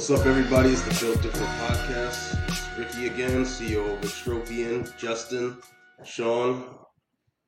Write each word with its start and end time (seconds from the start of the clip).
What's 0.00 0.10
up, 0.12 0.24
everybody? 0.24 0.70
It's 0.70 0.80
the 0.80 1.04
Built 1.04 1.20
Different 1.20 1.52
Podcast. 1.60 2.48
It's 2.48 2.78
Ricky 2.78 3.08
again, 3.08 3.44
CEO 3.44 3.92
of 3.92 4.00
Extropian, 4.00 4.96
Justin, 4.96 5.58
Sean, 6.04 6.78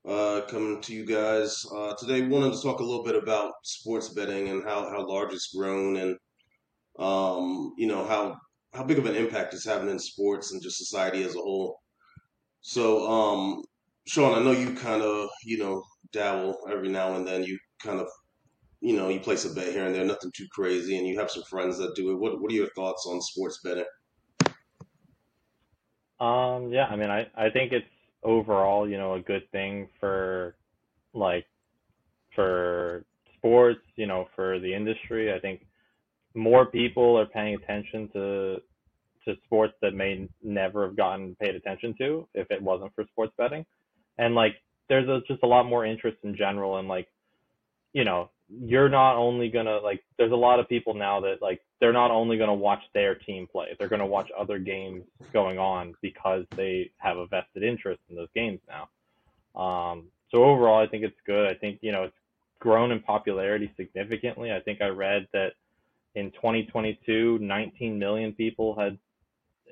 uh, 0.07 0.43
coming 0.51 0.79
to 0.83 0.93
you 0.93 1.07
guys. 1.07 1.65
Uh, 1.75 1.95
today, 1.95 2.21
we 2.21 2.29
wanted 2.29 2.53
to 2.53 2.61
talk 2.61 2.81
a 2.81 2.85
little 2.85 3.05
bit 3.05 3.17
about 3.17 3.55
sports 3.63 4.11
betting 4.11 4.51
and 4.51 4.63
how, 4.65 4.87
how 4.91 5.09
large 5.09 5.33
it's 5.33 5.55
grown 5.57 5.97
and, 5.97 6.15
um, 6.99 7.73
you 7.79 7.87
know, 7.87 8.05
how, 8.05 8.37
how 8.75 8.85
big 8.85 8.99
of 8.99 9.07
an 9.07 9.17
impact 9.17 9.55
it's 9.55 9.65
having 9.65 9.89
in 9.89 9.99
sports 9.99 10.53
and 10.53 10.61
just 10.63 10.77
society 10.77 11.23
as 11.23 11.35
a 11.35 11.39
whole. 11.39 11.79
So, 12.61 13.11
um, 13.11 13.63
Sean, 14.07 14.39
I 14.39 14.45
know 14.45 14.51
you 14.53 14.75
kind 14.75 15.01
of, 15.01 15.31
you 15.43 15.57
know, 15.57 15.83
dabble 16.13 16.59
every 16.71 16.91
now 16.91 17.15
and 17.15 17.27
then. 17.27 17.45
You 17.45 17.59
kind 17.83 17.99
of 17.99 18.09
you 18.83 18.97
know, 18.97 19.09
you 19.09 19.21
place 19.21 19.45
a 19.45 19.55
bet 19.55 19.73
here 19.73 19.87
and 19.87 19.95
there, 19.95 20.05
nothing 20.05 20.33
too 20.37 20.49
crazy, 20.51 20.99
and 20.99 21.07
you 21.07 21.17
have 21.19 21.31
some 21.31 21.45
friends 21.45 21.79
that 21.79 21.95
do 21.95 22.11
it. 22.11 22.19
What 22.19 22.41
What 22.41 22.51
are 22.51 22.55
your 22.55 22.69
thoughts 22.71 23.07
on 23.09 23.23
sports 23.23 23.61
betting? 23.63 23.85
Um, 26.19 26.73
yeah, 26.73 26.87
I 26.91 26.97
mean, 26.97 27.11
I, 27.11 27.29
I 27.37 27.51
think 27.51 27.73
it's 27.73 27.87
overall, 28.25 28.89
you 28.89 28.99
know, 28.99 29.15
a 29.15 29.21
good 29.21 29.49
thing 29.53 29.89
for 30.01 30.57
like 31.15 31.47
for 32.35 33.05
sports, 33.37 33.81
you 33.95 34.07
know, 34.07 34.29
for 34.35 34.59
the 34.59 34.75
industry. 34.75 35.33
I 35.33 35.39
think 35.39 35.65
more 36.35 36.67
people 36.67 37.17
are 37.19 37.27
paying 37.27 37.55
attention 37.55 38.09
to 38.15 38.57
to 39.27 39.37
sports 39.45 39.75
that 39.81 39.95
may 39.95 40.29
never 40.43 40.87
have 40.87 40.97
gotten 40.97 41.37
paid 41.37 41.55
attention 41.55 41.95
to 41.99 42.27
if 42.35 42.51
it 42.51 42.61
wasn't 42.61 42.93
for 42.97 43.05
sports 43.13 43.33
betting. 43.39 43.65
And 44.19 44.35
like 44.35 44.57
there's 44.89 45.09
a, 45.09 45.21
just 45.29 45.45
a 45.45 45.47
lot 45.47 45.67
more 45.67 45.87
interest 45.87 46.19
in 46.25 46.37
general 46.37 46.79
and 46.79 46.89
like 46.89 47.07
you 47.93 48.05
know, 48.05 48.31
you're 48.61 48.89
not 48.89 49.17
only 49.17 49.49
gonna 49.49 49.79
like 49.79 50.03
there's 50.19 50.33
a 50.33 50.37
lot 50.37 50.61
of 50.61 50.69
people 50.69 50.95
now 50.95 51.21
that 51.21 51.41
like 51.41 51.61
they're 51.81 51.93
not 51.93 52.11
only 52.11 52.37
gonna 52.37 52.55
watch 52.55 52.83
their 52.93 53.15
team 53.15 53.47
play, 53.51 53.75
they're 53.79 53.89
gonna 53.89 54.07
watch 54.07 54.31
other 54.39 54.59
games 54.59 55.05
going 55.33 55.59
on 55.59 55.95
because 56.03 56.45
they 56.57 56.91
have 56.99 57.17
a 57.17 57.27
vested 57.27 57.63
interest 57.63 58.01
in 58.11 58.17
those 58.17 58.29
games 58.35 58.61
now. 58.69 58.89
Um, 59.61 60.09
so 60.31 60.45
overall, 60.45 60.83
I 60.83 60.87
think 60.87 61.05
it's 61.05 61.21
good. 61.27 61.51
I 61.51 61.55
think 61.55 61.79
you 61.83 61.93
know 61.93 62.05
it's 62.05 62.17
grown 62.61 62.93
in 62.93 63.01
popularity 63.01 63.73
significantly. 63.77 64.53
I 64.53 64.61
think 64.61 64.83
I 64.83 64.89
read 64.89 65.27
that 65.33 65.53
in 66.15 66.31
2022, 66.33 67.39
19 67.41 67.99
million 67.99 68.33
people 68.33 68.79
had 68.79 68.99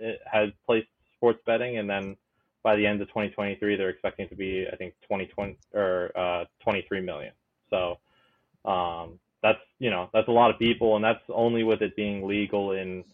eh, 0.03 0.15
had 0.31 0.53
placed 0.65 0.89
sports 1.17 1.41
betting, 1.44 1.78
and 1.78 1.89
then 1.89 2.17
by 2.62 2.77
the 2.77 2.87
end 2.87 3.00
of 3.03 3.09
2023, 3.09 3.77
they're 3.77 3.91
expecting 3.91 4.28
to 4.28 4.37
be 4.37 4.67
I 4.72 4.77
think 4.77 4.94
2020 5.03 5.59
or 5.75 6.12
uh, 6.17 6.44
23 6.62 7.00
million. 7.03 7.33
So 7.69 7.98
um, 8.64 9.19
that's 9.42 9.58
you 9.78 9.91
know 9.91 10.08
that's 10.12 10.28
a 10.28 10.33
lot 10.33 10.50
of 10.50 10.58
people, 10.58 10.97
and 10.97 11.05
that's 11.05 11.22
only 11.28 11.64
with 11.64 11.83
it 11.83 11.97
being 11.97 12.27
legal 12.27 12.72
in 12.72 13.05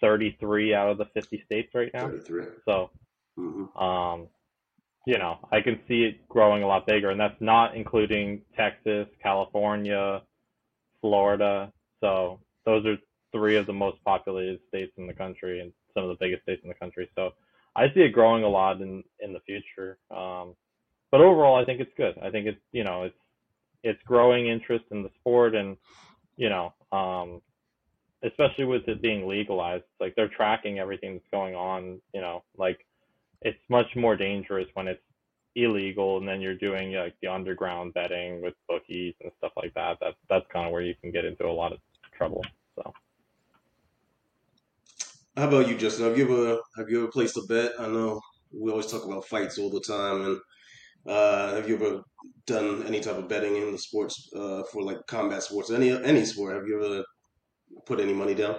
33 0.00 0.74
out 0.74 0.90
of 0.90 0.98
the 0.98 1.06
50 1.14 1.42
states 1.44 1.74
right 1.74 1.90
now. 1.92 2.08
33. 2.08 2.44
So, 2.64 2.90
mm-hmm. 3.38 3.78
um, 3.78 4.28
you 5.06 5.18
know, 5.18 5.38
I 5.50 5.60
can 5.60 5.80
see 5.88 6.02
it 6.02 6.28
growing 6.28 6.62
a 6.62 6.66
lot 6.66 6.86
bigger, 6.86 7.10
and 7.10 7.20
that's 7.20 7.40
not 7.40 7.76
including 7.76 8.42
Texas, 8.56 9.06
California, 9.22 10.22
Florida. 11.00 11.72
So 12.00 12.40
those 12.64 12.84
are 12.86 12.96
three 13.32 13.56
of 13.56 13.66
the 13.66 13.72
most 13.72 14.02
populated 14.04 14.60
states 14.68 14.92
in 14.96 15.06
the 15.06 15.14
country 15.14 15.60
and 15.60 15.72
some 15.94 16.04
of 16.04 16.10
the 16.10 16.24
biggest 16.24 16.42
states 16.42 16.60
in 16.62 16.68
the 16.68 16.74
country. 16.74 17.08
So 17.14 17.30
I 17.74 17.86
see 17.94 18.00
it 18.00 18.12
growing 18.12 18.44
a 18.44 18.48
lot 18.48 18.80
in 18.80 19.02
in 19.20 19.32
the 19.32 19.40
future. 19.40 19.98
Um, 20.10 20.54
but 21.10 21.20
overall, 21.20 21.56
I 21.56 21.64
think 21.64 21.80
it's 21.80 21.92
good. 21.96 22.18
I 22.22 22.30
think 22.30 22.46
it's 22.46 22.60
you 22.72 22.84
know 22.84 23.04
it's 23.04 23.16
it's 23.86 24.02
growing 24.04 24.48
interest 24.48 24.84
in 24.90 25.02
the 25.02 25.10
sport 25.20 25.54
and 25.54 25.76
you 26.36 26.48
know 26.48 26.72
um, 26.92 27.40
especially 28.22 28.64
with 28.64 28.86
it 28.88 29.00
being 29.00 29.26
legalized 29.26 29.84
like 30.00 30.14
they're 30.16 30.28
tracking 30.28 30.78
everything 30.78 31.14
that's 31.14 31.30
going 31.30 31.54
on 31.54 32.00
you 32.12 32.20
know 32.20 32.42
like 32.56 32.86
it's 33.42 33.58
much 33.68 33.94
more 33.96 34.16
dangerous 34.16 34.66
when 34.74 34.88
it's 34.88 35.02
illegal 35.56 36.18
and 36.18 36.28
then 36.28 36.40
you're 36.40 36.54
doing 36.54 36.92
like 36.92 37.14
the 37.22 37.28
underground 37.28 37.94
betting 37.94 38.42
with 38.42 38.54
bookies 38.68 39.14
and 39.22 39.32
stuff 39.38 39.52
like 39.56 39.72
that. 39.74 39.96
That's 40.00 40.16
that's 40.28 40.44
kind 40.52 40.66
of 40.66 40.72
where 40.72 40.82
you 40.82 40.94
can 41.00 41.10
get 41.10 41.24
into 41.24 41.46
a 41.46 41.50
lot 41.52 41.72
of 41.72 41.78
trouble 42.16 42.44
so. 42.76 42.92
How 45.36 45.48
about 45.48 45.68
you 45.68 45.76
justin? 45.76 46.06
Have 46.06 46.18
you 46.18 46.24
ever 46.24 46.60
have 46.76 46.90
you 46.90 47.02
ever 47.02 47.10
placed 47.10 47.36
a 47.38 47.42
bet? 47.42 47.72
I 47.78 47.88
know 47.88 48.20
we 48.52 48.70
always 48.70 48.86
talk 48.86 49.04
about 49.04 49.26
fights 49.26 49.58
all 49.58 49.70
the 49.70 49.80
time 49.80 50.22
and 50.22 50.40
uh, 51.08 51.54
have 51.54 51.68
you 51.68 51.76
ever 51.76 52.02
done 52.46 52.84
any 52.86 53.00
type 53.00 53.16
of 53.16 53.28
betting 53.28 53.56
in 53.56 53.72
the 53.72 53.78
sports 53.78 54.30
uh, 54.34 54.62
for 54.72 54.82
like 54.82 55.06
combat 55.06 55.42
sports, 55.42 55.70
any 55.70 55.90
any 55.90 56.24
sport? 56.24 56.54
Have 56.54 56.66
you 56.66 56.82
ever 56.82 57.04
put 57.84 58.00
any 58.00 58.12
money 58.12 58.34
down? 58.34 58.56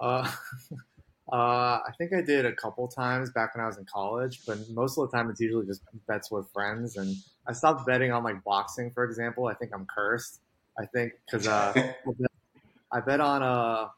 Uh, 0.00 0.30
uh, 1.32 1.36
I 1.36 1.90
think 1.98 2.12
I 2.12 2.20
did 2.20 2.46
a 2.46 2.52
couple 2.52 2.88
times 2.88 3.30
back 3.30 3.54
when 3.54 3.64
I 3.64 3.66
was 3.66 3.78
in 3.78 3.86
college, 3.92 4.40
but 4.46 4.58
most 4.70 4.98
of 4.98 5.10
the 5.10 5.16
time 5.16 5.30
it's 5.30 5.40
usually 5.40 5.66
just 5.66 5.82
bets 6.06 6.30
with 6.30 6.50
friends. 6.52 6.96
And 6.96 7.16
I 7.46 7.52
stopped 7.52 7.86
betting 7.86 8.12
on 8.12 8.22
like 8.24 8.42
boxing, 8.44 8.90
for 8.90 9.04
example. 9.04 9.46
I 9.46 9.54
think 9.54 9.72
I'm 9.74 9.86
cursed. 9.86 10.40
I 10.78 10.86
think 10.86 11.12
because 11.30 11.46
uh, 11.46 11.92
I 12.92 13.00
bet 13.00 13.20
on 13.20 13.42
uh, 13.42 13.88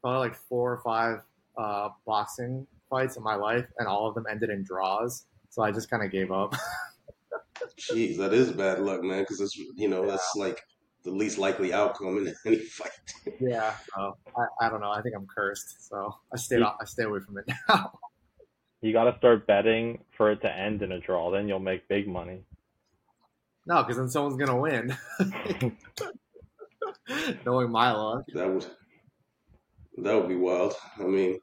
probably 0.00 0.28
like 0.28 0.36
four 0.36 0.72
or 0.72 0.80
five 0.82 1.22
uh, 1.56 1.90
boxing 2.06 2.66
fights 2.88 3.16
in 3.16 3.22
my 3.22 3.36
life, 3.36 3.66
and 3.78 3.86
all 3.86 4.08
of 4.08 4.14
them 4.14 4.24
ended 4.30 4.50
in 4.50 4.64
draws. 4.64 5.26
So 5.50 5.62
I 5.62 5.72
just 5.72 5.90
kind 5.90 6.02
of 6.02 6.10
gave 6.10 6.32
up. 6.32 6.54
Jeez, 7.78 8.16
that 8.18 8.32
is 8.32 8.52
bad 8.52 8.78
luck, 8.80 9.02
man. 9.02 9.22
Because 9.22 9.40
it's 9.40 9.56
you 9.56 9.88
know 9.88 10.04
yeah. 10.04 10.12
that's 10.12 10.32
like 10.36 10.62
the 11.04 11.10
least 11.10 11.38
likely 11.38 11.72
outcome 11.72 12.18
in 12.18 12.34
any 12.46 12.56
fight. 12.58 12.90
yeah, 13.40 13.74
I, 13.96 14.10
I 14.60 14.68
don't 14.68 14.80
know. 14.80 14.90
I 14.90 15.02
think 15.02 15.14
I'm 15.16 15.26
cursed, 15.26 15.88
so 15.88 16.14
I 16.32 16.36
stay 16.36 16.60
I 16.62 16.84
stay 16.84 17.04
away 17.04 17.20
from 17.20 17.38
it 17.38 17.44
now. 17.68 17.98
You 18.80 18.92
got 18.92 19.04
to 19.04 19.18
start 19.18 19.46
betting 19.46 20.04
for 20.16 20.30
it 20.30 20.40
to 20.40 20.50
end 20.50 20.82
in 20.82 20.92
a 20.92 21.00
draw. 21.00 21.30
Then 21.30 21.48
you'll 21.48 21.58
make 21.58 21.86
big 21.88 22.08
money. 22.08 22.44
No, 23.66 23.82
because 23.82 23.96
then 23.98 24.08
someone's 24.08 24.36
gonna 24.36 24.58
win. 24.58 24.96
Knowing 27.44 27.70
my 27.70 27.92
luck, 27.92 28.24
that 28.34 28.48
would 28.48 28.66
that 29.98 30.14
would 30.14 30.28
be 30.28 30.36
wild. 30.36 30.74
I 30.98 31.02
mean, 31.02 31.40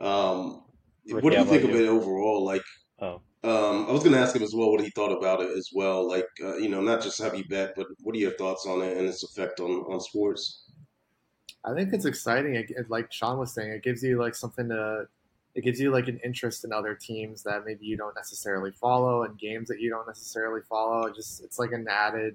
um, 0.00 0.64
what 1.10 1.30
do 1.30 1.38
you 1.38 1.44
think 1.44 1.64
of 1.64 1.74
it 1.74 1.88
overall? 1.88 2.44
Like, 2.44 2.62
oh. 3.00 3.22
Um, 3.44 3.86
I 3.88 3.92
was 3.92 4.02
going 4.02 4.14
to 4.14 4.18
ask 4.18 4.34
him 4.34 4.42
as 4.42 4.52
well 4.52 4.72
what 4.72 4.82
he 4.82 4.90
thought 4.90 5.16
about 5.16 5.40
it 5.40 5.56
as 5.56 5.70
well. 5.72 6.08
Like, 6.08 6.26
uh, 6.42 6.56
you 6.56 6.68
know, 6.68 6.80
not 6.80 7.00
just 7.00 7.22
have 7.22 7.36
you 7.36 7.46
bet, 7.46 7.74
but 7.76 7.86
what 8.00 8.16
are 8.16 8.18
your 8.18 8.32
thoughts 8.32 8.66
on 8.66 8.82
it 8.82 8.96
and 8.96 9.06
its 9.06 9.22
effect 9.22 9.60
on, 9.60 9.70
on 9.70 10.00
sports? 10.00 10.64
I 11.64 11.72
think 11.72 11.92
it's 11.92 12.04
exciting. 12.04 12.56
It, 12.56 12.70
it, 12.70 12.90
like 12.90 13.12
Sean 13.12 13.38
was 13.38 13.54
saying, 13.54 13.70
it 13.70 13.84
gives 13.84 14.02
you 14.02 14.18
like 14.18 14.34
something 14.34 14.68
to, 14.70 15.06
it 15.54 15.62
gives 15.62 15.80
you 15.80 15.92
like 15.92 16.08
an 16.08 16.18
interest 16.24 16.64
in 16.64 16.72
other 16.72 16.96
teams 16.96 17.44
that 17.44 17.64
maybe 17.64 17.86
you 17.86 17.96
don't 17.96 18.14
necessarily 18.16 18.72
follow 18.72 19.22
and 19.22 19.38
games 19.38 19.68
that 19.68 19.80
you 19.80 19.88
don't 19.88 20.06
necessarily 20.06 20.62
follow. 20.68 21.06
It 21.06 21.14
just, 21.14 21.42
it's 21.44 21.60
like 21.60 21.70
an 21.70 21.86
added, 21.88 22.34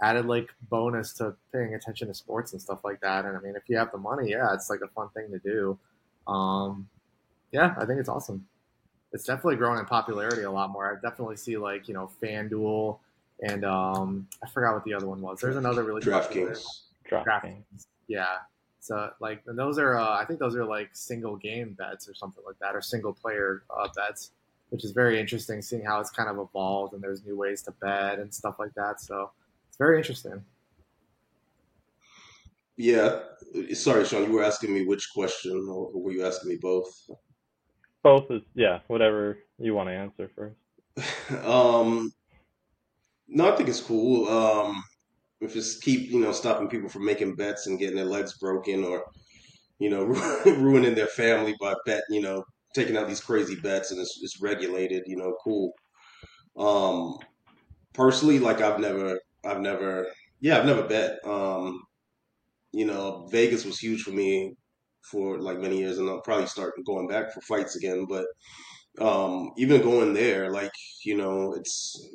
added 0.00 0.24
like 0.24 0.48
bonus 0.70 1.12
to 1.14 1.34
paying 1.52 1.74
attention 1.74 2.08
to 2.08 2.14
sports 2.14 2.52
and 2.52 2.62
stuff 2.62 2.84
like 2.84 3.02
that. 3.02 3.26
And 3.26 3.36
I 3.36 3.40
mean, 3.40 3.54
if 3.54 3.64
you 3.68 3.76
have 3.76 3.92
the 3.92 3.98
money, 3.98 4.30
yeah, 4.30 4.54
it's 4.54 4.70
like 4.70 4.80
a 4.82 4.88
fun 4.88 5.10
thing 5.10 5.30
to 5.30 5.38
do. 5.38 5.78
Um, 6.26 6.88
yeah, 7.52 7.74
I 7.76 7.84
think 7.84 8.00
it's 8.00 8.08
awesome 8.08 8.46
it's 9.16 9.24
definitely 9.24 9.56
grown 9.56 9.78
in 9.78 9.86
popularity 9.86 10.42
a 10.42 10.50
lot 10.50 10.70
more. 10.70 10.92
I 10.92 11.00
definitely 11.00 11.36
see 11.36 11.56
like 11.56 11.88
you 11.88 11.94
know 11.94 12.10
FanDuel 12.22 12.98
and 13.40 13.64
um, 13.64 14.28
I 14.44 14.48
forgot 14.50 14.74
what 14.74 14.84
the 14.84 14.92
other 14.92 15.06
one 15.06 15.22
was. 15.22 15.40
There's 15.40 15.56
another 15.56 15.84
really 15.84 16.02
DraftKings. 16.02 16.62
DraftKings. 17.10 17.86
Yeah. 18.08 18.26
So 18.80 19.10
like, 19.18 19.42
and 19.46 19.58
those 19.58 19.78
are 19.78 19.96
uh, 19.96 20.20
I 20.20 20.26
think 20.26 20.38
those 20.38 20.54
are 20.54 20.66
like 20.66 20.90
single 20.92 21.36
game 21.36 21.72
bets 21.78 22.10
or 22.10 22.14
something 22.14 22.44
like 22.46 22.58
that, 22.60 22.76
or 22.76 22.82
single 22.82 23.14
player 23.14 23.62
uh, 23.74 23.88
bets, 23.96 24.32
which 24.68 24.84
is 24.84 24.90
very 24.90 25.18
interesting. 25.18 25.62
Seeing 25.62 25.82
how 25.82 25.98
it's 25.98 26.10
kind 26.10 26.28
of 26.28 26.38
evolved 26.38 26.92
and 26.92 27.02
there's 27.02 27.24
new 27.24 27.38
ways 27.38 27.62
to 27.62 27.72
bet 27.80 28.18
and 28.18 28.32
stuff 28.34 28.56
like 28.58 28.74
that. 28.74 29.00
So 29.00 29.30
it's 29.66 29.78
very 29.78 29.96
interesting. 29.96 30.44
Yeah. 32.76 33.20
Sorry, 33.72 34.04
Sean. 34.04 34.24
You 34.24 34.32
were 34.32 34.44
asking 34.44 34.74
me 34.74 34.84
which 34.84 35.08
question, 35.14 35.66
or 35.70 35.90
were 35.94 36.12
you 36.12 36.26
asking 36.26 36.50
me 36.50 36.56
both? 36.60 37.08
Both 38.06 38.30
is 38.30 38.42
yeah, 38.54 38.78
whatever 38.86 39.36
you 39.58 39.74
want 39.74 39.88
to 39.88 39.92
answer 39.92 40.30
first. 40.36 40.56
um, 41.44 42.12
no, 43.26 43.52
I 43.52 43.56
think 43.56 43.68
it's 43.68 43.80
cool. 43.80 44.28
Um, 44.28 44.80
if 45.40 45.56
it's 45.56 45.78
keep 45.78 46.08
you 46.10 46.20
know 46.20 46.30
stopping 46.30 46.68
people 46.68 46.88
from 46.88 47.04
making 47.04 47.34
bets 47.34 47.66
and 47.66 47.80
getting 47.80 47.96
their 47.96 48.04
legs 48.04 48.38
broken 48.38 48.84
or 48.84 49.04
you 49.80 49.90
know 49.90 50.04
ruining 50.46 50.94
their 50.94 51.08
family 51.08 51.56
by 51.60 51.74
bet 51.84 52.04
you 52.08 52.20
know 52.20 52.44
taking 52.74 52.96
out 52.96 53.08
these 53.08 53.20
crazy 53.20 53.56
bets 53.56 53.90
and 53.90 54.00
it's, 54.00 54.20
it's 54.22 54.40
regulated 54.40 55.02
you 55.06 55.16
know 55.16 55.34
cool 55.42 55.72
um 56.58 57.16
personally 57.92 58.38
like 58.38 58.60
i've 58.60 58.80
never 58.80 59.18
i've 59.44 59.60
never 59.60 60.06
yeah 60.40 60.58
i've 60.58 60.66
never 60.66 60.86
bet 60.86 61.18
um 61.24 61.82
you 62.72 62.86
know 62.86 63.26
vegas 63.30 63.64
was 63.64 63.78
huge 63.78 64.02
for 64.02 64.10
me 64.10 64.54
for 65.10 65.38
like 65.38 65.58
many 65.58 65.78
years, 65.78 65.98
and 65.98 66.08
I'll 66.08 66.20
probably 66.20 66.46
start 66.46 66.74
going 66.86 67.08
back 67.08 67.32
for 67.32 67.40
fights 67.42 67.76
again. 67.76 68.06
But 68.08 68.26
um, 69.00 69.52
even 69.56 69.82
going 69.82 70.14
there, 70.14 70.50
like 70.50 70.72
you 71.04 71.16
know, 71.16 71.54
it's 71.54 72.08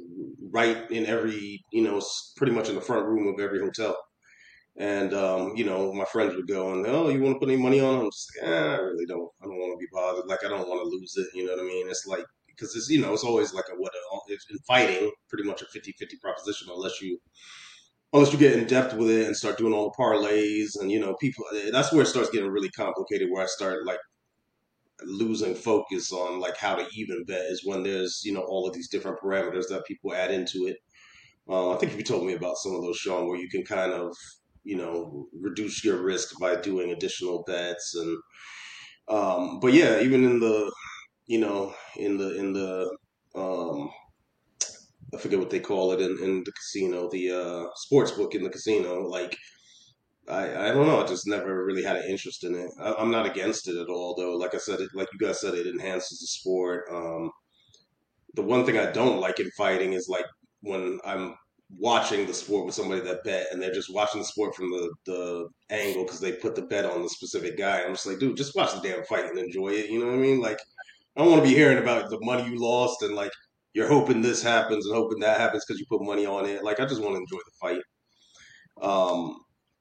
right 0.52 0.90
in 0.92 1.06
every 1.06 1.64
you 1.72 1.84
know, 1.84 2.02
pretty 2.38 2.54
much 2.54 2.70
in 2.70 2.76
the 2.76 2.82
front 2.82 3.06
room 3.08 3.28
of 3.28 3.40
every 3.40 3.60
hotel. 3.60 3.98
And 4.78 5.14
um, 5.14 5.54
you 5.56 5.66
know, 5.66 5.94
my 5.94 6.06
friends 6.06 6.36
would 6.36 6.48
go 6.48 6.74
and 6.74 6.86
oh, 6.88 7.10
you 7.10 7.22
want 7.22 7.36
to 7.36 7.40
put 7.40 7.50
any 7.50 7.62
money 7.62 7.82
on? 7.82 8.00
I'm 8.00 8.12
just 8.12 8.32
like, 8.42 8.50
eh, 8.50 8.76
I 8.76 8.78
really 8.78 9.06
don't. 9.06 9.30
I 9.42 9.46
don't 9.46 9.58
want 9.58 9.74
to 9.74 9.78
be 9.78 9.90
bothered. 9.92 10.28
Like 10.28 10.46
I 10.46 10.50
don't 10.50 10.68
want 10.68 10.82
to 10.82 10.90
lose 10.90 11.14
it. 11.18 11.28
You 11.36 11.46
know 11.46 11.54
what 11.54 11.62
I 11.62 11.68
mean? 11.68 11.90
It's 11.90 12.08
like 12.08 12.26
because 12.48 12.76
it's 12.76 12.90
you 12.90 13.02
know 13.02 13.14
it's 13.14 13.24
always 13.24 13.54
like 13.54 13.66
a 13.72 13.76
what 13.76 13.92
a, 13.94 14.32
in 14.32 14.60
fighting 14.68 15.12
pretty 15.30 15.44
much 15.44 15.62
a 15.62 15.66
50-50 15.66 16.20
proposition 16.22 16.68
unless 16.72 17.02
you 17.02 17.20
unless 18.14 18.34
you 18.34 18.40
get 18.40 18.58
in 18.58 18.66
depth 18.68 18.94
with 18.96 19.10
it 19.10 19.28
and 19.28 19.36
start 19.38 19.58
doing 19.58 19.74
all 19.74 19.90
the 19.92 20.04
parlays 20.04 20.80
and 20.80 20.92
you 20.92 21.00
know 21.00 21.16
people 21.16 21.46
that's 21.72 21.92
where 21.94 22.04
it 22.04 22.08
starts 22.08 22.30
getting 22.30 22.50
really 22.50 22.70
complicated 22.70 23.30
where 23.32 23.44
I 23.44 23.48
start 23.48 23.86
like 23.86 24.00
losing 25.04 25.56
focus 25.56 26.12
on 26.12 26.40
like 26.40 26.58
how 26.58 26.76
to 26.76 26.86
even 26.96 27.24
bet 27.26 27.42
is 27.46 27.64
when 27.66 27.84
there's 27.84 28.22
you 28.24 28.34
know 28.34 28.42
all 28.42 28.68
of 28.68 28.74
these 28.74 28.90
different 28.90 29.20
parameters 29.20 29.68
that 29.70 29.86
people 29.86 30.14
add 30.14 30.32
into 30.32 30.68
it. 30.68 30.78
Uh, 31.50 31.74
I 31.74 31.78
think 31.78 31.92
if 31.92 31.98
you 31.98 32.04
told 32.04 32.26
me 32.26 32.34
about 32.34 32.58
some 32.58 32.76
of 32.76 32.84
those, 32.84 32.98
Sean, 32.98 33.28
where 33.28 33.40
you 33.40 33.50
can 33.50 33.64
kind 33.64 33.94
of 33.94 34.16
you 34.64 34.78
know 34.78 35.28
reduce 35.34 35.84
your 35.84 36.02
risk 36.04 36.40
by 36.40 36.56
doing 36.56 36.92
additional 36.92 37.44
bets 37.48 37.96
and 37.96 38.18
um, 39.08 39.60
but 39.60 39.74
yeah, 39.74 40.02
even 40.02 40.24
in 40.24 40.40
the 40.40 40.72
you 41.28 41.40
know 41.40 41.74
in 41.98 42.18
the 42.18 42.38
in 42.38 42.54
the 42.54 42.96
um, 43.36 43.90
I 45.14 45.18
forget 45.18 45.40
what 45.40 45.50
they 45.50 45.60
call 45.60 45.92
it 45.92 46.02
in, 46.02 46.18
in 46.24 46.44
the 46.44 46.52
casino, 46.52 47.10
the 47.10 47.32
uh, 47.32 47.66
sports 47.76 48.12
book 48.12 48.34
in 48.34 48.44
the 48.44 48.50
casino, 48.50 49.02
like 49.02 49.38
I, 50.28 50.70
I 50.70 50.72
don't 50.72 50.88
know. 50.88 51.02
I 51.02 51.08
just 51.08 51.28
never 51.28 51.66
really 51.66 51.84
had 51.84 51.98
an 51.98 52.10
interest 52.10 52.44
in 52.44 52.56
it. 52.56 52.70
I, 52.80 53.02
am 53.02 53.12
not 53.12 53.26
against 53.26 53.68
it 53.68 53.76
at 53.76 53.90
all, 53.90 54.16
though. 54.16 54.36
Like 54.38 54.54
I 54.54 54.60
said, 54.60 54.80
it, 54.80 54.90
like 54.94 55.08
you 55.12 55.20
guys 55.20 55.42
said, 55.42 55.56
it 55.56 55.68
enhances 55.68 56.20
the 56.20 56.28
sport. 56.28 56.86
Um, 56.92 57.32
the 58.36 58.42
one 58.42 58.66
thing 58.66 58.78
I 58.78 58.92
don't 58.92 59.20
like 59.20 59.40
in 59.40 59.50
fighting 59.58 59.94
is 59.94 60.08
like 60.08 60.26
when 60.62 61.00
I'm 61.04 61.36
watching 61.78 62.26
the 62.26 62.34
sport 62.34 62.66
with 62.66 62.76
somebody 62.76 63.02
that 63.02 63.24
bet 63.24 63.48
and 63.52 63.62
they're 63.62 63.74
just 63.74 63.94
watching 63.94 64.22
the 64.22 64.28
sport 64.28 64.56
from 64.56 64.70
the, 64.70 64.94
the 65.06 65.50
angle 65.70 66.04
because 66.04 66.20
they 66.20 66.34
put 66.34 66.56
the 66.56 66.62
bet 66.62 66.86
on 66.86 67.02
the 67.02 67.10
specific 67.10 67.58
guy. 67.58 67.82
I'm 67.82 67.94
just 67.94 68.06
like, 68.06 68.20
dude, 68.20 68.38
just 68.38 68.56
watch 68.56 68.74
the 68.74 68.88
damn 68.88 69.04
fight 69.06 69.26
and 69.26 69.40
enjoy 69.40 69.70
it. 69.70 69.90
You 69.90 70.00
know 70.00 70.08
what 70.08 70.16
I 70.16 70.20
mean? 70.20 70.40
Like, 70.40 70.60
I 71.16 71.22
don't 71.22 71.32
want 71.32 71.44
to 71.44 71.50
be 71.50 71.56
hearing 71.56 71.78
about 71.78 72.10
the 72.10 72.20
money 72.22 72.50
you 72.50 72.60
lost 72.60 73.02
and 73.02 73.16
like 73.16 73.32
you're 73.74 73.88
hoping 73.88 74.22
this 74.22 74.44
happens 74.44 74.86
and 74.86 74.96
hoping 74.96 75.20
that 75.20 75.40
happens 75.40 75.64
because 75.66 75.80
you 75.80 75.86
put 75.90 76.02
money 76.04 76.26
on 76.26 76.46
it. 76.46 76.64
Like, 76.64 76.80
I 76.80 76.86
just 76.86 77.02
want 77.02 77.16
to 77.16 77.20
enjoy 77.20 77.38
the 77.38 77.52
fight. 77.62 77.84
Um, 78.82 79.38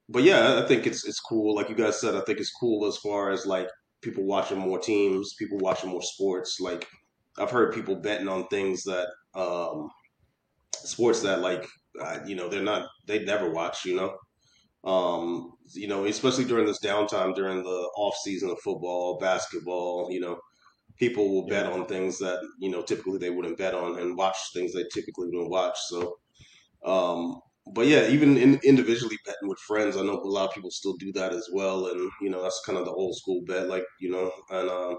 but 0.08 0.22
yeah, 0.22 0.60
I 0.62 0.66
think 0.66 0.86
it's 0.86 1.06
it's 1.06 1.20
cool. 1.20 1.54
Like 1.54 1.68
you 1.68 1.74
guys 1.74 2.00
said, 2.00 2.14
I 2.16 2.20
think 2.22 2.38
it's 2.40 2.52
cool 2.52 2.86
as 2.86 2.96
far 2.98 3.30
as 3.30 3.46
like 3.46 3.68
people 4.02 4.24
watching 4.24 4.58
more 4.58 4.78
teams, 4.78 5.34
people 5.38 5.58
watching 5.58 5.90
more 5.90 6.02
sports. 6.02 6.58
Like 6.60 6.86
I've 7.38 7.50
heard 7.50 7.74
people 7.74 7.96
betting 7.96 8.28
on 8.28 8.48
things 8.48 8.82
that 8.84 9.08
um, 9.34 9.88
sports 10.74 11.22
that 11.22 11.40
like 11.40 11.66
uh, 12.00 12.20
you 12.26 12.36
know 12.36 12.48
they're 12.48 12.62
not 12.62 12.88
they 13.06 13.24
never 13.24 13.50
watch. 13.50 13.84
You 13.84 13.96
know, 13.96 14.90
um, 14.90 15.52
you 15.74 15.88
know, 15.88 16.04
especially 16.06 16.44
during 16.44 16.66
this 16.66 16.80
downtime 16.84 17.34
during 17.34 17.62
the 17.62 17.90
off 17.96 18.16
season 18.24 18.50
of 18.50 18.58
football, 18.60 19.18
basketball. 19.18 20.08
You 20.10 20.20
know, 20.20 20.40
people 21.00 21.30
will 21.34 21.48
bet 21.48 21.66
on 21.66 21.86
things 21.86 22.18
that 22.20 22.40
you 22.60 22.70
know 22.70 22.82
typically 22.82 23.18
they 23.18 23.30
wouldn't 23.30 23.58
bet 23.58 23.74
on 23.74 23.98
and 24.00 24.16
watch 24.18 24.38
things 24.54 24.74
they 24.74 24.84
typically 24.94 25.28
wouldn't 25.28 25.50
watch. 25.50 25.78
So. 25.88 26.18
Um, 26.84 27.40
but 27.74 27.86
yeah, 27.86 28.08
even 28.08 28.36
in 28.36 28.58
individually 28.64 29.18
betting 29.24 29.48
with 29.48 29.58
friends, 29.60 29.96
I 29.96 30.02
know 30.02 30.14
a 30.14 30.24
lot 30.26 30.48
of 30.48 30.54
people 30.54 30.70
still 30.70 30.94
do 30.96 31.12
that 31.12 31.32
as 31.32 31.48
well, 31.52 31.86
and 31.86 32.10
you 32.20 32.30
know 32.30 32.42
that's 32.42 32.62
kind 32.66 32.78
of 32.78 32.84
the 32.84 32.92
old 32.92 33.16
school 33.16 33.42
bet, 33.46 33.68
like 33.68 33.84
you 34.00 34.10
know. 34.10 34.32
And 34.50 34.68
um, 34.70 34.98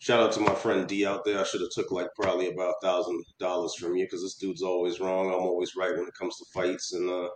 shout 0.00 0.20
out 0.20 0.32
to 0.32 0.40
my 0.40 0.54
friend 0.54 0.88
D 0.88 1.06
out 1.06 1.24
there. 1.24 1.40
I 1.40 1.44
should 1.44 1.62
have 1.62 1.70
took 1.70 1.90
like 1.92 2.08
probably 2.20 2.48
about 2.50 2.74
a 2.82 2.86
thousand 2.86 3.22
dollars 3.38 3.74
from 3.76 3.96
you 3.96 4.06
because 4.06 4.22
this 4.22 4.36
dude's 4.36 4.62
always 4.62 5.00
wrong. 5.00 5.28
I'm 5.28 5.34
always 5.42 5.76
right 5.76 5.96
when 5.96 6.06
it 6.08 6.14
comes 6.18 6.36
to 6.38 6.46
fights, 6.54 6.92
and 6.92 7.10
uh, 7.10 7.28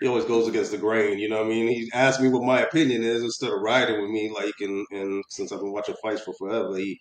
he 0.00 0.06
always 0.08 0.24
goes 0.26 0.48
against 0.48 0.70
the 0.72 0.78
grain. 0.78 1.18
You 1.18 1.28
know 1.28 1.38
what 1.38 1.46
I 1.46 1.50
mean? 1.50 1.68
He 1.68 1.90
asked 1.94 2.20
me 2.20 2.28
what 2.28 2.44
my 2.44 2.60
opinion 2.60 3.02
is 3.02 3.22
instead 3.22 3.52
of 3.52 3.60
riding 3.62 4.00
with 4.00 4.10
me, 4.10 4.30
like 4.30 4.54
and 4.60 4.86
and 4.90 5.24
since 5.28 5.52
I've 5.52 5.60
been 5.60 5.72
watching 5.72 5.96
fights 6.02 6.22
for 6.22 6.34
forever, 6.34 6.76
he 6.76 7.00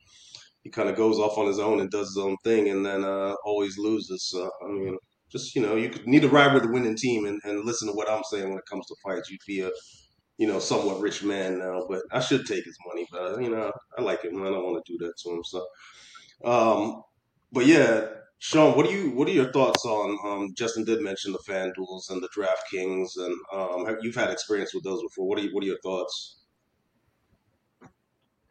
he 0.67 0.71
kind 0.71 0.89
of 0.89 0.97
goes 0.97 1.17
off 1.17 1.37
on 1.37 1.47
his 1.47 1.59
own 1.59 1.79
and 1.79 1.89
does 1.89 2.09
his 2.09 2.17
own 2.17 2.35
thing, 2.43 2.69
and 2.69 2.85
then 2.85 3.03
uh, 3.03 3.35
always 3.45 3.77
loses. 3.77 4.27
So 4.29 4.49
I 4.63 4.67
mean 4.67 4.97
just 5.29 5.55
you 5.55 5.61
know, 5.61 5.75
you 5.75 5.91
need 6.05 6.21
to 6.21 6.29
ride 6.29 6.53
with 6.53 6.63
the 6.63 6.71
winning 6.71 6.95
team 6.95 7.25
and, 7.25 7.39
and 7.43 7.65
listen 7.65 7.87
to 7.87 7.93
what 7.93 8.09
I'm 8.09 8.23
saying 8.23 8.49
when 8.49 8.57
it 8.57 8.65
comes 8.69 8.85
to 8.87 8.95
fights. 9.03 9.29
You'd 9.29 9.39
be 9.47 9.61
a 9.61 9.71
you 10.37 10.47
know 10.47 10.59
somewhat 10.59 11.01
rich 11.01 11.23
man 11.23 11.59
now, 11.59 11.85
but 11.89 12.01
I 12.11 12.19
should 12.19 12.45
take 12.45 12.65
his 12.65 12.77
money. 12.85 13.07
But 13.11 13.41
you 13.41 13.49
know, 13.49 13.71
I 13.97 14.01
like 14.01 14.23
him. 14.23 14.41
I 14.41 14.49
don't 14.49 14.63
want 14.63 14.83
to 14.85 14.91
do 14.91 15.05
that 15.05 15.13
to 15.23 15.29
him. 15.31 15.43
So, 15.43 15.67
um, 16.45 17.01
but 17.51 17.65
yeah, 17.65 18.07
Sean, 18.39 18.75
what 18.75 18.85
do 18.85 18.91
you 18.93 19.11
what 19.11 19.27
are 19.27 19.33
your 19.33 19.51
thoughts 19.51 19.85
on? 19.85 20.17
Um, 20.25 20.53
Justin 20.55 20.83
did 20.83 21.01
mention 21.01 21.33
the 21.33 21.39
FanDuels 21.39 22.09
and 22.09 22.21
the 22.21 22.29
DraftKings, 22.29 23.17
and 23.17 23.35
um, 23.53 23.85
have, 23.85 23.97
you've 24.01 24.15
had 24.15 24.29
experience 24.29 24.73
with 24.73 24.83
those 24.83 25.01
before. 25.01 25.27
What 25.27 25.39
are 25.39 25.43
you, 25.43 25.49
what 25.53 25.63
are 25.63 25.67
your 25.67 25.79
thoughts? 25.83 26.35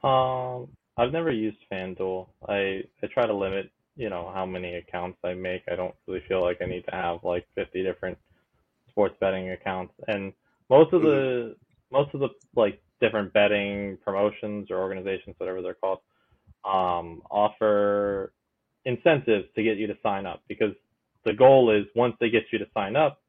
Um, 0.03 0.69
I've 0.97 1.13
never 1.13 1.31
used 1.31 1.59
FanDuel. 1.71 2.29
I 2.49 2.83
I 3.03 3.07
try 3.13 3.27
to 3.27 3.35
limit 3.35 3.71
you 3.97 4.11
know 4.11 4.31
how 4.33 4.47
many 4.47 4.75
accounts 4.77 5.19
I 5.25 5.35
make. 5.35 5.63
I 5.71 5.77
don't 5.77 5.95
really 6.07 6.23
feel 6.29 6.43
like 6.43 6.59
I 6.63 6.67
need 6.67 6.85
to 6.85 6.95
have 6.95 7.25
like 7.25 7.47
50 7.55 7.83
different 7.83 8.19
sports 8.91 9.17
betting 9.21 9.51
accounts. 9.51 9.95
And 10.09 10.33
most 10.71 10.93
of 10.93 11.03
the 11.03 11.09
mm-hmm. 11.09 11.97
most 11.97 12.15
of 12.15 12.21
the 12.21 12.29
like 12.55 12.81
different 13.01 13.33
betting 13.33 13.99
promotions 14.05 14.71
or 14.71 14.79
organizations, 14.79 15.35
whatever 15.39 15.63
they're 15.63 15.75
called, 15.75 15.99
um, 16.65 17.23
offer 17.31 18.33
incentives 18.85 19.47
to 19.55 19.63
get 19.63 19.77
you 19.77 19.87
to 19.87 19.97
sign 20.03 20.27
up 20.27 20.43
because 20.49 20.73
the 21.25 21.33
goal 21.33 21.71
is 21.71 21.85
once 21.95 22.15
they 22.21 22.31
get 22.31 22.45
you 22.53 22.59
to 22.59 22.67
sign 22.73 22.97
up, 22.97 23.21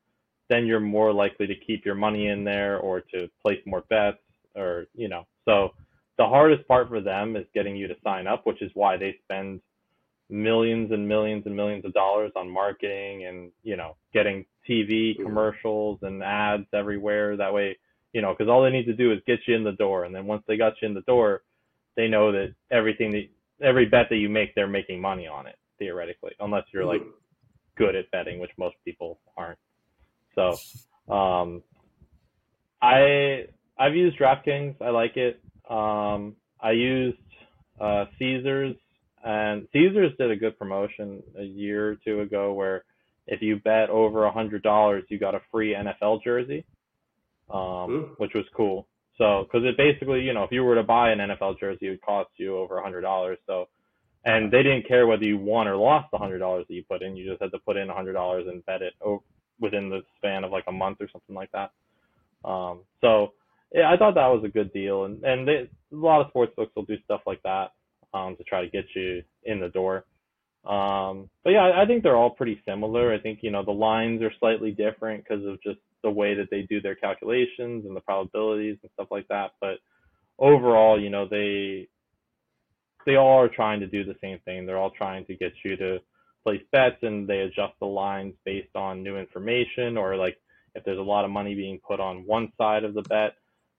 then 0.49 0.65
you're 0.65 0.79
more 0.79 1.11
likely 1.11 1.47
to 1.47 1.55
keep 1.55 1.85
your 1.85 1.95
money 1.95 2.27
in 2.27 2.43
there 2.43 2.77
or 2.77 3.01
to 3.01 3.29
place 3.41 3.59
more 3.65 3.83
bets 3.89 4.19
or 4.55 4.85
you 4.95 5.07
know. 5.07 5.25
So 5.45 5.73
the 6.17 6.25
hardest 6.25 6.67
part 6.67 6.89
for 6.89 7.01
them 7.01 7.35
is 7.35 7.45
getting 7.53 7.75
you 7.75 7.87
to 7.87 7.95
sign 8.03 8.27
up, 8.27 8.45
which 8.45 8.61
is 8.61 8.71
why 8.73 8.97
they 8.97 9.15
spend 9.23 9.61
millions 10.29 10.91
and 10.91 11.07
millions 11.07 11.43
and 11.45 11.55
millions 11.55 11.85
of 11.85 11.93
dollars 11.93 12.31
on 12.35 12.49
marketing 12.49 13.25
and 13.25 13.49
you 13.63 13.77
know 13.77 13.95
getting 14.13 14.45
TV 14.69 15.13
mm-hmm. 15.13 15.23
commercials 15.23 15.99
and 16.01 16.23
ads 16.23 16.65
everywhere. 16.73 17.37
That 17.37 17.53
way, 17.53 17.77
you 18.13 18.21
know, 18.21 18.33
because 18.33 18.49
all 18.49 18.63
they 18.63 18.71
need 18.71 18.85
to 18.85 18.95
do 18.95 19.11
is 19.11 19.19
get 19.27 19.39
you 19.47 19.55
in 19.55 19.63
the 19.63 19.73
door, 19.73 20.05
and 20.05 20.13
then 20.13 20.25
once 20.25 20.43
they 20.47 20.57
got 20.57 20.73
you 20.81 20.87
in 20.87 20.93
the 20.93 21.01
door, 21.01 21.43
they 21.95 22.07
know 22.07 22.31
that 22.31 22.53
everything 22.71 23.11
that 23.11 23.27
every 23.61 23.85
bet 23.85 24.07
that 24.09 24.17
you 24.17 24.29
make, 24.29 24.53
they're 24.55 24.67
making 24.67 24.99
money 25.01 25.27
on 25.27 25.47
it 25.47 25.55
theoretically, 25.79 26.33
unless 26.39 26.63
you're 26.73 26.85
like 26.85 27.01
mm-hmm. 27.01 27.11
good 27.77 27.95
at 27.95 28.09
betting, 28.11 28.39
which 28.39 28.51
most 28.57 28.75
people 28.83 29.19
aren't. 29.35 29.59
So, 30.35 30.55
um, 31.13 31.63
I 32.81 33.45
I've 33.79 33.95
used 33.95 34.19
DraftKings. 34.19 34.75
I 34.81 34.89
like 34.89 35.17
it. 35.17 35.41
Um, 35.69 36.36
I 36.62 36.71
used 36.71 37.17
uh, 37.79 38.05
Caesars 38.17 38.75
and 39.24 39.67
Caesars 39.74 40.13
did 40.17 40.31
a 40.31 40.36
good 40.36 40.57
promotion 40.57 41.21
a 41.38 41.43
year 41.43 41.91
or 41.91 41.95
two 41.95 42.21
ago 42.21 42.53
where 42.53 42.83
if 43.27 43.41
you 43.41 43.57
bet 43.57 43.89
over 43.89 44.25
a 44.25 44.31
hundred 44.31 44.63
dollars, 44.63 45.03
you 45.09 45.19
got 45.19 45.36
a 45.36 45.41
free 45.51 45.75
NFL 45.75 46.24
jersey, 46.24 46.65
um, 47.53 48.15
which 48.17 48.31
was 48.33 48.45
cool. 48.55 48.88
So, 49.17 49.43
because 49.43 49.67
it 49.67 49.75
basically, 49.75 50.21
you 50.21 50.33
know, 50.33 50.43
if 50.43 50.51
you 50.51 50.63
were 50.63 50.75
to 50.75 50.83
buy 50.83 51.12
an 51.12 51.19
NFL 51.19 51.59
jersey, 51.59 51.88
it 51.88 51.89
would 51.89 52.01
cost 52.01 52.29
you 52.38 52.57
over 52.57 52.77
a 52.77 52.83
hundred 52.83 53.01
dollars. 53.01 53.38
So, 53.47 53.67
and 54.24 54.51
they 54.51 54.63
didn't 54.63 54.88
care 54.88 55.07
whether 55.07 55.25
you 55.25 55.38
won 55.38 55.67
or 55.67 55.75
lost 55.75 56.09
the 56.12 56.17
hundred 56.17 56.39
dollars 56.39 56.65
that 56.67 56.74
you 56.74 56.83
put 56.89 57.01
in. 57.01 57.17
You 57.17 57.29
just 57.29 57.41
had 57.41 57.51
to 57.51 57.59
put 57.59 57.77
in 57.77 57.89
a 57.89 57.93
hundred 57.93 58.13
dollars 58.13 58.45
and 58.47 58.65
bet 58.65 58.81
it 58.81 58.93
over, 59.01 59.24
within 59.59 59.89
the 59.89 60.01
span 60.17 60.43
of 60.43 60.51
like 60.51 60.65
a 60.67 60.71
month 60.71 61.00
or 61.01 61.09
something 61.12 61.36
like 61.36 61.51
that. 61.51 61.71
Um, 62.47 62.81
so, 63.01 63.33
yeah, 63.74 63.91
I 63.91 63.97
thought 63.97 64.15
that 64.15 64.27
was 64.27 64.43
a 64.45 64.50
good 64.50 64.71
deal, 64.74 65.05
and 65.05 65.24
and 65.24 65.47
they, 65.47 65.69
a 65.91 65.95
lot 65.95 66.21
of 66.21 66.27
sports 66.29 66.53
books 66.55 66.71
will 66.75 66.86
do 66.86 66.97
stuff 67.03 67.21
like 67.25 67.41
that 67.43 67.71
um, 68.13 68.36
to 68.38 68.43
try 68.43 68.62
to 68.62 68.69
get 68.69 68.86
you 68.95 69.24
in 69.43 69.59
the 69.59 69.69
door. 69.69 70.05
Um, 70.65 71.29
but 71.43 71.51
yeah, 71.51 71.63
I, 71.63 71.83
I 71.83 71.86
think 71.86 72.03
they're 72.03 72.17
all 72.17 72.29
pretty 72.29 72.62
similar. 72.67 73.13
I 73.13 73.19
think 73.19 73.39
you 73.41 73.51
know 73.51 73.63
the 73.63 73.71
lines 73.71 74.21
are 74.21 74.31
slightly 74.39 74.71
different 74.71 75.24
because 75.24 75.45
of 75.45 75.62
just 75.62 75.79
the 76.03 76.12
way 76.12 76.36
that 76.36 76.50
they 76.51 76.62
do 76.63 76.81
their 76.81 76.95
calculations 76.95 77.86
and 77.86 77.95
the 77.95 78.01
probabilities 78.01 78.77
and 78.81 78.91
stuff 78.93 79.07
like 79.12 79.27
that. 79.29 79.51
But 79.59 79.79
overall, 80.39 81.01
you 81.01 81.09
know 81.09 81.27
they 81.27 81.88
they 83.05 83.15
all 83.15 83.39
are 83.41 83.50
trying 83.50 83.79
to 83.79 83.88
do 83.88 84.03
the 84.03 84.15
same 84.21 84.39
thing. 84.45 84.65
They're 84.65 84.77
all 84.77 84.91
trying 84.91 85.25
to 85.25 85.36
get 85.36 85.53
you 85.63 85.77
to 85.77 86.00
place 86.43 86.62
bets 86.71 86.97
and 87.01 87.27
they 87.27 87.39
adjust 87.39 87.74
the 87.79 87.86
lines 87.86 88.33
based 88.45 88.75
on 88.75 89.03
new 89.03 89.17
information 89.17 89.97
or 89.97 90.15
like 90.15 90.38
if 90.75 90.83
there's 90.86 91.00
a 91.00 91.01
lot 91.01 91.25
of 91.25 91.31
money 91.31 91.55
being 91.55 91.79
put 91.86 92.00
on 92.00 92.25
one 92.25 92.51
side 92.57 92.83
of 92.83 92.93
the 92.93 93.01
bet, 93.01 93.33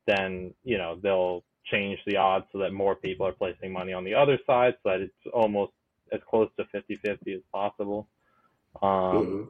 then 0.08 0.54
you 0.64 0.78
know 0.78 0.98
they'll 1.02 1.44
change 1.70 1.98
the 2.06 2.16
odds 2.16 2.46
so 2.52 2.58
that 2.58 2.72
more 2.72 2.94
people 2.94 3.26
are 3.26 3.32
placing 3.32 3.72
money 3.72 3.92
on 3.92 4.04
the 4.04 4.14
other 4.14 4.38
side 4.46 4.74
so 4.82 4.90
that 4.90 5.00
it's 5.00 5.34
almost 5.34 5.72
as 6.12 6.20
close 6.28 6.48
to 6.56 6.64
50-50 6.74 7.36
as 7.36 7.42
possible. 7.52 8.08
Um, 8.80 8.88
mm-hmm. 8.88 9.42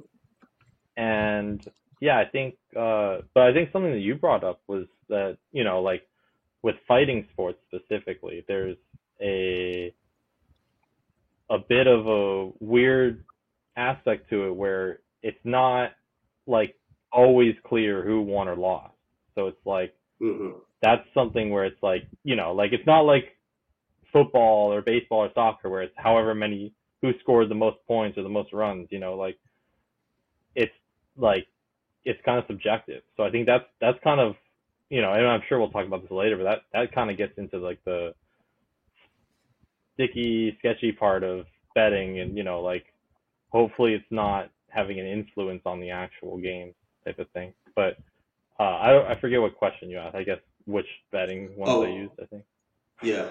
And 0.97 1.65
yeah, 2.00 2.19
I 2.19 2.25
think, 2.25 2.57
uh, 2.77 3.19
but 3.35 3.45
I 3.45 3.53
think 3.53 3.71
something 3.73 3.93
that 3.93 4.00
you 4.00 4.17
brought 4.17 4.45
up 4.45 4.61
was 4.67 4.87
that, 5.09 5.38
you 5.53 5.65
know, 5.65 5.81
like 5.81 6.03
with 6.62 6.75
fighting 6.87 7.27
sports 7.33 7.59
specifically, 7.69 8.45
there's 8.49 8.77
a, 9.21 9.95
a 11.50 11.59
bit 11.69 11.87
of 11.87 12.07
a 12.07 12.50
weird 12.61 13.25
aspect 13.77 14.29
to 14.31 14.47
it 14.47 14.57
where 14.57 15.00
it's 15.23 15.38
not 15.45 15.93
like 16.47 16.75
always 17.12 17.55
clear 17.65 18.03
who 18.03 18.23
won 18.23 18.49
or 18.49 18.57
lost. 18.57 18.95
So 19.35 19.47
it's 19.47 19.65
like 19.65 19.95
hmm 20.21 20.51
that's 20.83 21.03
something 21.13 21.51
where 21.51 21.65
it's 21.65 21.83
like 21.83 22.05
you 22.25 22.37
know 22.37 22.53
like 22.53 22.73
it's 22.73 22.87
not 22.87 23.01
like 23.01 23.25
football 24.13 24.73
or 24.73 24.83
baseball 24.83 25.21
or 25.25 25.31
soccer 25.35 25.69
where 25.69 25.83
it's 25.83 25.95
however 25.97 26.35
many 26.35 26.73
who 27.03 27.13
scored 27.21 27.49
the 27.49 27.55
most 27.55 27.77
points 27.87 28.19
or 28.19 28.23
the 28.23 28.29
most 28.29 28.53
runs. 28.53 28.89
You 28.91 28.99
know, 28.99 29.15
like 29.15 29.39
it's 30.55 30.73
like 31.17 31.47
it's 32.05 32.21
kind 32.25 32.39
of 32.39 32.45
subjective. 32.47 33.03
So 33.17 33.23
I 33.25 33.31
think 33.31 33.47
that's 33.47 33.65
that's 33.81 33.99
kind 34.03 34.21
of 34.21 34.35
you 34.91 35.03
know, 35.03 35.13
and 35.13 35.27
I'm 35.27 35.43
sure 35.49 35.59
we'll 35.59 35.71
talk 35.71 35.87
about 35.87 36.03
this 36.03 36.11
later, 36.11 36.37
but 36.37 36.45
that 36.45 36.59
that 36.73 36.95
kind 36.95 37.11
of 37.11 37.19
gets 37.19 37.37
into 37.39 37.59
like 37.59 37.83
the 37.85 38.15
sticky, 39.95 40.57
sketchy 40.59 40.93
part 40.93 41.23
of 41.25 41.47
betting, 41.75 42.21
and 42.21 42.37
you 42.37 42.45
know, 42.45 42.61
like 42.61 42.87
hopefully 43.51 43.95
it's 43.95 44.05
not 44.11 44.51
having 44.69 45.01
an 45.01 45.07
influence 45.07 45.63
on 45.67 45.81
the 45.81 45.91
actual 45.91 46.39
game 46.39 46.75
type 47.05 47.19
of 47.19 47.29
thing. 47.31 47.53
But 47.75 47.99
uh, 48.59 48.62
I 48.62 48.91
don't, 48.93 49.07
I 49.07 49.21
forget 49.21 49.41
what 49.41 49.55
question 49.57 49.91
you 49.91 49.99
asked. 49.99 50.15
I 50.17 50.23
guess 50.25 50.38
which 50.67 50.87
betting 51.12 51.55
ones 51.57 51.71
Oh. 51.73 51.83
I 51.85 51.88
used. 51.88 52.12
I 52.21 52.27
think. 52.27 52.45
Yeah. 53.03 53.29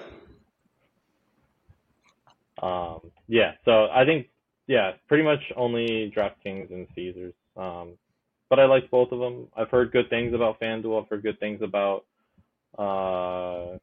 Um, 2.61 3.11
yeah, 3.27 3.51
so 3.65 3.87
I 3.91 4.03
think, 4.05 4.27
yeah, 4.67 4.93
pretty 5.07 5.23
much 5.23 5.39
only 5.55 6.11
DraftKings 6.15 6.71
and 6.71 6.87
Caesars. 6.95 7.33
Um, 7.55 7.91
but 8.49 8.59
I 8.59 8.65
liked 8.65 8.89
both 8.89 9.11
of 9.11 9.19
them. 9.19 9.47
I've 9.55 9.69
heard 9.69 9.91
good 9.91 10.09
things 10.09 10.33
about 10.33 10.59
FanDuel. 10.59 11.03
I've 11.03 11.09
heard 11.09 11.21
good 11.21 11.39
things 11.39 11.61
about, 11.61 12.05
uh, 12.77 13.77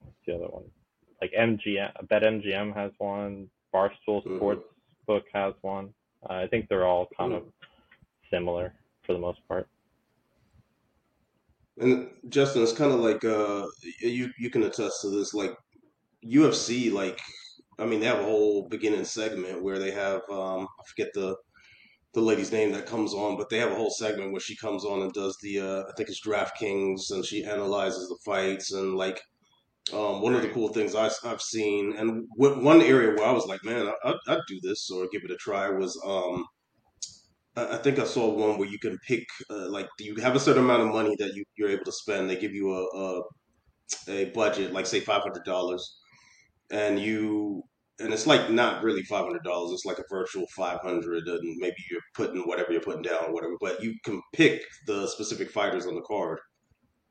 what's 0.00 0.16
the 0.26 0.34
other 0.34 0.46
one? 0.48 0.64
Like 1.20 1.32
MGM, 1.38 2.06
BetMGM 2.08 2.74
has 2.74 2.90
one. 2.98 3.48
Barstool 3.72 4.24
Mhm. 4.24 4.38
Sportsbook 5.06 5.24
has 5.32 5.54
one. 5.62 5.92
Uh, 6.28 6.34
I 6.34 6.46
think 6.48 6.68
they're 6.68 6.86
all 6.86 7.06
kind 7.16 7.34
of 7.34 7.44
similar 8.30 8.72
for 9.04 9.12
the 9.12 9.18
most 9.18 9.46
part. 9.46 9.68
And 11.80 12.08
Justin, 12.28 12.62
it's 12.62 12.72
kind 12.72 12.92
of 12.92 13.00
like 13.00 13.24
uh, 13.24 13.66
you 14.00 14.30
you 14.38 14.50
can 14.50 14.64
attest 14.64 15.02
to 15.02 15.10
this. 15.10 15.32
Like 15.34 15.54
UFC, 16.22 16.90
like 16.90 17.20
I 17.78 17.86
mean, 17.86 18.00
they 18.00 18.06
have 18.06 18.20
a 18.20 18.24
whole 18.24 18.68
beginning 18.68 19.04
segment 19.04 19.62
where 19.62 19.78
they 19.78 19.92
have 19.92 20.22
um, 20.30 20.66
I 20.80 20.82
forget 20.88 21.12
the 21.14 21.36
the 22.14 22.20
lady's 22.22 22.52
name 22.52 22.72
that 22.72 22.86
comes 22.86 23.14
on, 23.14 23.36
but 23.36 23.50
they 23.50 23.58
have 23.58 23.72
a 23.72 23.76
whole 23.76 23.90
segment 23.90 24.32
where 24.32 24.40
she 24.40 24.56
comes 24.56 24.84
on 24.84 25.02
and 25.02 25.12
does 25.12 25.36
the 25.42 25.60
uh, 25.60 25.82
I 25.88 25.92
think 25.96 26.08
it's 26.08 26.26
DraftKings, 26.26 27.10
and 27.10 27.24
she 27.24 27.44
analyzes 27.44 28.08
the 28.08 28.18
fights 28.24 28.72
and 28.72 28.96
like 28.96 29.20
um, 29.92 30.22
one 30.22 30.34
of 30.34 30.42
the 30.42 30.48
cool 30.50 30.68
things 30.68 30.94
I, 30.94 31.10
I've 31.24 31.42
seen, 31.42 31.94
and 31.96 32.26
w- 32.38 32.62
one 32.64 32.82
area 32.82 33.14
where 33.14 33.26
I 33.26 33.32
was 33.32 33.46
like, 33.46 33.64
man, 33.64 33.88
I, 33.88 34.10
I'd, 34.10 34.16
I'd 34.28 34.40
do 34.48 34.60
this 34.62 34.90
or 34.90 35.08
give 35.12 35.22
it 35.24 35.30
a 35.30 35.36
try 35.36 35.70
was 35.70 35.98
um, 36.06 36.44
I 37.56 37.76
think 37.78 37.98
I 37.98 38.04
saw 38.04 38.32
one 38.32 38.58
where 38.58 38.68
you 38.68 38.78
can 38.78 38.98
pick, 39.06 39.24
uh, 39.50 39.68
like, 39.68 39.88
you 39.98 40.14
have 40.16 40.36
a 40.36 40.40
certain 40.40 40.64
amount 40.64 40.82
of 40.82 40.88
money 40.88 41.16
that 41.18 41.34
you, 41.34 41.44
you're 41.56 41.70
able 41.70 41.84
to 41.86 41.92
spend. 41.92 42.30
They 42.30 42.36
give 42.36 42.52
you 42.52 42.72
a, 42.72 42.84
a, 42.96 43.22
a 44.08 44.24
budget, 44.30 44.72
like, 44.72 44.86
say, 44.86 45.00
$500. 45.00 45.80
And 46.70 47.00
you, 47.00 47.62
and 47.98 48.12
it's 48.12 48.26
like 48.26 48.50
not 48.50 48.84
really 48.84 49.02
$500. 49.02 49.72
It's 49.72 49.84
like 49.84 49.98
a 49.98 50.04
virtual 50.10 50.46
500 50.54 51.26
and 51.26 51.56
maybe 51.58 51.76
you're 51.90 52.00
putting 52.14 52.42
whatever 52.42 52.72
you're 52.72 52.80
putting 52.80 53.02
down 53.02 53.24
or 53.26 53.32
whatever. 53.32 53.54
But 53.60 53.82
you 53.82 53.94
can 54.04 54.20
pick 54.32 54.62
the 54.86 55.06
specific 55.08 55.50
fighters 55.50 55.86
on 55.86 55.94
the 55.94 56.02
card. 56.02 56.38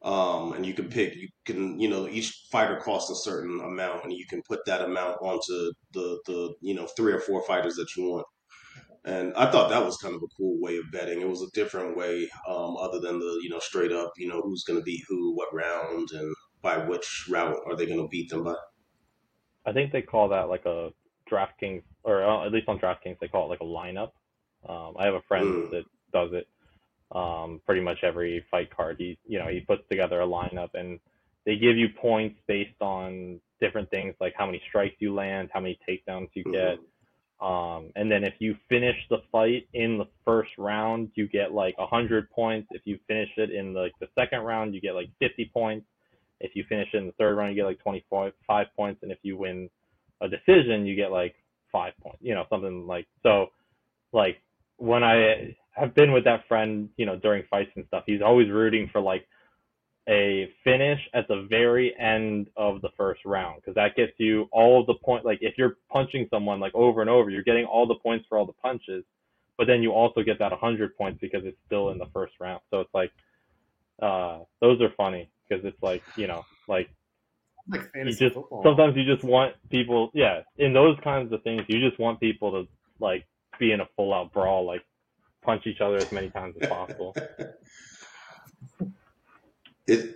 Um, 0.03 0.53
and 0.53 0.65
you 0.65 0.73
can 0.73 0.89
pick, 0.89 1.15
you 1.15 1.27
can, 1.45 1.79
you 1.79 1.89
know, 1.89 2.07
each 2.07 2.47
fighter 2.51 2.77
costs 2.77 3.09
a 3.11 3.15
certain 3.15 3.59
amount 3.61 4.03
and 4.03 4.13
you 4.13 4.25
can 4.29 4.41
put 4.47 4.59
that 4.65 4.81
amount 4.81 5.17
onto 5.21 5.71
the, 5.93 6.19
the, 6.27 6.53
you 6.61 6.75
know, 6.75 6.87
three 6.95 7.11
or 7.11 7.19
four 7.19 7.43
fighters 7.43 7.75
that 7.75 7.87
you 7.97 8.03
want. 8.03 8.25
And 9.07 9.33
I 9.35 9.49
thought 9.49 9.69
that 9.69 9.85
was 9.85 9.95
kind 9.97 10.15
of 10.15 10.21
a 10.21 10.27
cool 10.37 10.59
way 10.59 10.75
of 10.77 10.91
betting. 10.91 11.21
It 11.21 11.29
was 11.29 11.41
a 11.41 11.49
different 11.53 11.95
way, 11.95 12.29
um, 12.45 12.75
other 12.77 12.99
than 12.99 13.19
the 13.19 13.39
you 13.41 13.49
know 13.49 13.59
straight 13.59 13.93
up, 13.93 14.11
you 14.17 14.27
know 14.27 14.41
who's 14.41 14.65
going 14.65 14.77
to 14.79 14.83
beat 14.83 15.03
who, 15.07 15.33
what 15.33 15.53
round, 15.53 16.09
and 16.11 16.35
by 16.61 16.77
which 16.77 17.25
route 17.29 17.57
are 17.67 17.77
they 17.77 17.85
going 17.85 18.01
to 18.01 18.09
beat 18.09 18.29
them 18.29 18.43
by. 18.43 18.55
I 19.65 19.71
think 19.71 19.93
they 19.93 20.01
call 20.01 20.27
that 20.29 20.49
like 20.49 20.65
a 20.65 20.89
DraftKings, 21.31 21.83
or 22.03 22.21
uh, 22.21 22.45
at 22.45 22.51
least 22.51 22.67
on 22.67 22.79
DraftKings, 22.79 23.17
they 23.19 23.29
call 23.29 23.45
it 23.45 23.49
like 23.49 23.61
a 23.61 23.63
lineup. 23.63 24.11
Um, 24.67 24.95
I 24.99 25.05
have 25.05 25.13
a 25.15 25.21
friend 25.21 25.47
Mm. 25.47 25.71
that 25.71 25.83
does 26.11 26.31
it. 26.33 26.47
Um, 27.15 27.61
pretty 27.65 27.79
much 27.81 27.99
every 28.03 28.43
fight 28.51 28.69
card, 28.75 28.97
he 28.99 29.17
you 29.25 29.39
know 29.39 29.47
he 29.47 29.61
puts 29.61 29.83
together 29.89 30.19
a 30.19 30.27
lineup, 30.27 30.71
and 30.73 30.99
they 31.45 31.55
give 31.55 31.77
you 31.77 31.87
points 32.01 32.37
based 32.45 32.81
on 32.81 33.39
different 33.61 33.89
things 33.89 34.13
like 34.19 34.33
how 34.37 34.45
many 34.45 34.61
strikes 34.67 34.95
you 34.99 35.13
land, 35.13 35.49
how 35.53 35.61
many 35.61 35.79
takedowns 35.87 36.27
you 36.33 36.43
get, 36.51 36.77
um, 37.39 37.91
and 37.95 38.11
then 38.11 38.23
if 38.23 38.33
you 38.39 38.55
finish 38.67 38.95
the 39.09 39.17
fight 39.31 39.67
in 39.73 39.97
the 39.97 40.07
first 40.25 40.49
round, 40.57 41.11
you 41.15 41.27
get 41.27 41.51
like 41.51 41.75
a 41.77 41.85
hundred 41.85 42.31
points. 42.31 42.67
If 42.71 42.81
you 42.85 42.97
finish 43.07 43.29
it 43.37 43.51
in 43.51 43.73
like 43.73 43.93
the 43.99 44.07
second 44.17 44.41
round, 44.41 44.73
you 44.73 44.81
get 44.81 44.95
like 44.95 45.09
fifty 45.19 45.49
points. 45.53 45.85
If 46.39 46.55
you 46.55 46.63
finish 46.67 46.87
it 46.93 46.97
in 46.97 47.07
the 47.07 47.11
third 47.13 47.35
round, 47.35 47.55
you 47.55 47.61
get 47.61 47.67
like 47.67 47.79
twenty 47.79 48.03
five 48.09 48.67
points, 48.75 49.03
and 49.03 49.11
if 49.11 49.19
you 49.21 49.37
win 49.37 49.69
a 50.21 50.27
decision, 50.27 50.85
you 50.85 50.95
get 50.95 51.11
like 51.11 51.35
five 51.71 51.93
points. 52.01 52.19
You 52.21 52.33
know, 52.33 52.45
something 52.49 52.87
like 52.87 53.07
so. 53.21 53.47
Like 54.13 54.41
when 54.77 55.03
I 55.03 55.55
have 55.71 55.93
been 55.93 56.13
with 56.13 56.23
that 56.23 56.47
friend, 56.47 56.89
you 56.97 57.05
know, 57.05 57.17
during 57.17 57.43
fights 57.51 57.71
and 57.75 57.85
stuff, 57.87 58.03
he's 58.07 58.21
always 58.23 58.49
rooting 58.49 58.89
for 58.91 58.99
like 58.99 59.27
a 60.09 60.49
finish 60.63 60.99
at 61.13 61.27
the 61.27 61.47
very 61.49 61.95
end 61.99 62.49
of 62.57 62.81
the 62.81 62.89
first 62.97 63.21
round 63.25 63.57
because 63.61 63.75
that 63.75 63.95
gets 63.95 64.13
you 64.17 64.47
all 64.51 64.81
of 64.81 64.87
the 64.87 64.95
point. 64.95 65.25
Like 65.25 65.39
if 65.41 65.55
you're 65.57 65.77
punching 65.91 66.27
someone 66.31 66.59
like 66.59 66.75
over 66.75 67.01
and 67.01 67.09
over, 67.09 67.29
you're 67.29 67.43
getting 67.43 67.65
all 67.65 67.87
the 67.87 67.95
points 67.95 68.25
for 68.29 68.37
all 68.37 68.45
the 68.45 68.53
punches, 68.53 69.03
but 69.57 69.67
then 69.67 69.83
you 69.83 69.91
also 69.91 70.23
get 70.23 70.39
that 70.39 70.51
100 70.51 70.95
points 70.97 71.19
because 71.21 71.41
it's 71.45 71.57
still 71.65 71.89
in 71.89 71.97
the 71.97 72.07
first 72.13 72.33
round. 72.39 72.61
So 72.71 72.81
it's 72.81 72.93
like 72.93 73.11
uh, 74.01 74.39
those 74.61 74.81
are 74.81 74.89
funny 74.97 75.29
because 75.49 75.65
it's 75.65 75.81
like 75.81 76.03
you 76.15 76.27
know 76.27 76.45
like 76.67 76.89
Like 77.69 77.91
you 77.95 78.11
just 78.15 78.33
football. 78.35 78.63
sometimes 78.63 78.95
you 78.95 79.05
just 79.05 79.23
want 79.23 79.55
people 79.69 80.11
yeah 80.13 80.41
in 80.57 80.73
those 80.73 80.97
kinds 81.03 81.33
of 81.33 81.43
things 81.43 81.63
you 81.67 81.79
just 81.87 81.99
want 81.99 82.19
people 82.19 82.51
to 82.51 82.67
like 82.99 83.25
be 83.59 83.71
in 83.71 83.81
a 83.81 83.87
full 83.95 84.13
out 84.13 84.31
brawl 84.33 84.65
like 84.65 84.83
punch 85.43 85.63
each 85.67 85.81
other 85.81 86.01
as 86.01 86.11
many 86.11 86.29
times 86.29 86.55
as 86.61 86.67
possible 86.69 87.13
It 89.87 90.15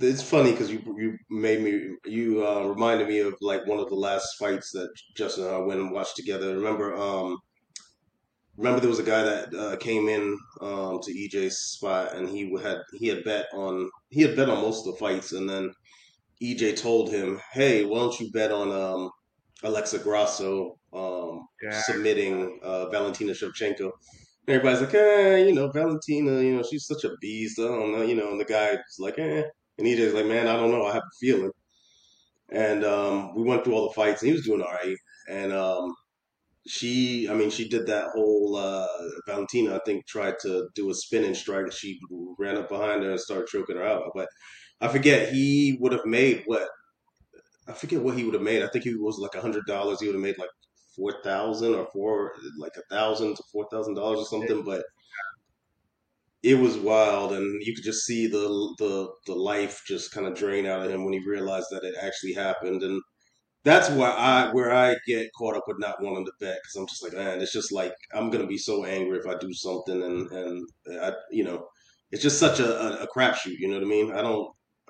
it's 0.00 0.22
funny 0.22 0.52
because 0.52 0.70
you 0.72 0.80
you 0.98 1.18
made 1.30 1.60
me 1.62 1.96
you 2.04 2.46
uh, 2.46 2.66
reminded 2.66 3.08
me 3.08 3.18
of 3.20 3.34
like 3.40 3.66
one 3.66 3.78
of 3.78 3.88
the 3.88 3.94
last 3.96 4.36
fights 4.38 4.70
that 4.72 4.90
Justin 5.16 5.44
and 5.44 5.54
I 5.54 5.58
went 5.58 5.80
and 5.80 5.92
watched 5.92 6.16
together. 6.16 6.54
Remember, 6.54 6.94
um, 6.94 7.38
remember 8.56 8.80
there 8.80 8.90
was 8.90 8.98
a 8.98 9.02
guy 9.04 9.22
that 9.22 9.54
uh, 9.54 9.76
came 9.76 10.08
in 10.08 10.38
um, 10.60 11.00
to 11.02 11.12
EJ's 11.12 11.58
spot 11.58 12.14
and 12.14 12.28
he 12.28 12.50
had 12.60 12.78
he 12.94 13.08
had 13.08 13.24
bet 13.24 13.46
on 13.54 13.90
he 14.10 14.22
had 14.22 14.36
bet 14.36 14.48
on 14.48 14.60
most 14.62 14.86
of 14.86 14.92
the 14.92 14.98
fights 14.98 15.32
and 15.32 15.48
then 15.48 15.72
EJ 16.40 16.72
told 16.74 17.10
him, 17.10 17.40
"Hey, 17.52 17.84
why 17.84 17.98
don't 17.98 18.18
you 18.20 18.30
bet 18.32 18.50
on 18.52 18.70
um, 18.72 19.10
Alexa 19.62 19.98
Grasso 20.00 20.76
um, 20.92 21.46
Yeah. 21.62 21.82
submitting 21.86 22.60
uh, 22.62 22.88
Valentina 22.90 23.32
Shevchenko?" 23.32 23.92
Everybody's 24.48 24.80
like, 24.82 24.94
"Eh, 24.94 25.38
you 25.46 25.54
know, 25.54 25.70
Valentina, 25.70 26.42
you 26.42 26.56
know, 26.56 26.62
she's 26.62 26.86
such 26.86 27.04
a 27.04 27.16
beast. 27.20 27.58
I 27.58 27.62
don't 27.64 27.92
know, 27.92 28.02
you 28.02 28.14
know." 28.14 28.30
And 28.32 28.40
the 28.40 28.44
guy's 28.44 28.78
like, 28.98 29.18
"Eh," 29.18 29.44
and 29.78 29.86
EJ's 29.86 30.14
like, 30.14 30.26
"Man, 30.26 30.48
I 30.48 30.56
don't 30.56 30.70
know. 30.70 30.84
I 30.84 30.92
have 30.94 31.02
a 31.02 31.16
feeling." 31.20 31.52
And 32.52 32.84
um, 32.84 33.34
we 33.34 33.42
went 33.44 33.64
through 33.64 33.74
all 33.74 33.88
the 33.88 33.94
fights, 33.94 34.22
and 34.22 34.28
he 34.28 34.32
was 34.34 34.44
doing 34.44 34.62
all 34.62 34.72
right. 34.72 34.96
And 35.28 35.52
um, 35.52 35.94
she, 36.68 37.28
I 37.28 37.34
mean, 37.34 37.50
she 37.50 37.68
did 37.68 37.86
that 37.88 38.10
whole 38.14 38.56
uh, 38.56 38.86
Valentina. 39.26 39.76
I 39.76 39.80
think 39.86 40.06
tried 40.06 40.36
to 40.42 40.68
do 40.74 40.90
a 40.90 40.94
spinning 40.94 41.34
strike, 41.34 41.64
and 41.64 41.72
she 41.74 41.98
ran 42.38 42.56
up 42.58 42.68
behind 42.68 43.04
her 43.04 43.12
and 43.12 43.20
started 43.20 43.48
choking 43.48 43.76
her 43.76 43.84
out. 43.86 44.12
But 44.14 44.28
I 44.80 44.88
forget 44.88 45.32
he 45.32 45.78
would 45.80 45.92
have 45.92 46.06
made 46.06 46.44
what 46.46 46.68
I 47.68 47.72
forget 47.72 48.02
what 48.02 48.16
he 48.16 48.24
would 48.24 48.34
have 48.34 48.42
made. 48.42 48.62
I 48.62 48.68
think 48.68 48.84
he 48.84 48.94
was 48.94 49.18
like 49.18 49.34
a 49.34 49.40
hundred 49.40 49.64
dollars. 49.66 50.00
He 50.00 50.06
would 50.06 50.14
have 50.14 50.22
made 50.22 50.38
like 50.38 50.50
four 50.96 51.22
thousand 51.22 51.74
or 51.74 51.86
four 51.92 52.32
like 52.58 52.76
a 52.76 52.82
thousand 52.94 53.36
to 53.36 53.42
four 53.52 53.66
thousand 53.70 53.94
dollars 53.94 54.20
or 54.20 54.26
something. 54.26 54.62
But 54.64 54.84
it 56.42 56.54
was 56.58 56.78
wild, 56.78 57.32
and 57.32 57.62
you 57.62 57.74
could 57.74 57.84
just 57.84 58.06
see 58.06 58.26
the 58.26 58.74
the 58.78 59.08
the 59.26 59.34
life 59.34 59.82
just 59.86 60.12
kind 60.12 60.26
of 60.26 60.34
drain 60.34 60.66
out 60.66 60.84
of 60.84 60.90
him 60.90 61.04
when 61.04 61.12
he 61.12 61.20
realized 61.20 61.66
that 61.70 61.84
it 61.84 61.94
actually 62.00 62.32
happened. 62.32 62.82
And 62.82 63.02
that's 63.64 63.90
why 63.90 64.10
I 64.10 64.52
where 64.52 64.72
I 64.72 64.96
get 65.06 65.30
caught 65.38 65.56
up 65.56 65.64
with 65.68 65.78
not 65.80 66.02
wanting 66.02 66.26
to 66.26 66.32
bet 66.40 66.58
because 66.62 66.76
I'm 66.76 66.88
just 66.88 67.02
like, 67.04 67.14
man, 67.14 67.40
it's 67.42 67.52
just 67.52 67.72
like 67.72 67.94
I'm 68.14 68.30
gonna 68.30 68.46
be 68.46 68.58
so 68.58 68.84
angry 68.86 69.18
if 69.18 69.26
I 69.26 69.36
do 69.38 69.52
something, 69.54 70.02
and 70.02 70.30
and 70.32 70.68
I 71.02 71.14
you 71.32 71.44
know, 71.44 71.68
it's 72.12 72.22
just 72.22 72.40
such 72.40 72.60
a 72.60 73.00
a, 73.00 73.04
a 73.04 73.08
crapshoot. 73.08 73.58
You 73.58 73.68
know 73.68 73.76
what 73.76 73.84
I 73.84 73.88
mean? 73.88 74.12
I 74.12 74.22
don't. 74.22 74.48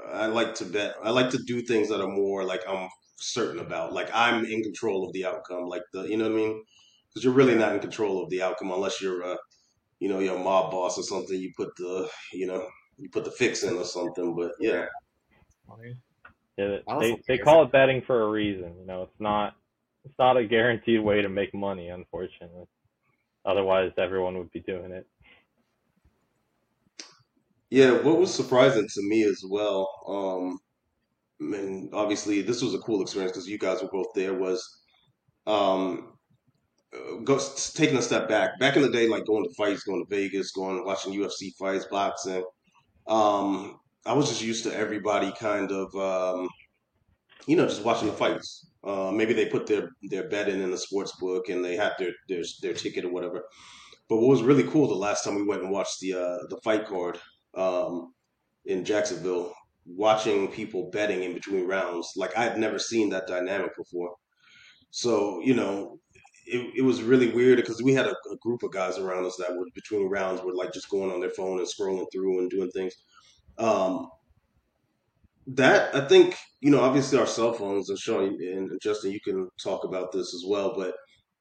I 0.08 0.26
like 0.26 0.54
to 0.56 0.64
bet. 0.64 0.96
I 1.02 1.10
like 1.10 1.30
to 1.30 1.38
do 1.38 1.62
things 1.62 1.88
that 1.88 2.00
are 2.00 2.08
more 2.08 2.44
like 2.44 2.62
I'm 2.68 2.88
certain 3.18 3.60
about. 3.60 3.92
Like 3.92 4.10
I'm 4.14 4.44
in 4.44 4.62
control 4.62 5.06
of 5.06 5.12
the 5.12 5.26
outcome. 5.26 5.66
Like 5.66 5.82
the, 5.92 6.02
you 6.04 6.16
know 6.16 6.24
what 6.24 6.32
I 6.34 6.36
mean? 6.36 6.64
Because 7.08 7.24
you're 7.24 7.34
really 7.34 7.56
not 7.56 7.74
in 7.74 7.80
control 7.80 8.22
of 8.22 8.30
the 8.30 8.42
outcome 8.42 8.70
unless 8.72 9.00
you're, 9.02 9.24
uh, 9.24 9.36
you 10.00 10.08
know, 10.08 10.20
you're 10.20 10.36
a 10.36 10.42
mob 10.42 10.70
boss 10.72 10.98
or 10.98 11.02
something. 11.04 11.38
You 11.38 11.52
put 11.56 11.76
the, 11.76 12.08
you 12.32 12.46
know, 12.46 12.68
you 12.98 13.08
put 13.10 13.24
the 13.24 13.30
fix 13.32 13.62
in 13.62 13.76
or 13.76 13.84
something. 13.84 14.36
But 14.36 14.52
yeah, 14.60 14.86
yeah, 16.56 16.78
they 16.98 17.22
they 17.28 17.38
call 17.38 17.64
it 17.64 17.72
betting 17.72 18.02
for 18.06 18.22
a 18.22 18.30
reason 18.30 18.74
you 18.78 18.86
know 18.86 19.02
it's 19.04 19.20
not 19.20 19.54
it's 20.04 20.14
not 20.18 20.36
a 20.36 20.44
guaranteed 20.46 21.00
way 21.02 21.22
to 21.22 21.28
make 21.28 21.54
money 21.54 21.88
unfortunately 21.88 22.66
otherwise 23.46 23.92
everyone 23.98 24.38
would 24.38 24.50
be 24.52 24.60
doing 24.60 24.92
it 24.92 25.06
Yeah, 27.70 27.92
what 28.02 28.18
was 28.18 28.34
surprising 28.34 28.88
to 28.88 29.02
me 29.02 29.22
as 29.22 29.42
well, 29.48 29.88
um, 30.08 30.58
and 31.40 31.92
obviously 31.94 32.42
this 32.42 32.62
was 32.62 32.74
a 32.74 32.78
cool 32.80 33.02
experience 33.02 33.32
because 33.32 33.48
you 33.48 33.58
guys 33.58 33.82
were 33.82 33.90
both 33.92 34.08
there, 34.14 34.34
was 34.34 34.62
um, 35.46 36.14
uh, 36.94 37.16
go, 37.24 37.40
taking 37.74 37.98
a 37.98 38.02
step 38.02 38.28
back. 38.28 38.58
Back 38.60 38.76
in 38.76 38.82
the 38.82 38.90
day, 38.90 39.08
like 39.08 39.26
going 39.26 39.44
to 39.44 39.54
fights, 39.56 39.84
going 39.84 40.04
to 40.04 40.16
Vegas, 40.16 40.52
going 40.52 40.84
watching 40.84 41.14
UFC 41.14 41.52
fights, 41.58 41.86
boxing. 41.86 42.44
Um, 43.08 43.80
I 44.06 44.14
was 44.14 44.28
just 44.28 44.42
used 44.42 44.64
to 44.64 44.74
everybody 44.76 45.32
kind 45.32 45.72
of, 45.72 45.94
um, 45.96 46.48
you 47.46 47.56
know, 47.56 47.66
just 47.66 47.84
watching 47.84 48.08
the 48.08 48.14
fights. 48.14 48.66
Uh, 48.82 49.10
maybe 49.12 49.34
they 49.34 49.46
put 49.46 49.66
their 49.66 49.90
their 50.04 50.28
bet 50.28 50.48
in 50.48 50.60
in 50.60 50.70
the 50.70 50.78
sports 50.78 51.12
book 51.20 51.48
and 51.48 51.64
they 51.64 51.76
had 51.76 51.92
their 51.98 52.12
their 52.28 52.42
their 52.62 52.74
ticket 52.74 53.04
or 53.04 53.10
whatever. 53.12 53.42
But 54.08 54.16
what 54.18 54.28
was 54.28 54.42
really 54.42 54.64
cool 54.64 54.88
the 54.88 54.94
last 54.94 55.24
time 55.24 55.36
we 55.36 55.44
went 55.44 55.62
and 55.62 55.72
watched 55.72 56.00
the 56.00 56.14
uh, 56.14 56.38
the 56.50 56.60
fight 56.64 56.86
card 56.86 57.20
um, 57.54 58.12
in 58.64 58.84
Jacksonville, 58.84 59.52
watching 59.86 60.48
people 60.48 60.90
betting 60.90 61.22
in 61.22 61.34
between 61.34 61.66
rounds, 61.66 62.12
like 62.16 62.36
I 62.36 62.44
had 62.44 62.58
never 62.58 62.78
seen 62.78 63.10
that 63.10 63.26
dynamic 63.26 63.76
before. 63.76 64.14
So 64.90 65.40
you 65.40 65.54
know, 65.54 65.98
it, 66.46 66.74
it 66.78 66.82
was 66.82 67.02
really 67.02 67.30
weird 67.30 67.56
because 67.56 67.82
we 67.82 67.94
had 67.94 68.06
a, 68.06 68.10
a 68.32 68.36
group 68.40 68.62
of 68.62 68.72
guys 68.72 68.98
around 68.98 69.24
us 69.26 69.36
that 69.38 69.56
were 69.56 69.66
between 69.74 70.08
rounds 70.08 70.42
were 70.42 70.54
like 70.54 70.72
just 70.72 70.90
going 70.90 71.10
on 71.10 71.20
their 71.20 71.30
phone 71.30 71.58
and 71.58 71.68
scrolling 71.68 72.06
through 72.12 72.40
and 72.40 72.50
doing 72.50 72.70
things. 72.70 72.94
Um, 73.58 74.08
that 75.46 75.94
I 75.94 76.06
think 76.06 76.36
you 76.60 76.70
know, 76.70 76.80
obviously 76.80 77.18
our 77.18 77.26
cell 77.26 77.52
phones 77.52 77.88
and 77.88 77.98
Sean 77.98 78.36
and 78.40 78.70
Justin, 78.82 79.12
you 79.12 79.20
can 79.20 79.48
talk 79.62 79.84
about 79.84 80.12
this 80.12 80.34
as 80.34 80.44
well, 80.46 80.74
but 80.76 80.94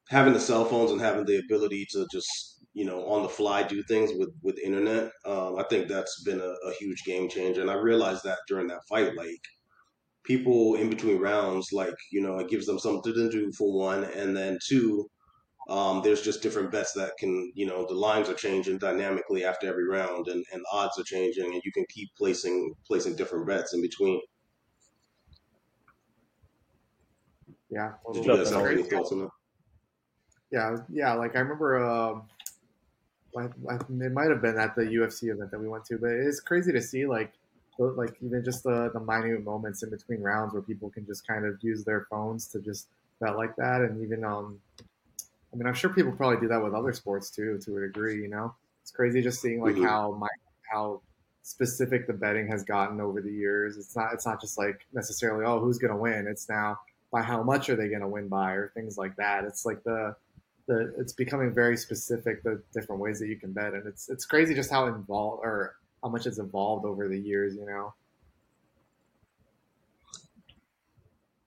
having 0.09 0.33
the 0.33 0.39
cell 0.39 0.65
phones 0.65 0.91
and 0.91 1.01
having 1.01 1.25
the 1.25 1.37
ability 1.39 1.85
to 1.91 2.07
just 2.11 2.58
you 2.79 2.85
know 2.85 3.05
on 3.07 3.23
the 3.23 3.29
fly 3.29 3.61
do 3.61 3.83
things 3.83 4.11
with 4.17 4.29
with 4.41 4.57
internet, 4.57 5.11
um, 5.25 5.57
I 5.59 5.63
think 5.63 5.89
that's 5.89 6.23
been 6.23 6.39
a, 6.39 6.53
a 6.69 6.73
huge 6.79 7.03
game 7.03 7.27
changer. 7.27 7.59
And 7.59 7.69
I 7.69 7.73
realized 7.73 8.23
that 8.23 8.39
during 8.47 8.67
that 8.67 8.87
fight, 8.87 9.17
like 9.17 9.43
people 10.23 10.75
in 10.75 10.89
between 10.89 11.19
rounds, 11.19 11.73
like 11.73 11.97
you 12.13 12.21
know, 12.21 12.39
it 12.39 12.49
gives 12.49 12.65
them 12.65 12.79
something 12.79 13.13
to 13.13 13.29
do 13.29 13.51
for 13.51 13.77
one, 13.77 14.05
and 14.05 14.35
then 14.35 14.57
two, 14.65 15.09
um, 15.67 16.01
there's 16.05 16.21
just 16.21 16.41
different 16.41 16.71
bets 16.71 16.93
that 16.93 17.17
can, 17.19 17.51
you 17.53 17.65
know, 17.65 17.85
the 17.85 17.95
lines 17.95 18.29
are 18.29 18.33
changing 18.33 18.77
dynamically 18.77 19.43
after 19.43 19.67
every 19.67 19.85
round, 19.85 20.29
and, 20.29 20.45
and 20.53 20.63
odds 20.71 20.97
are 20.97 21.03
changing, 21.03 21.51
and 21.51 21.61
you 21.65 21.73
can 21.73 21.83
keep 21.89 22.07
placing 22.17 22.73
placing 22.87 23.17
different 23.17 23.45
bets 23.45 23.73
in 23.73 23.81
between. 23.81 24.21
Yeah, 27.69 27.91
Did 28.13 28.25
you 28.25 28.37
guys 28.37 28.51
have 28.51 28.65
any 28.65 28.83
thoughts 28.83 29.11
on 29.11 29.19
that? 29.19 29.29
Yeah, 30.51 30.77
yeah. 30.89 31.13
Like 31.13 31.35
I 31.35 31.39
remember, 31.39 31.85
um, 31.85 32.23
I, 32.23 32.23
I, 32.23 32.38
it 33.35 34.11
might 34.11 34.29
have 34.29 34.41
been 34.41 34.57
at 34.57 34.75
the 34.75 34.93
UFC 34.93 35.29
event 35.29 35.51
that 35.51 35.59
we 35.59 35.67
went 35.67 35.85
to, 35.85 35.97
but 35.97 36.11
it's 36.11 36.39
crazy 36.39 36.71
to 36.71 36.81
see 36.81 37.05
like, 37.05 37.33
like 37.77 38.17
even 38.21 38.43
just 38.43 38.63
the 38.63 38.89
the 38.93 38.99
minute 38.99 39.43
moments 39.43 39.83
in 39.83 39.89
between 39.89 40.21
rounds 40.21 40.53
where 40.53 40.61
people 40.61 40.89
can 40.89 41.05
just 41.05 41.25
kind 41.25 41.45
of 41.45 41.57
use 41.63 41.83
their 41.85 42.05
phones 42.09 42.47
to 42.49 42.59
just 42.59 42.89
bet 43.19 43.37
like 43.37 43.55
that, 43.57 43.81
and 43.81 44.01
even 44.03 44.23
um, 44.23 44.61
I 45.53 45.55
mean, 45.57 45.67
I'm 45.67 45.73
sure 45.73 45.89
people 45.93 46.11
probably 46.11 46.39
do 46.39 46.47
that 46.49 46.63
with 46.63 46.73
other 46.73 46.93
sports 46.93 47.29
too, 47.31 47.59
to 47.65 47.77
a 47.77 47.81
degree. 47.81 48.21
You 48.21 48.29
know, 48.29 48.55
it's 48.81 48.91
crazy 48.91 49.21
just 49.21 49.41
seeing 49.41 49.61
like 49.61 49.77
hmm 49.77 49.79
how 49.79 50.11
my 50.13 50.27
how 50.71 51.01
specific 51.41 52.05
the 52.07 52.13
betting 52.13 52.47
has 52.47 52.63
gotten 52.63 53.01
over 53.01 53.21
the 53.21 53.31
years. 53.31 53.77
It's 53.77 53.95
not 53.95 54.13
it's 54.13 54.25
not 54.25 54.39
just 54.41 54.57
like 54.57 54.85
necessarily 54.93 55.45
oh 55.45 55.59
who's 55.59 55.79
gonna 55.79 55.97
win. 55.97 56.27
It's 56.27 56.47
now 56.49 56.79
by 57.11 57.21
how 57.23 57.41
much 57.43 57.69
are 57.69 57.75
they 57.75 57.89
gonna 57.89 58.07
win 58.07 58.27
by 58.27 58.53
or 58.53 58.69
things 58.69 58.97
like 58.97 59.15
that. 59.15 59.45
It's 59.45 59.65
like 59.65 59.83
the 59.83 60.15
the 60.69 60.93
it's 60.97 61.13
becoming 61.13 61.53
very 61.53 61.75
specific 61.75 62.43
the 62.43 62.61
different 62.73 63.01
ways 63.01 63.19
that 63.19 63.27
you 63.27 63.37
can 63.37 63.51
bet, 63.51 63.73
and 63.73 63.85
it's 63.87 64.07
it's 64.07 64.25
crazy 64.25 64.53
just 64.53 64.71
how 64.71 64.87
involved 64.87 65.41
or 65.43 65.75
how 66.01 66.09
much 66.09 66.27
it's 66.27 66.37
evolved 66.37 66.85
over 66.85 67.09
the 67.09 67.19
years. 67.19 67.55
You 67.55 67.65
know. 67.65 67.93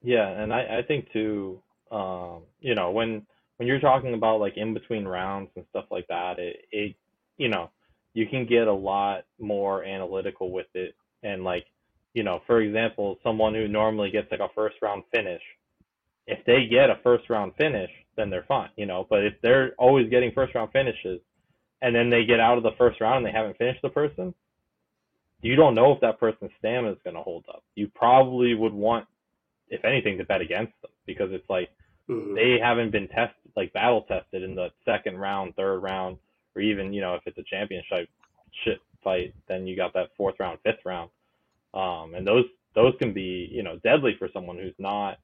Yeah, 0.03 0.27
and 0.27 0.53
I, 0.53 0.79
I 0.79 0.81
think 0.85 1.11
too, 1.13 1.61
um, 1.89 2.41
you 2.59 2.75
know, 2.75 2.91
when 2.91 3.25
when 3.57 3.67
you're 3.67 3.79
talking 3.79 4.13
about 4.13 4.41
like 4.41 4.57
in 4.57 4.73
between 4.73 5.05
rounds 5.05 5.49
and 5.55 5.65
stuff 5.69 5.85
like 5.89 6.07
that, 6.07 6.37
it, 6.37 6.57
it 6.71 6.95
you 7.37 7.47
know, 7.47 7.69
you 8.13 8.27
can 8.27 8.45
get 8.45 8.67
a 8.67 8.73
lot 8.73 9.23
more 9.39 9.85
analytical 9.85 10.51
with 10.51 10.67
it. 10.73 10.95
And 11.23 11.45
like, 11.45 11.65
you 12.13 12.23
know, 12.23 12.41
for 12.45 12.61
example, 12.61 13.17
someone 13.23 13.53
who 13.53 13.69
normally 13.69 14.11
gets 14.11 14.29
like 14.29 14.41
a 14.41 14.49
first 14.53 14.75
round 14.81 15.03
finish, 15.13 15.41
if 16.27 16.45
they 16.45 16.67
get 16.69 16.89
a 16.89 16.99
first 17.03 17.29
round 17.29 17.53
finish, 17.57 17.91
then 18.17 18.29
they're 18.29 18.45
fine, 18.47 18.69
you 18.77 18.85
know. 18.85 19.05
But 19.09 19.25
if 19.25 19.33
they're 19.41 19.73
always 19.77 20.09
getting 20.09 20.31
first 20.33 20.55
round 20.55 20.71
finishes 20.71 21.21
and 21.81 21.95
then 21.95 22.09
they 22.09 22.25
get 22.25 22.39
out 22.39 22.57
of 22.57 22.63
the 22.63 22.71
first 22.77 23.01
round 23.01 23.17
and 23.17 23.25
they 23.25 23.37
haven't 23.37 23.57
finished 23.57 23.81
the 23.81 23.89
person, 23.89 24.33
you 25.41 25.55
don't 25.55 25.75
know 25.75 25.91
if 25.91 26.01
that 26.01 26.19
person's 26.19 26.51
stamina 26.59 26.93
is 26.93 26.99
going 27.03 27.15
to 27.15 27.23
hold 27.23 27.45
up. 27.49 27.63
You 27.75 27.89
probably 27.95 28.53
would 28.53 28.73
want 28.73 29.05
if 29.69 29.83
anything, 29.85 30.17
to 30.17 30.25
bet 30.25 30.41
against 30.41 30.73
them 30.81 30.91
because 31.05 31.29
it's 31.31 31.49
like 31.49 31.69
hmm 32.07 32.35
they 32.35 32.57
haven't 32.61 32.91
been 32.91 33.07
tested, 33.07 33.51
like 33.55 33.73
battle 33.73 34.03
tested 34.03 34.43
in 34.43 34.55
the 34.55 34.69
second 34.85 35.17
round, 35.17 35.55
third 35.55 35.79
round, 35.79 36.17
or 36.55 36.61
even 36.61 36.93
you 36.93 37.01
know 37.01 37.15
if 37.15 37.23
it's 37.25 37.37
a 37.37 37.43
championship 37.43 38.09
shit 38.63 38.79
fight, 39.03 39.33
then 39.47 39.67
you 39.67 39.75
got 39.75 39.93
that 39.93 40.09
fourth 40.17 40.35
round, 40.39 40.59
fifth 40.63 40.85
round, 40.85 41.09
um, 41.73 42.15
and 42.15 42.25
those 42.27 42.45
those 42.75 42.93
can 42.99 43.13
be 43.13 43.49
you 43.51 43.63
know 43.63 43.79
deadly 43.83 44.15
for 44.19 44.29
someone 44.33 44.57
who's 44.57 44.75
not 44.79 45.17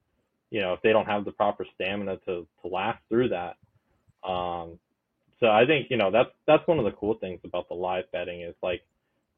you 0.50 0.60
know 0.60 0.72
if 0.72 0.82
they 0.82 0.92
don't 0.92 1.06
have 1.06 1.24
the 1.24 1.32
proper 1.32 1.66
stamina 1.74 2.16
to 2.26 2.46
to 2.62 2.68
last 2.68 2.98
through 3.08 3.30
that. 3.30 3.56
Um, 4.28 4.78
so 5.38 5.46
I 5.46 5.64
think 5.66 5.86
you 5.90 5.96
know 5.96 6.10
that's 6.10 6.30
that's 6.46 6.66
one 6.66 6.78
of 6.78 6.84
the 6.84 6.92
cool 6.92 7.14
things 7.14 7.40
about 7.44 7.68
the 7.68 7.74
live 7.74 8.04
betting 8.12 8.42
is 8.42 8.54
like 8.62 8.82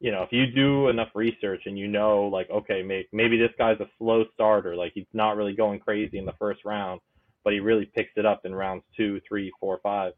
you 0.03 0.11
know, 0.11 0.25
if 0.25 0.33
you 0.33 0.47
do 0.47 0.89
enough 0.89 1.11
research 1.15 1.63
and 1.65 1.79
you 1.79 1.87
know, 1.87 2.25
like, 2.25 2.51
okay, 2.51 2.83
maybe, 2.83 3.09
maybe 3.13 3.39
this 3.39 3.53
guy's 3.57 3.79
a 3.79 3.89
slow 3.99 4.25
starter, 4.35 4.75
like 4.75 4.91
he's 4.95 5.07
not 5.13 5.37
really 5.37 5.55
going 5.55 5.79
crazy 5.79 6.19
in 6.19 6.25
the 6.25 6.35
first 6.41 6.65
round, 6.65 7.01
but 7.45 7.53
he 7.53 7.61
really 7.61 7.87
picks 7.95 8.11
it 8.17 8.27
up 8.27 8.45
in 8.45 8.53
rounds 8.53 8.83
two, 8.97 9.21
three, 9.29 9.53
four, 9.61 9.79
five, 9.81 10.13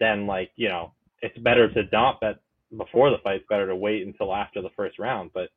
then 0.00 0.26
like, 0.26 0.50
you 0.56 0.68
know, 0.68 0.92
it's 1.22 1.38
better 1.38 1.72
to 1.72 1.82
not 1.92 2.20
bet 2.20 2.40
before 2.76 3.10
the 3.10 3.18
fight. 3.22 3.36
It's 3.36 3.48
better 3.48 3.68
to 3.68 3.76
wait 3.76 4.04
until 4.04 4.34
after 4.34 4.60
the 4.60 4.70
first 4.76 4.98
round. 4.98 5.30
But 5.32 5.50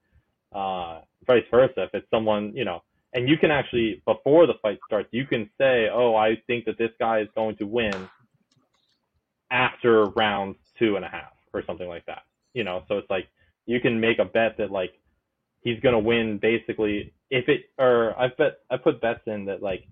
uh, 0.56 1.02
vice 1.26 1.44
versa, 1.50 1.86
if 1.86 1.90
it's 1.96 2.10
someone, 2.12 2.54
you 2.56 2.66
know, 2.66 2.84
and 3.16 3.30
you 3.30 3.38
can 3.38 3.50
actually 3.50 4.04
before 4.06 4.46
the 4.46 4.56
fight 4.62 4.80
starts, 4.86 5.08
you 5.12 5.26
can 5.26 5.50
say, 5.58 5.88
oh, 5.92 6.16
I 6.16 6.36
think 6.48 6.66
that 6.66 6.78
this 6.78 6.92
guy 7.00 7.22
is 7.22 7.30
going 7.34 7.56
to 7.58 7.66
win 7.66 8.10
after 9.50 10.06
rounds 10.06 10.58
two 10.78 10.98
and 10.98 11.06
a 11.06 11.08
half 11.08 11.32
or 11.54 11.64
something 11.66 11.88
like 11.88 12.06
that. 12.08 12.24
You 12.54 12.66
know, 12.66 12.84
so 12.88 12.98
it's 12.98 13.10
like 13.10 13.28
you 13.66 13.80
can 13.80 14.00
make 14.00 14.20
a 14.20 14.26
bet 14.26 14.58
that 14.58 14.70
like 14.70 14.92
he's 15.62 15.80
gonna 15.80 16.00
win 16.00 16.40
basically 16.40 17.14
if 17.30 17.48
it 17.48 17.62
or 17.80 18.14
I 18.20 18.28
bet 18.28 18.58
I 18.70 18.78
put 18.78 19.02
bets 19.02 19.22
in 19.28 19.46
that 19.46 19.64
like 19.64 19.88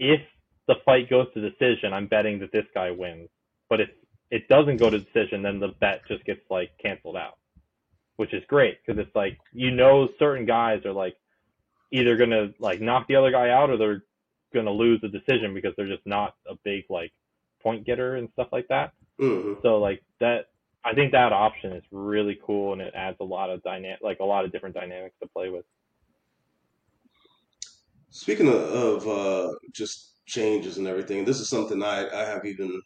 if 0.00 0.20
the 0.66 0.74
fight 0.84 1.08
goes 1.08 1.26
to 1.34 1.50
decision, 1.50 1.92
I'm 1.92 2.06
betting 2.06 2.40
that 2.40 2.52
this 2.52 2.66
guy 2.74 2.90
wins. 2.90 3.28
But 3.70 3.80
if 3.80 3.90
it 4.30 4.48
doesn't 4.48 4.78
go 4.78 4.90
to 4.90 4.98
decision, 4.98 5.42
then 5.42 5.60
the 5.60 5.68
bet 5.68 6.02
just 6.08 6.24
gets 6.24 6.42
like 6.50 6.70
canceled 6.82 7.16
out, 7.16 7.38
which 8.16 8.34
is 8.34 8.42
great 8.48 8.78
because 8.84 9.00
it's 9.00 9.14
like 9.14 9.38
you 9.52 9.70
know 9.70 10.08
certain 10.18 10.46
guys 10.46 10.84
are 10.84 10.92
like 10.92 11.16
either 11.92 12.16
gonna 12.16 12.48
like 12.58 12.80
knock 12.80 13.06
the 13.08 13.16
other 13.16 13.30
guy 13.30 13.50
out 13.50 13.70
or 13.70 13.76
they're 13.76 14.04
gonna 14.54 14.70
lose 14.72 15.00
the 15.00 15.08
decision 15.08 15.54
because 15.54 15.74
they're 15.76 15.88
just 15.88 16.06
not 16.06 16.34
a 16.48 16.54
big 16.64 16.84
like 16.90 17.12
point 17.62 17.86
getter 17.86 18.16
and 18.16 18.28
stuff 18.32 18.48
like 18.52 18.66
that. 18.68 18.92
hmm 19.18 19.54
So 19.62 19.78
like 19.78 20.02
that, 20.20 20.46
I 20.84 20.94
think 20.94 21.12
that 21.12 21.32
option 21.32 21.72
is 21.72 21.84
really 21.92 22.38
cool 22.44 22.72
and 22.72 22.82
it 22.82 22.92
adds 22.96 23.18
a 23.20 23.24
lot 23.24 23.50
of 23.50 23.62
dynamic, 23.62 24.00
like 24.02 24.18
a 24.20 24.24
lot 24.24 24.44
of 24.44 24.52
different 24.52 24.74
dynamics 24.74 25.14
to 25.22 25.28
play 25.28 25.48
with. 25.48 25.64
Speaking 28.10 28.48
of, 28.48 28.54
of 28.54 29.08
uh, 29.08 29.54
just 29.72 30.20
changes 30.26 30.78
and 30.78 30.86
everything, 30.86 31.24
this 31.24 31.40
is 31.40 31.48
something 31.48 31.82
I, 31.82 32.08
I 32.08 32.24
have 32.26 32.44
even 32.44 32.80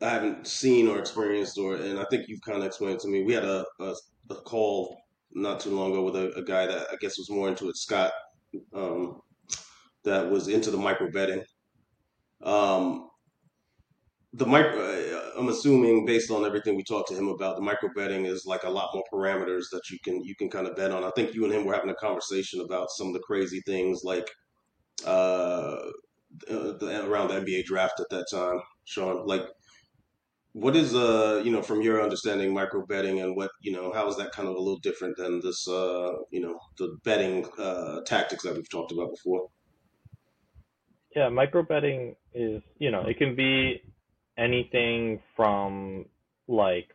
I 0.00 0.10
haven't 0.10 0.46
seen 0.46 0.88
or 0.88 0.98
experienced, 0.98 1.58
or 1.58 1.76
and 1.76 1.98
I 1.98 2.04
think 2.10 2.28
you've 2.28 2.40
kind 2.42 2.58
of 2.58 2.64
explained 2.64 3.00
to 3.00 3.08
me. 3.08 3.24
We 3.24 3.34
had 3.34 3.44
a, 3.44 3.64
a, 3.80 3.94
a 4.30 4.34
call 4.36 4.98
not 5.32 5.60
too 5.60 5.70
long 5.70 5.92
ago 5.92 6.02
with 6.02 6.16
a, 6.16 6.32
a 6.36 6.44
guy 6.44 6.66
that 6.66 6.86
I 6.92 6.96
guess 7.00 7.18
was 7.18 7.30
more 7.30 7.48
into 7.48 7.68
it, 7.68 7.76
Scott, 7.76 8.12
um, 8.74 9.20
that 10.04 10.30
was 10.30 10.48
into 10.48 10.70
the 10.70 10.76
micro 10.78 11.10
betting. 11.10 11.44
Um, 12.42 13.08
the 14.32 14.46
micro, 14.46 14.80
uh, 14.80 15.30
I'm 15.38 15.48
assuming 15.48 16.04
based 16.06 16.30
on 16.30 16.44
everything 16.44 16.74
we 16.76 16.82
talked 16.82 17.08
to 17.08 17.14
him 17.14 17.28
about, 17.28 17.56
the 17.56 17.62
micro 17.62 17.88
betting 17.94 18.24
is 18.24 18.44
like 18.46 18.64
a 18.64 18.70
lot 18.70 18.90
more 18.92 19.04
parameters 19.12 19.64
that 19.70 19.82
you 19.90 19.98
can 20.04 20.24
you 20.24 20.34
can 20.34 20.50
kind 20.50 20.66
of 20.66 20.74
bet 20.76 20.90
on. 20.90 21.04
I 21.04 21.10
think 21.14 21.34
you 21.34 21.44
and 21.44 21.52
him 21.52 21.64
were 21.64 21.74
having 21.74 21.90
a 21.90 21.94
conversation 21.94 22.60
about 22.60 22.88
some 22.90 23.08
of 23.08 23.12
the 23.14 23.20
crazy 23.20 23.62
things 23.64 24.02
like 24.04 24.28
uh, 25.06 25.78
uh, 26.50 26.72
the, 26.78 27.02
around 27.06 27.28
the 27.28 27.34
NBA 27.40 27.64
draft 27.64 28.00
at 28.00 28.08
that 28.10 28.26
time, 28.30 28.60
Sean. 28.84 29.26
Like, 29.26 29.46
what 30.54 30.74
is 30.74 30.94
uh, 30.94 31.42
you 31.44 31.52
know, 31.52 31.62
from 31.62 31.82
your 31.82 32.02
understanding, 32.02 32.52
micro 32.54 32.84
betting, 32.86 33.20
and 33.20 33.36
what 33.36 33.50
you 33.60 33.72
know, 33.72 33.92
how 33.92 34.08
is 34.08 34.16
that 34.16 34.32
kind 34.32 34.48
of 34.48 34.56
a 34.56 34.58
little 34.58 34.80
different 34.80 35.16
than 35.16 35.40
this, 35.40 35.68
uh, 35.68 36.12
you 36.30 36.40
know, 36.40 36.58
the 36.78 36.96
betting 37.04 37.46
uh, 37.58 38.00
tactics 38.06 38.42
that 38.44 38.54
we've 38.54 38.70
talked 38.70 38.92
about 38.92 39.10
before? 39.10 39.48
Yeah, 41.14 41.28
micro 41.28 41.62
betting 41.62 42.16
is, 42.32 42.62
you 42.78 42.90
know, 42.90 43.02
it 43.02 43.18
can 43.18 43.36
be 43.36 43.82
anything 44.36 45.20
from 45.36 46.06
like 46.48 46.88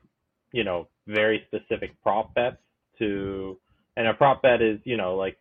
you 0.52 0.64
know, 0.64 0.88
very 1.08 1.46
specific 1.48 1.92
prop 2.02 2.34
bets 2.34 2.58
to, 3.00 3.60
and 3.96 4.08
a 4.08 4.14
prop 4.14 4.42
bet 4.42 4.62
is, 4.62 4.80
you 4.84 4.98
know, 4.98 5.16
like 5.16 5.38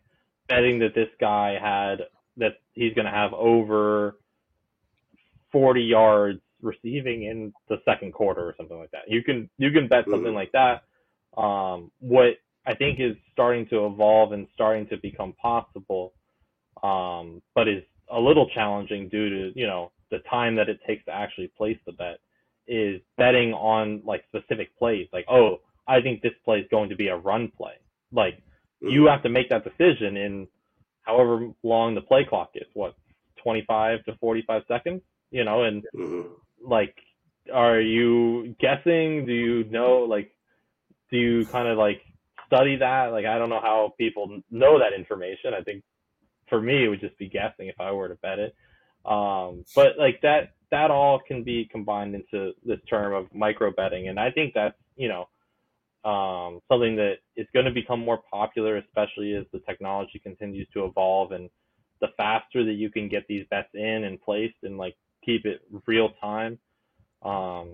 betting 0.47 0.79
that 0.79 0.95
this 0.95 1.09
guy 1.19 1.57
had, 1.61 2.05
that 2.37 2.53
he's 2.73 2.93
going 2.93 3.05
to 3.05 3.11
have 3.11 3.33
over 3.33 4.17
40 5.51 5.81
yards 5.81 6.39
receiving 6.61 7.23
in 7.23 7.53
the 7.67 7.77
second 7.85 8.13
quarter 8.13 8.41
or 8.41 8.53
something 8.57 8.77
like 8.77 8.91
that. 8.91 9.03
You 9.07 9.23
can, 9.23 9.49
you 9.57 9.71
can 9.71 9.87
bet 9.87 10.05
something 10.09 10.31
Mhm. 10.31 10.35
like 10.35 10.51
that. 10.51 10.83
Um, 11.37 11.91
what 11.99 12.37
I 12.65 12.75
think 12.75 12.99
is 12.99 13.15
starting 13.31 13.67
to 13.67 13.85
evolve 13.85 14.31
and 14.31 14.47
starting 14.53 14.87
to 14.87 14.97
become 14.97 15.33
possible, 15.33 16.13
um, 16.83 17.41
but 17.55 17.67
is 17.67 17.83
a 18.09 18.19
little 18.19 18.49
challenging 18.49 19.09
due 19.09 19.29
to, 19.29 19.59
you 19.59 19.67
know, 19.67 19.91
the 20.09 20.19
time 20.19 20.55
that 20.55 20.69
it 20.69 20.79
takes 20.85 21.05
to 21.05 21.11
actually 21.11 21.47
place 21.49 21.77
the 21.85 21.91
bet 21.91 22.19
is 22.67 23.01
betting 23.17 23.53
on 23.53 24.01
like 24.05 24.23
specific 24.27 24.75
plays. 24.77 25.07
Like, 25.13 25.25
oh, 25.29 25.61
I 25.87 26.01
think 26.01 26.21
this 26.21 26.33
play 26.43 26.59
is 26.59 26.67
going 26.69 26.89
to 26.89 26.95
be 26.95 27.07
a 27.07 27.17
run 27.17 27.51
play. 27.55 27.73
Like, 28.11 28.41
you 28.81 29.05
have 29.07 29.23
to 29.23 29.29
make 29.29 29.49
that 29.49 29.63
decision 29.63 30.17
in 30.17 30.47
however 31.01 31.51
long 31.63 31.95
the 31.95 32.01
play 32.01 32.23
clock 32.23 32.51
is. 32.55 32.67
What, 32.73 32.95
25 33.43 34.05
to 34.05 34.15
45 34.17 34.63
seconds? 34.67 35.01
You 35.31 35.43
know, 35.43 35.63
and 35.63 35.85
Mhm. 35.93 36.29
Like, 36.63 36.95
are 37.53 37.79
you 37.79 38.55
guessing? 38.59 39.25
Do 39.25 39.33
you 39.33 39.63
know? 39.65 40.05
Like, 40.09 40.31
do 41.11 41.17
you 41.17 41.45
kind 41.45 41.67
of 41.67 41.77
like 41.77 42.01
study 42.47 42.77
that? 42.77 43.07
Like, 43.11 43.25
I 43.25 43.37
don't 43.37 43.49
know 43.49 43.61
how 43.61 43.93
people 43.97 44.41
know 44.51 44.79
that 44.79 44.97
information. 44.97 45.53
I 45.59 45.63
think 45.63 45.83
for 46.49 46.61
me, 46.61 46.85
it 46.85 46.87
would 46.89 47.01
just 47.01 47.17
be 47.17 47.29
guessing 47.29 47.67
if 47.67 47.79
I 47.79 47.91
were 47.91 48.09
to 48.09 48.15
bet 48.15 48.39
it. 48.39 48.55
Um, 49.05 49.63
but 49.75 49.97
like 49.97 50.19
that, 50.21 50.53
that 50.71 50.91
all 50.91 51.19
can 51.25 51.43
be 51.43 51.67
combined 51.71 52.15
into 52.15 52.51
this 52.63 52.79
term 52.89 53.13
of 53.13 53.33
micro 53.33 53.71
betting, 53.71 54.07
and 54.07 54.19
I 54.19 54.31
think 54.31 54.53
that's 54.53 54.75
you 54.95 55.07
know 55.07 55.29
um, 56.09 56.59
something 56.71 56.95
that 56.97 57.15
is 57.35 57.47
going 57.53 57.65
to 57.65 57.71
become 57.71 57.99
more 57.99 58.19
popular, 58.31 58.77
especially 58.77 59.35
as 59.35 59.45
the 59.51 59.59
technology 59.59 60.19
continues 60.19 60.67
to 60.73 60.85
evolve 60.85 61.31
and 61.31 61.49
the 62.01 62.07
faster 62.17 62.63
that 62.63 62.73
you 62.73 62.89
can 62.89 63.09
get 63.09 63.25
these 63.27 63.45
bets 63.49 63.69
in 63.73 64.03
and 64.05 64.21
placed 64.21 64.55
and 64.63 64.77
like 64.77 64.95
keep 65.23 65.45
it 65.45 65.61
real 65.85 66.09
time, 66.21 66.57
um, 67.23 67.69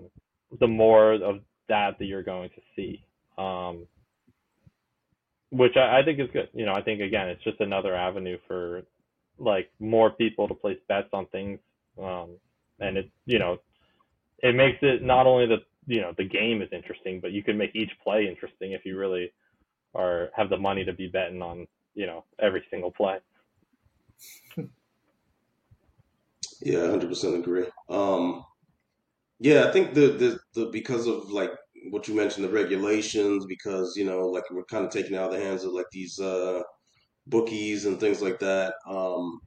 the 0.60 0.66
more 0.66 1.14
of 1.14 1.40
that 1.68 1.98
that 1.98 2.04
you're 2.04 2.22
going 2.22 2.50
to 2.50 2.60
see. 2.74 3.04
Um, 3.38 3.86
which 5.50 5.76
I, 5.76 6.00
I 6.00 6.04
think 6.04 6.18
is 6.20 6.28
good. 6.32 6.48
You 6.54 6.66
know, 6.66 6.72
I 6.72 6.82
think 6.82 7.00
again, 7.00 7.28
it's 7.28 7.44
just 7.44 7.60
another 7.60 7.94
avenue 7.94 8.38
for 8.46 8.82
like 9.38 9.70
more 9.78 10.10
people 10.10 10.48
to 10.48 10.54
place 10.54 10.78
bets 10.88 11.08
on 11.12 11.26
things. 11.26 11.58
Um, 12.02 12.30
and 12.80 12.96
it, 12.98 13.10
you 13.26 13.38
know, 13.38 13.58
it 14.42 14.54
makes 14.54 14.78
it 14.82 15.02
not 15.02 15.26
only 15.26 15.46
the, 15.46 15.58
you 15.86 16.00
know, 16.00 16.12
the 16.16 16.24
game 16.24 16.62
is 16.62 16.68
interesting, 16.72 17.20
but 17.20 17.32
you 17.32 17.42
can 17.42 17.56
make 17.56 17.74
each 17.74 17.90
play 18.02 18.26
interesting 18.28 18.72
if 18.72 18.84
you 18.84 18.98
really 18.98 19.32
are 19.94 20.30
have 20.34 20.50
the 20.50 20.56
money 20.56 20.84
to 20.84 20.92
be 20.92 21.06
betting 21.06 21.42
on, 21.42 21.66
you 21.94 22.06
know, 22.06 22.24
every 22.40 22.62
single 22.70 22.90
play. 22.90 23.18
Yeah, 26.62 26.88
hundred 26.90 27.08
percent 27.08 27.36
agree. 27.36 27.66
Um, 27.88 28.44
yeah, 29.40 29.66
I 29.68 29.72
think 29.72 29.94
the, 29.94 30.08
the 30.08 30.40
the 30.54 30.66
because 30.72 31.06
of 31.06 31.30
like 31.30 31.50
what 31.90 32.08
you 32.08 32.14
mentioned, 32.14 32.44
the 32.44 32.50
regulations, 32.50 33.46
because 33.46 33.94
you 33.96 34.04
know, 34.04 34.28
like 34.28 34.44
we're 34.50 34.64
kind 34.66 34.84
of 34.86 34.92
taking 34.92 35.16
out 35.16 35.32
of 35.32 35.38
the 35.38 35.44
hands 35.44 35.64
of 35.64 35.72
like 35.72 35.86
these 35.92 36.18
uh 36.20 36.62
bookies 37.26 37.86
and 37.86 38.00
things 38.00 38.22
like 38.22 38.40
that. 38.40 38.74
Um, 38.88 39.40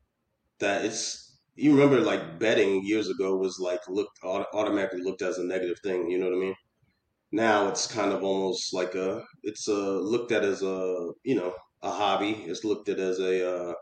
that 0.60 0.86
it's 0.86 1.39
you 1.56 1.74
remember 1.74 2.02
like 2.02 2.39
betting 2.39 2.84
years 2.86 3.10
ago 3.10 3.38
was 3.38 3.60
like 3.60 3.82
looked 3.89 4.19
au- 4.24 4.48
automatically 4.54 5.02
looked 5.04 5.24
as 5.24 5.39
a 5.39 5.45
negative 5.45 5.80
thing. 5.84 6.10
You 6.12 6.19
know 6.19 6.28
what 6.30 6.38
I 6.38 6.41
mean? 6.41 6.56
Now 7.32 7.67
it's 7.69 7.88
kind 7.88 8.12
of 8.13 8.24
almost 8.24 8.74
like 8.74 8.95
a 8.95 9.24
it's 9.43 9.67
uh 9.67 10.00
looked 10.00 10.32
at 10.32 10.43
as 10.43 10.62
a 10.63 11.10
you 11.24 11.36
know 11.36 11.54
a 11.82 11.91
hobby. 11.91 12.32
It's 12.48 12.63
looked 12.63 12.89
at 12.89 13.00
as 13.00 13.19
a 13.19 13.50
uh, 13.72 13.74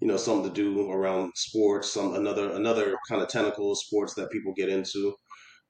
you 0.00 0.06
know 0.06 0.16
something 0.16 0.52
to 0.52 0.54
do 0.54 0.90
around 0.90 1.32
sports. 1.36 1.92
Some 1.92 2.14
another 2.14 2.50
another 2.52 2.96
kind 3.08 3.22
of 3.22 3.28
tentacle 3.28 3.72
of 3.72 3.78
sports 3.78 4.14
that 4.14 4.30
people 4.30 4.52
get 4.56 4.68
into. 4.68 5.14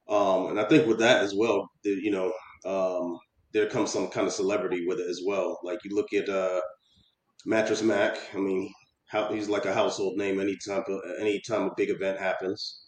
Um, 0.09 0.49
and 0.49 0.61
I 0.61 0.65
think 0.69 0.87
with 0.87 0.99
that 1.01 1.23
as 1.23 1.35
well, 1.35 1.69
the, 1.83 1.91
you 1.91 2.11
know, 2.13 2.33
um, 2.65 3.19
there 3.53 3.69
comes 3.69 3.93
some 3.93 4.09
kind 4.09 4.27
of 4.27 4.33
celebrity 4.33 4.85
with 4.87 5.01
it 5.01 5.09
as 5.09 5.21
well. 5.27 5.59
Like 5.65 5.79
you 5.85 5.95
look 5.95 6.13
at 6.13 6.29
uh, 6.29 6.61
Mattress 7.45 7.83
Mac. 7.83 8.19
I 8.35 8.39
mean, 8.39 8.73
how, 9.07 9.33
he's 9.33 9.49
like 9.49 9.65
a 9.65 9.75
household 9.75 10.17
name 10.17 10.41
anytime 10.41 10.85
anytime 11.21 11.63
a 11.63 11.75
big 11.77 11.91
event 11.91 12.19
happens. 12.19 12.83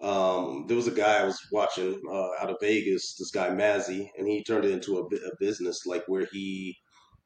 Um, 0.00 0.66
there 0.68 0.76
was 0.76 0.88
a 0.88 0.92
guy 0.92 1.18
I 1.20 1.24
was 1.24 1.38
watching 1.50 2.00
uh, 2.10 2.42
out 2.42 2.50
of 2.50 2.56
Vegas, 2.60 3.16
this 3.18 3.30
guy 3.30 3.48
Mazzy, 3.48 4.08
and 4.18 4.28
he 4.28 4.44
turned 4.44 4.64
it 4.64 4.72
into 4.72 4.98
a, 4.98 5.02
a 5.02 5.30
business 5.40 5.86
like 5.86 6.04
where 6.06 6.28
he 6.30 6.76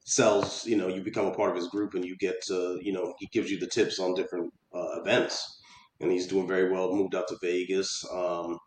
sells. 0.04 0.66
You 0.66 0.76
know, 0.76 0.88
you 0.88 1.02
become 1.02 1.26
a 1.26 1.34
part 1.34 1.50
of 1.50 1.56
his 1.56 1.68
group, 1.68 1.94
and 1.94 2.04
you 2.04 2.16
get 2.16 2.42
to, 2.46 2.78
you 2.82 2.92
know, 2.92 3.14
he 3.18 3.26
gives 3.32 3.50
you 3.50 3.58
the 3.58 3.66
tips 3.66 3.98
on 3.98 4.14
different 4.14 4.52
uh, 4.74 5.00
events, 5.00 5.60
and 6.00 6.10
he's 6.10 6.26
doing 6.26 6.48
very 6.48 6.70
well. 6.70 6.94
Moved 6.94 7.14
out 7.14 7.28
to 7.28 7.38
Vegas. 7.42 8.04
Um, 8.12 8.58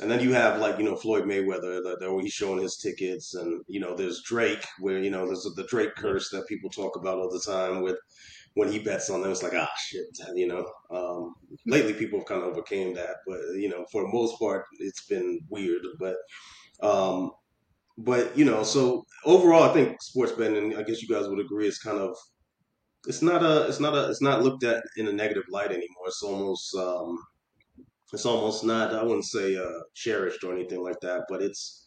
and 0.00 0.10
then 0.10 0.20
you 0.20 0.32
have 0.32 0.60
like 0.60 0.78
you 0.78 0.84
know 0.84 0.96
Floyd 0.96 1.24
Mayweather, 1.24 1.82
that 1.82 1.98
where 2.00 2.20
he's 2.20 2.32
showing 2.32 2.60
his 2.62 2.76
tickets, 2.76 3.34
and 3.34 3.62
you 3.66 3.80
know 3.80 3.94
there's 3.94 4.22
Drake, 4.22 4.64
where 4.80 4.98
you 4.98 5.10
know 5.10 5.26
there's 5.26 5.46
the 5.56 5.66
Drake 5.68 5.94
curse 5.96 6.30
that 6.30 6.46
people 6.48 6.70
talk 6.70 6.96
about 6.96 7.18
all 7.18 7.30
the 7.30 7.40
time 7.40 7.82
with 7.82 7.96
when 8.54 8.70
he 8.70 8.78
bets 8.78 9.08
on 9.10 9.22
them. 9.22 9.30
It's 9.30 9.42
like 9.42 9.54
ah 9.54 9.70
shit, 9.78 10.06
you 10.34 10.48
know. 10.48 10.66
Um, 10.90 11.34
lately, 11.66 11.94
people 11.94 12.18
have 12.18 12.28
kind 12.28 12.42
of 12.42 12.48
overcame 12.48 12.94
that, 12.94 13.16
but 13.26 13.40
you 13.54 13.68
know 13.68 13.86
for 13.90 14.02
the 14.02 14.12
most 14.12 14.38
part, 14.38 14.64
it's 14.80 15.06
been 15.06 15.40
weird. 15.48 15.82
But 15.98 16.16
um, 16.82 17.30
but 17.98 18.36
you 18.36 18.44
know, 18.44 18.62
so 18.62 19.04
overall, 19.24 19.62
I 19.64 19.72
think 19.72 20.00
sports 20.02 20.32
betting, 20.32 20.76
I 20.76 20.82
guess 20.82 21.02
you 21.02 21.08
guys 21.08 21.28
would 21.28 21.40
agree, 21.40 21.66
is 21.66 21.78
kind 21.78 21.98
of 21.98 22.16
it's 23.06 23.22
not 23.22 23.42
a 23.42 23.66
it's 23.68 23.80
not 23.80 23.94
a 23.94 24.10
it's 24.10 24.22
not 24.22 24.42
looked 24.42 24.64
at 24.64 24.82
in 24.96 25.08
a 25.08 25.12
negative 25.12 25.44
light 25.50 25.70
anymore. 25.70 26.06
It's 26.06 26.22
almost 26.22 26.74
um, 26.76 27.18
it's 28.12 28.26
almost 28.26 28.64
not 28.64 28.94
I 28.94 29.02
wouldn't 29.02 29.24
say 29.24 29.56
uh, 29.56 29.80
cherished 29.94 30.44
or 30.44 30.52
anything 30.54 30.82
like 30.82 31.00
that, 31.00 31.24
but 31.28 31.42
it's 31.42 31.84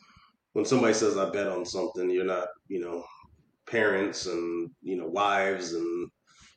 when 0.54 0.66
somebody 0.66 0.94
says 0.94 1.18
I 1.18 1.30
bet 1.30 1.48
on 1.48 1.66
something, 1.66 2.10
you're 2.10 2.26
not 2.26 2.48
you 2.68 2.80
know 2.80 3.06
parents 3.68 4.26
and 4.26 4.72
you 4.82 4.98
know 4.98 5.08
wives 5.08 5.74
and 5.74 6.10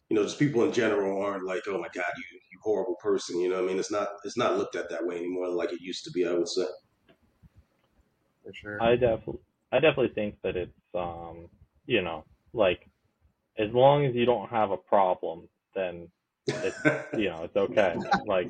you 0.08 0.16
know 0.16 0.24
just 0.24 0.38
people 0.38 0.64
in 0.64 0.72
general 0.72 1.22
aren't 1.22 1.44
like 1.44 1.62
oh 1.68 1.78
my 1.78 1.88
god 1.94 2.10
you 2.16 2.38
you 2.50 2.58
horrible 2.62 2.96
person 3.02 3.40
you 3.40 3.50
know 3.50 3.62
I 3.62 3.66
mean 3.66 3.78
it's 3.78 3.90
not 3.90 4.08
it's 4.24 4.36
not 4.36 4.56
looked 4.56 4.76
at 4.76 4.88
that 4.90 5.04
way 5.06 5.16
anymore 5.16 5.48
like 5.48 5.72
it 5.72 5.80
used 5.80 6.04
to 6.04 6.10
be 6.10 6.26
I 6.26 6.32
would 6.32 6.48
say 6.48 6.64
for 8.44 8.52
sure. 8.54 8.82
I 8.82 8.96
definitely, 8.96 9.40
I 9.72 9.76
definitely 9.76 10.12
think 10.14 10.36
that 10.42 10.56
it's, 10.56 10.72
um, 10.94 11.48
you 11.86 12.02
know, 12.02 12.24
like 12.52 12.88
as 13.58 13.68
long 13.72 14.04
as 14.06 14.14
you 14.14 14.24
don't 14.24 14.48
have 14.50 14.70
a 14.70 14.76
problem, 14.76 15.48
then 15.74 16.08
it's, 16.46 16.76
you 17.16 17.28
know, 17.28 17.44
it's 17.44 17.56
okay. 17.56 17.94
Like 18.26 18.48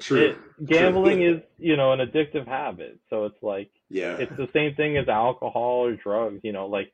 true 0.00 0.30
it, 0.30 0.66
gambling 0.66 1.22
is, 1.22 1.40
you 1.58 1.76
know, 1.76 1.92
an 1.92 2.00
addictive 2.00 2.46
habit. 2.46 2.98
So 3.10 3.24
it's 3.26 3.42
like, 3.42 3.70
yeah 3.90 4.16
it's 4.18 4.32
the 4.36 4.48
same 4.52 4.74
thing 4.74 4.96
as 4.96 5.08
alcohol 5.08 5.86
or 5.86 5.96
drugs, 5.96 6.40
you 6.42 6.52
know, 6.52 6.66
like 6.66 6.92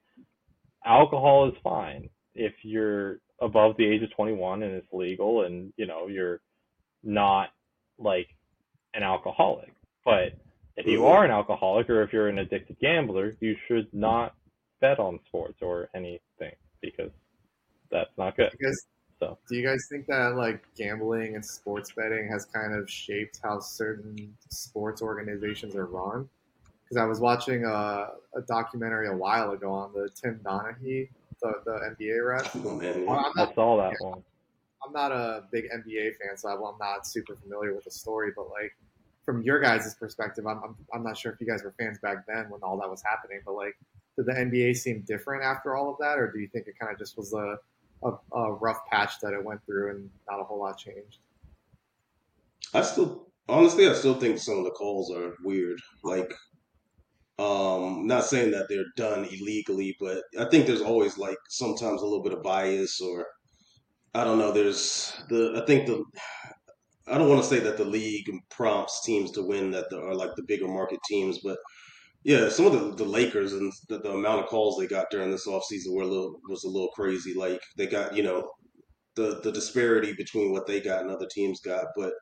alcohol 0.85 1.49
is 1.49 1.55
fine 1.63 2.09
if 2.35 2.53
you're 2.63 3.19
above 3.41 3.77
the 3.77 3.87
age 3.87 4.03
of 4.03 4.11
21 4.17 4.63
and 4.63 4.75
it's 4.75 4.93
legal 4.93 5.45
and, 5.45 5.73
you 5.77 5.87
know, 5.87 6.09
you're 6.09 6.41
not 7.03 7.51
like 7.99 8.29
an 8.95 9.03
alcoholic. 9.03 9.73
But 10.05 10.39
if 10.79 10.87
you 10.87 11.07
are 11.07 11.25
an 11.25 11.31
alcoholic 11.31 11.91
or 11.91 12.03
if 12.03 12.13
you're 12.13 12.29
an 12.29 12.39
addicted 12.39 12.79
gambler, 12.81 13.37
you 13.41 13.57
should 13.67 13.93
not 13.93 14.35
bet 14.81 14.99
on 15.01 15.19
sports 15.27 15.59
or 15.61 15.89
anything 15.95 16.55
because 16.81 17.11
that's 17.91 18.17
not 18.17 18.37
good. 18.37 18.53
You 18.61 18.67
guys, 18.69 18.87
So 19.19 19.39
do 19.49 19.57
you 19.57 19.67
guys 19.67 19.85
think 19.91 20.07
that 20.07 20.37
like 20.37 20.63
gambling 20.77 21.35
and 21.35 21.45
sports 21.45 21.93
betting 21.97 22.29
has 22.31 22.47
kind 22.47 22.75
of 22.75 22.89
shaped 22.89 23.41
how 23.43 23.59
certain 23.59 24.37
sports 24.51 25.03
organizations 25.03 25.75
are 25.75 25.87
run? 25.87 26.29
Because 26.85 27.03
I 27.03 27.07
was 27.07 27.21
watching 27.21 27.65
a, 27.65 27.69
a 28.37 28.41
documentary 28.47 29.09
a 29.09 29.17
while 29.17 29.51
ago 29.51 29.73
on 29.73 29.93
the 29.93 30.09
Tim 30.15 30.41
Donaghy, 30.45 31.09
the, 31.43 31.53
the 31.65 31.95
NBA 31.99 32.27
ref. 32.27 32.57
oh 32.65 32.77
man 32.77 33.05
Well, 33.05 33.17
yeah. 33.17 33.23
I'm 33.27 33.33
I 33.37 33.45
not, 33.47 33.55
saw 33.55 33.77
that 33.79 33.95
one. 33.99 34.23
I'm 34.87 34.93
not 34.93 35.11
a 35.11 35.43
big 35.51 35.65
NBA 35.65 36.13
fan, 36.17 36.37
so 36.37 36.49
I'm 36.49 36.79
not 36.79 37.05
super 37.07 37.35
familiar 37.37 37.75
with 37.75 37.85
the 37.85 37.91
story. 37.91 38.31
But 38.35 38.49
like 38.51 38.77
from 39.29 39.43
your 39.43 39.61
guys' 39.61 39.95
perspective, 39.95 40.47
I'm, 40.47 40.59
I'm 40.65 40.77
I'm 40.95 41.03
not 41.03 41.19
sure 41.19 41.31
if 41.31 41.39
you 41.39 41.47
guys 41.47 41.63
were 41.63 41.75
fans 41.79 41.99
back 41.99 42.27
then 42.27 42.49
when 42.49 42.63
all 42.63 42.79
that 42.79 42.89
was 42.89 43.03
happening. 43.03 43.43
But 43.45 43.57
like, 43.57 43.77
did 44.17 44.25
the 44.25 44.33
NBA 44.33 44.75
seem 44.75 45.05
different 45.07 45.45
after 45.45 45.77
all 45.77 45.91
of 45.91 45.97
that, 46.01 46.19
or 46.19 46.33
do 46.33 46.39
you 46.39 46.49
think 46.49 46.67
it 46.67 46.79
kind 46.81 46.91
of 46.91 46.99
just 46.99 47.19
was 47.19 47.35
a 47.35 47.59
a, 48.03 48.13
a 48.33 48.53
rough 48.55 48.87
patch 48.91 49.21
that 49.21 49.35
it 49.35 49.45
went 49.45 49.63
through 49.67 49.91
and 49.91 50.09
not 50.31 50.41
a 50.41 50.45
whole 50.45 50.61
lot 50.61 50.79
changed? 50.79 51.19
I 52.73 52.81
still, 52.81 53.27
honestly, 53.51 53.87
I 53.87 53.93
still 53.93 54.15
think 54.15 54.39
some 54.39 54.57
of 54.57 54.65
the 54.65 54.71
calls 54.71 55.13
are 55.13 55.35
weird. 55.45 55.79
Like, 56.03 56.33
um, 57.39 58.07
not 58.07 58.25
saying 58.25 58.53
that 58.53 58.71
they're 58.71 58.87
done 58.97 59.29
illegally, 59.31 59.95
but 60.01 60.23
I 60.41 60.47
think 60.47 60.67
there's 60.67 60.81
always 60.81 61.19
like 61.19 61.37
sometimes 61.51 62.01
a 62.01 62.07
little 62.07 62.23
bit 62.23 62.33
of 62.33 62.43
bias, 62.43 62.99
or 63.03 63.27
I 64.15 64.25
don't 64.25 64.39
know. 64.39 64.53
There's 64.53 65.13
the, 65.29 65.61
I 65.63 65.67
think 65.67 65.87
the, 65.87 66.03
I 67.11 67.19
don't 67.19 67.29
want 67.29 67.43
to 67.43 67.49
say 67.49 67.59
that 67.61 67.77
the 67.77 67.85
league 67.85 68.31
prompts 68.51 69.05
teams 69.05 69.31
to 69.33 69.43
win 69.43 69.71
that 69.73 69.93
are 69.93 70.15
like 70.15 70.35
the 70.37 70.43
bigger 70.43 70.69
market 70.69 71.01
teams, 71.09 71.39
but 71.43 71.59
Yeah, 72.25 72.49
some 72.51 72.67
of 72.67 72.73
the, 72.73 72.95
the 73.05 73.11
Lakers 73.11 73.53
and 73.55 73.73
the, 73.89 73.99
the 74.01 74.13
amount 74.13 74.43
of 74.43 74.49
calls 74.51 74.79
they 74.79 74.87
got 74.89 75.11
during 75.11 75.31
this 75.33 75.47
offseason 75.49 75.95
were 75.95 76.03
a 76.05 76.07
little 76.07 76.41
was 76.49 76.65
a 76.65 76.69
little 76.69 76.91
crazy. 76.91 77.35
Like 77.35 77.61
they 77.79 77.87
got 77.89 78.17
you 78.17 78.23
know 78.25 78.51
the 79.17 79.41
the 79.43 79.53
disparity 79.53 80.13
between 80.15 80.53
what 80.53 80.67
they 80.67 80.81
got 80.81 81.03
and 81.03 81.11
other 81.11 81.29
teams 81.33 81.61
got. 81.61 81.87
But 81.97 82.15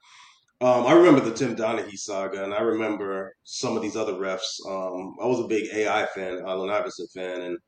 um, 0.60 0.86
I 0.86 0.92
remember 0.92 1.20
the 1.20 1.34
Tim 1.34 1.54
Donaghy 1.56 1.98
saga, 1.98 2.44
and 2.44 2.54
I 2.54 2.60
remember 2.62 3.34
some 3.44 3.76
of 3.76 3.82
these 3.82 3.96
other 3.96 4.14
refs. 4.14 4.58
Um, 4.68 5.14
I 5.22 5.26
was 5.26 5.40
a 5.40 5.48
big 5.48 5.66
AI 5.74 6.06
fan, 6.06 6.42
Allen 6.46 6.70
Iverson 6.70 7.06
fan, 7.14 7.42
and 7.42 7.58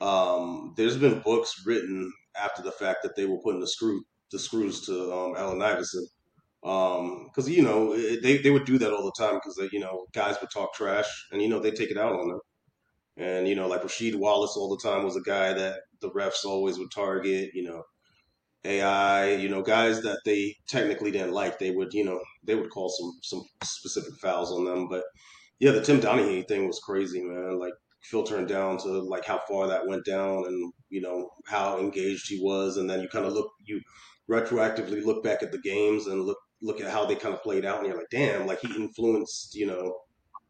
um, 0.00 0.74
there's 0.76 0.96
been 0.96 1.20
books 1.20 1.62
written 1.66 2.12
after 2.40 2.62
the 2.62 2.72
fact 2.72 2.98
that 3.02 3.16
they 3.16 3.26
were 3.26 3.38
putting 3.42 3.60
the 3.60 3.66
screw 3.68 4.02
the 4.32 4.38
screws 4.38 4.82
to 4.86 5.12
um, 5.12 5.34
Allen 5.36 5.62
Iverson 5.62 6.06
Um, 6.66 7.26
because 7.26 7.48
you 7.48 7.62
know 7.62 7.96
they 7.96 8.38
they 8.38 8.50
would 8.50 8.66
do 8.66 8.78
that 8.78 8.92
all 8.92 9.04
the 9.04 9.12
time 9.24 9.36
because 9.36 9.56
you 9.72 9.78
know 9.80 10.06
guys 10.12 10.36
would 10.40 10.50
talk 10.50 10.74
trash 10.74 11.06
and 11.32 11.40
you 11.42 11.48
know 11.48 11.60
they 11.60 11.70
take 11.70 11.90
it 11.92 11.98
out 11.98 12.14
on 12.14 12.28
them. 12.28 12.40
And 13.16 13.48
you 13.48 13.54
know, 13.54 13.66
like 13.68 13.82
Rasheed 13.82 14.14
Wallace 14.16 14.56
all 14.56 14.68
the 14.68 14.82
time 14.88 15.04
was 15.04 15.16
a 15.16 15.22
guy 15.22 15.52
that 15.54 15.80
the 16.00 16.10
refs 16.10 16.44
always 16.44 16.78
would 16.78 16.90
target. 16.90 17.50
You 17.54 17.64
know, 17.64 17.82
AI, 18.64 19.34
you 19.34 19.48
know, 19.48 19.62
guys 19.62 20.02
that 20.02 20.20
they 20.24 20.56
technically 20.68 21.10
didn't 21.12 21.32
like, 21.32 21.58
they 21.58 21.70
would, 21.70 21.92
you 21.94 22.04
know, 22.04 22.20
they 22.44 22.54
would 22.56 22.70
call 22.70 22.88
some 22.90 23.12
some 23.22 23.42
specific 23.64 24.14
fouls 24.20 24.52
on 24.52 24.64
them. 24.64 24.88
But 24.88 25.04
yeah, 25.60 25.72
the 25.72 25.82
Tim 25.82 26.00
Donaghy 26.00 26.46
thing 26.48 26.66
was 26.66 26.80
crazy, 26.80 27.22
man. 27.22 27.58
Like 27.58 27.74
filtering 28.02 28.46
down 28.46 28.78
to 28.78 28.88
like 29.02 29.24
how 29.24 29.40
far 29.48 29.66
that 29.68 29.86
went 29.86 30.04
down 30.04 30.44
and 30.46 30.72
you 30.90 31.00
know 31.00 31.30
how 31.46 31.78
engaged 31.78 32.28
he 32.28 32.40
was, 32.42 32.76
and 32.76 32.88
then 32.90 33.00
you 33.00 33.08
kind 33.08 33.26
of 33.26 33.32
look 33.32 33.50
you 33.64 33.80
retroactively 34.30 35.04
look 35.04 35.22
back 35.24 35.42
at 35.42 35.52
the 35.52 35.58
games 35.60 36.06
and 36.06 36.24
look 36.24 36.38
look 36.62 36.80
at 36.80 36.90
how 36.90 37.04
they 37.04 37.14
kind 37.14 37.34
of 37.34 37.42
played 37.42 37.64
out, 37.64 37.78
and 37.78 37.86
you're 37.86 37.96
like, 37.96 38.10
damn, 38.10 38.46
like 38.46 38.60
he 38.60 38.74
influenced, 38.74 39.54
you 39.54 39.66
know, 39.66 39.94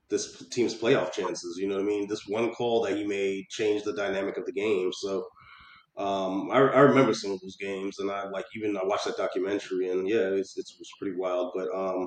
this 0.09 0.47
team's 0.49 0.75
playoff 0.75 1.13
chances. 1.13 1.57
You 1.59 1.69
know 1.69 1.77
what 1.77 1.85
I 1.85 1.87
mean? 1.87 2.09
This 2.09 2.27
one 2.27 2.53
call 2.53 2.83
that 2.83 2.97
he 2.97 3.05
made 3.05 3.49
changed 3.49 3.85
the 3.85 3.95
dynamic 3.95 4.37
of 4.37 4.47
the 4.47 4.53
game. 4.53 4.93
So 4.93 5.27
um, 5.97 6.51
I, 6.51 6.59
I 6.59 6.81
remember 6.81 7.15
some 7.15 7.33
of 7.33 7.41
those 7.41 7.57
games, 7.57 7.99
and 7.99 8.11
I 8.11 8.29
like 8.29 8.45
even 8.55 8.77
I 8.77 8.85
watched 8.85 9.07
that 9.07 9.17
documentary, 9.17 9.89
and 9.89 10.09
yeah, 10.09 10.29
it's 10.29 10.57
it's, 10.59 10.77
pretty 11.01 11.17
wild. 11.17 11.53
But 11.55 11.69
um, 11.75 12.07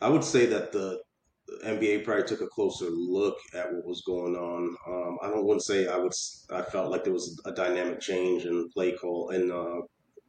I 0.00 0.08
would 0.08 0.24
say 0.24 0.46
that 0.46 0.72
the, 0.72 1.00
the 1.46 1.58
NBA 1.64 2.04
probably 2.04 2.24
took 2.24 2.40
a 2.40 2.48
closer 2.48 2.86
look 2.90 3.36
at 3.54 3.72
what 3.72 3.86
was 3.86 4.02
going 4.04 4.34
on. 4.34 4.76
Um, 4.88 5.18
I 5.22 5.28
don't 5.28 5.44
want 5.44 5.60
to 5.60 5.66
say 5.66 5.86
I 5.86 5.96
would 5.96 6.12
I 6.50 6.62
felt 6.62 6.90
like 6.90 7.04
there 7.04 7.12
was 7.12 7.40
a 7.44 7.52
dynamic 7.52 8.00
change 8.00 8.44
in 8.44 8.68
play 8.74 8.92
call 8.92 9.30
and 9.30 9.52
uh, 9.52 9.82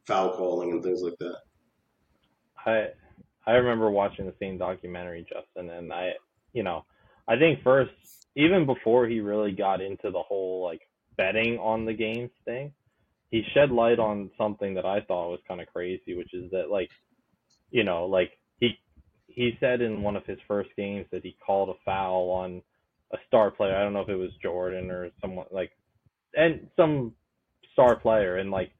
foul 0.06 0.36
calling 0.36 0.70
and 0.70 0.82
things 0.82 1.02
like 1.02 1.18
that. 1.18 1.38
I 2.66 2.88
I 3.46 3.52
remember 3.52 3.90
watching 3.90 4.26
the 4.26 4.34
same 4.40 4.58
documentary, 4.58 5.26
Justin, 5.28 5.70
and 5.70 5.92
I, 5.92 6.12
you 6.52 6.62
know, 6.62 6.84
I 7.28 7.36
think 7.36 7.62
first, 7.62 7.92
even 8.36 8.66
before 8.66 9.06
he 9.06 9.20
really 9.20 9.52
got 9.52 9.80
into 9.80 10.10
the 10.10 10.22
whole 10.22 10.62
like 10.64 10.80
betting 11.16 11.58
on 11.58 11.84
the 11.84 11.92
games 11.92 12.30
thing, 12.44 12.72
he 13.30 13.42
shed 13.52 13.70
light 13.70 13.98
on 13.98 14.30
something 14.38 14.74
that 14.74 14.86
I 14.86 15.00
thought 15.02 15.30
was 15.30 15.40
kind 15.46 15.60
of 15.60 15.68
crazy, 15.68 16.14
which 16.16 16.32
is 16.32 16.50
that 16.52 16.70
like, 16.70 16.90
you 17.70 17.84
know, 17.84 18.06
like 18.06 18.32
he 18.60 18.78
he 19.26 19.56
said 19.60 19.80
in 19.80 20.02
one 20.02 20.16
of 20.16 20.24
his 20.26 20.38
first 20.48 20.70
games 20.76 21.06
that 21.12 21.22
he 21.22 21.36
called 21.44 21.68
a 21.68 21.78
foul 21.84 22.30
on 22.30 22.62
a 23.12 23.18
star 23.26 23.50
player. 23.50 23.76
I 23.76 23.82
don't 23.82 23.92
know 23.92 24.00
if 24.02 24.08
it 24.08 24.16
was 24.16 24.30
Jordan 24.42 24.90
or 24.90 25.10
someone 25.20 25.46
like, 25.50 25.72
and 26.36 26.68
some 26.76 27.12
star 27.72 27.96
player, 27.96 28.38
and 28.38 28.50
like 28.50 28.70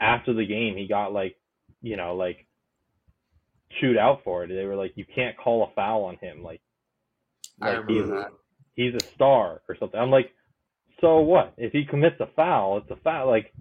after 0.00 0.32
the 0.32 0.46
game 0.46 0.76
he 0.76 0.88
got 0.88 1.12
like, 1.12 1.36
you 1.82 1.96
know, 1.96 2.16
like 2.16 2.46
shoot 3.80 3.96
out 3.96 4.22
for 4.24 4.44
it. 4.44 4.48
They 4.48 4.64
were 4.64 4.76
like, 4.76 4.92
you 4.96 5.04
can't 5.04 5.36
call 5.36 5.64
a 5.64 5.74
foul 5.74 6.04
on 6.04 6.16
him. 6.16 6.42
Like, 6.42 6.60
I 7.60 7.74
like 7.76 7.88
he's, 7.88 8.06
that. 8.08 8.32
he's 8.74 8.94
a 8.94 9.04
star 9.14 9.62
or 9.68 9.76
something. 9.78 9.98
I'm 10.00 10.10
like, 10.10 10.32
so 11.00 11.20
what? 11.20 11.54
If 11.56 11.72
he 11.72 11.84
commits 11.84 12.20
a 12.20 12.26
foul, 12.36 12.78
it's 12.78 12.90
a 12.90 12.96
foul. 12.96 13.28
Like, 13.28 13.52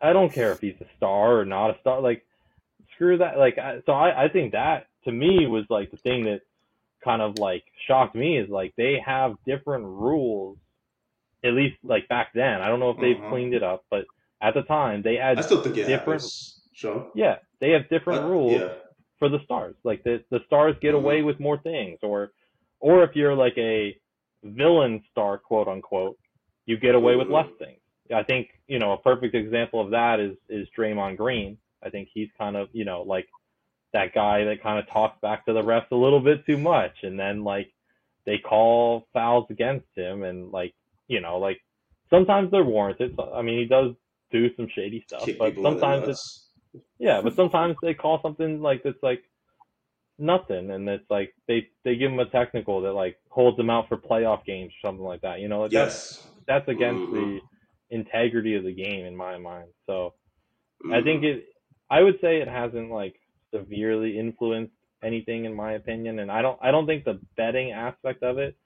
I 0.00 0.12
don't 0.12 0.32
care 0.32 0.52
if 0.52 0.60
he's 0.60 0.80
a 0.80 0.86
star 0.96 1.38
or 1.38 1.44
not 1.44 1.70
a 1.70 1.80
star. 1.80 2.00
Like, 2.00 2.24
screw 2.94 3.18
that. 3.18 3.38
Like, 3.38 3.58
I, 3.58 3.80
so 3.86 3.92
I, 3.92 4.24
I 4.24 4.28
think 4.28 4.52
that 4.52 4.86
to 5.04 5.12
me 5.12 5.46
was 5.46 5.64
like 5.70 5.90
the 5.90 5.96
thing 5.98 6.24
that 6.24 6.40
kind 7.04 7.22
of 7.22 7.38
like 7.38 7.64
shocked 7.86 8.14
me 8.14 8.38
is 8.38 8.48
like 8.48 8.74
they 8.76 8.96
have 9.04 9.36
different 9.46 9.84
rules, 9.84 10.58
at 11.44 11.52
least 11.52 11.76
like 11.84 12.08
back 12.08 12.28
then. 12.34 12.60
I 12.60 12.68
don't 12.68 12.80
know 12.80 12.90
if 12.90 13.00
they've 13.00 13.16
Uh-huh. 13.16 13.30
cleaned 13.30 13.54
it 13.54 13.62
up, 13.62 13.84
but 13.90 14.04
at 14.42 14.54
the 14.54 14.62
time 14.62 15.02
they 15.02 15.16
had 15.16 15.38
I 15.38 15.42
still 15.42 15.62
think 15.62 15.76
it 15.76 15.86
different. 15.86 16.22
Sean. 16.72 17.10
Yeah, 17.14 17.36
they 17.60 17.70
have 17.70 17.88
different 17.88 18.24
Uh, 18.24 18.28
rules 18.28 18.60
yeah. 18.60 18.68
For 19.18 19.28
the 19.28 19.38
stars. 19.44 19.74
Like 19.84 20.02
the 20.04 20.22
the 20.30 20.40
stars 20.46 20.76
get 20.80 20.94
Mhm. 20.94 20.98
away 20.98 21.22
with 21.22 21.40
more 21.40 21.58
things, 21.58 21.98
or 22.02 22.32
or 22.80 23.02
if 23.04 23.16
you're 23.16 23.34
like 23.34 23.56
a 23.58 23.98
villain 24.42 25.02
star, 25.10 25.38
quote 25.38 25.68
unquote, 25.68 26.16
you 26.66 26.76
get 26.76 26.94
away 26.94 27.16
with 27.16 27.28
less 27.28 27.50
things. 27.58 27.80
I 28.14 28.22
think 28.22 28.48
you 28.68 28.78
know 28.78 28.92
a 28.92 28.98
perfect 28.98 29.34
example 29.34 29.80
of 29.80 29.90
that 29.90 30.20
is 30.20 30.36
is 30.48 30.68
Draymond 30.76 31.16
Green. 31.16 31.58
I 31.82 31.90
think 31.90 32.08
he's 32.12 32.28
kind 32.38 32.56
of 32.56 32.68
you 32.72 32.84
know 32.84 33.02
like 33.02 33.26
that 33.92 34.12
guy 34.14 34.44
that 34.44 34.62
kind 34.62 34.78
of 34.78 34.88
talks 34.88 35.18
back 35.20 35.44
to 35.46 35.52
the 35.52 35.62
refs 35.62 35.90
a 35.90 35.96
little 35.96 36.20
bit 36.20 36.44
too 36.46 36.58
much, 36.58 37.02
and 37.02 37.18
then 37.18 37.44
like 37.44 37.72
they 38.26 38.38
call 38.38 39.06
fouls 39.12 39.46
against 39.50 39.86
him, 39.96 40.22
and 40.22 40.50
like 40.52 40.74
you 41.08 41.20
know 41.20 41.38
like 41.38 41.60
sometimes 42.10 42.50
they're 42.50 42.64
warranted. 42.64 43.14
So, 43.16 43.32
I 43.34 43.42
mean 43.42 43.58
he 43.58 43.64
does 43.66 43.94
do 44.30 44.54
some 44.56 44.68
shady 44.74 45.02
stuff, 45.06 45.24
Kick 45.24 45.38
but 45.38 45.50
people 45.50 45.66
in 45.66 45.74
the 45.74 45.80
sometimes 45.80 46.08
it's. 46.08 46.47
Yeah, 46.98 47.20
but 47.22 47.34
sometimes 47.36 47.76
they 47.82 47.94
call 47.94 48.20
something 48.22 48.60
like 48.60 48.82
that's 48.84 49.02
like 49.02 49.22
nothing, 50.18 50.70
and 50.70 50.88
it's 50.88 51.10
like 51.10 51.34
they 51.48 51.68
they 51.84 51.96
give 51.96 52.10
them 52.10 52.20
a 52.20 52.26
technical 52.30 52.82
that 52.82 52.92
like 52.92 53.18
holds 53.30 53.56
them 53.56 53.70
out 53.70 53.88
for 53.88 53.96
playoff 53.96 54.44
games 54.44 54.72
or 54.72 54.88
something 54.88 55.04
like 55.04 55.22
that. 55.22 55.40
You 55.40 55.48
know, 55.48 55.62
like 55.62 55.72
that's 55.72 55.94
yes. 55.94 56.28
that's 56.46 56.68
against 56.68 57.02
Mhm. 57.02 57.12
the 57.12 57.40
integrity 57.90 58.54
of 58.56 58.64
the 58.64 58.72
game 58.74 59.06
in 59.06 59.16
my 59.16 59.38
mind. 59.38 59.70
So 59.86 60.14
I 60.92 61.00
Mhm. 61.00 61.04
think 61.04 61.24
it. 61.24 61.46
I 61.90 62.02
would 62.02 62.20
say 62.20 62.40
it 62.40 62.48
hasn't 62.48 62.90
like 62.90 63.16
severely 63.54 64.18
influenced 64.18 64.74
anything 65.02 65.44
in 65.44 65.54
my 65.54 65.72
opinion, 65.74 66.18
and 66.20 66.30
I 66.30 66.42
don't 66.42 66.58
I 66.62 66.70
don't 66.70 66.86
think 66.86 67.04
the 67.04 67.20
betting 67.36 67.72
aspect 67.72 68.22
of 68.22 68.38
it, 68.38 68.56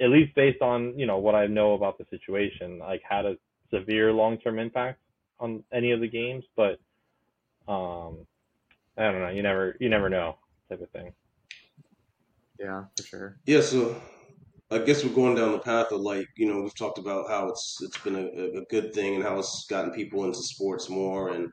at 0.00 0.10
least 0.10 0.34
based 0.34 0.62
on 0.62 0.98
you 0.98 1.06
know 1.06 1.18
what 1.18 1.34
I 1.34 1.46
know 1.46 1.74
about 1.74 1.98
the 1.98 2.06
situation, 2.10 2.78
like 2.78 3.02
had 3.08 3.26
a 3.26 3.36
severe 3.72 4.12
long 4.12 4.38
term 4.38 4.58
impact 4.58 5.00
on 5.40 5.64
any 5.72 5.92
of 5.92 6.00
the 6.00 6.08
games, 6.08 6.44
but 6.56 6.78
um, 7.68 8.26
I 8.96 9.04
don't 9.04 9.20
know. 9.20 9.30
You 9.30 9.42
never 9.42 9.76
you 9.80 9.88
never 9.88 10.08
know 10.08 10.36
type 10.68 10.80
of 10.80 10.90
thing. 10.90 11.12
Yeah, 12.58 12.84
for 12.96 13.02
sure. 13.04 13.36
Yeah, 13.46 13.60
so 13.62 13.96
I 14.70 14.78
guess 14.78 15.02
we're 15.04 15.14
going 15.14 15.34
down 15.34 15.52
the 15.52 15.58
path 15.58 15.92
of 15.92 16.00
like, 16.00 16.26
you 16.36 16.46
know, 16.46 16.60
we've 16.62 16.76
talked 16.76 16.98
about 16.98 17.28
how 17.28 17.48
it's 17.48 17.78
it's 17.82 17.98
been 17.98 18.16
a, 18.16 18.58
a 18.60 18.64
good 18.66 18.92
thing 18.92 19.16
and 19.16 19.24
how 19.24 19.38
it's 19.38 19.66
gotten 19.68 19.92
people 19.92 20.24
into 20.24 20.42
sports 20.42 20.88
more 20.88 21.30
and 21.30 21.50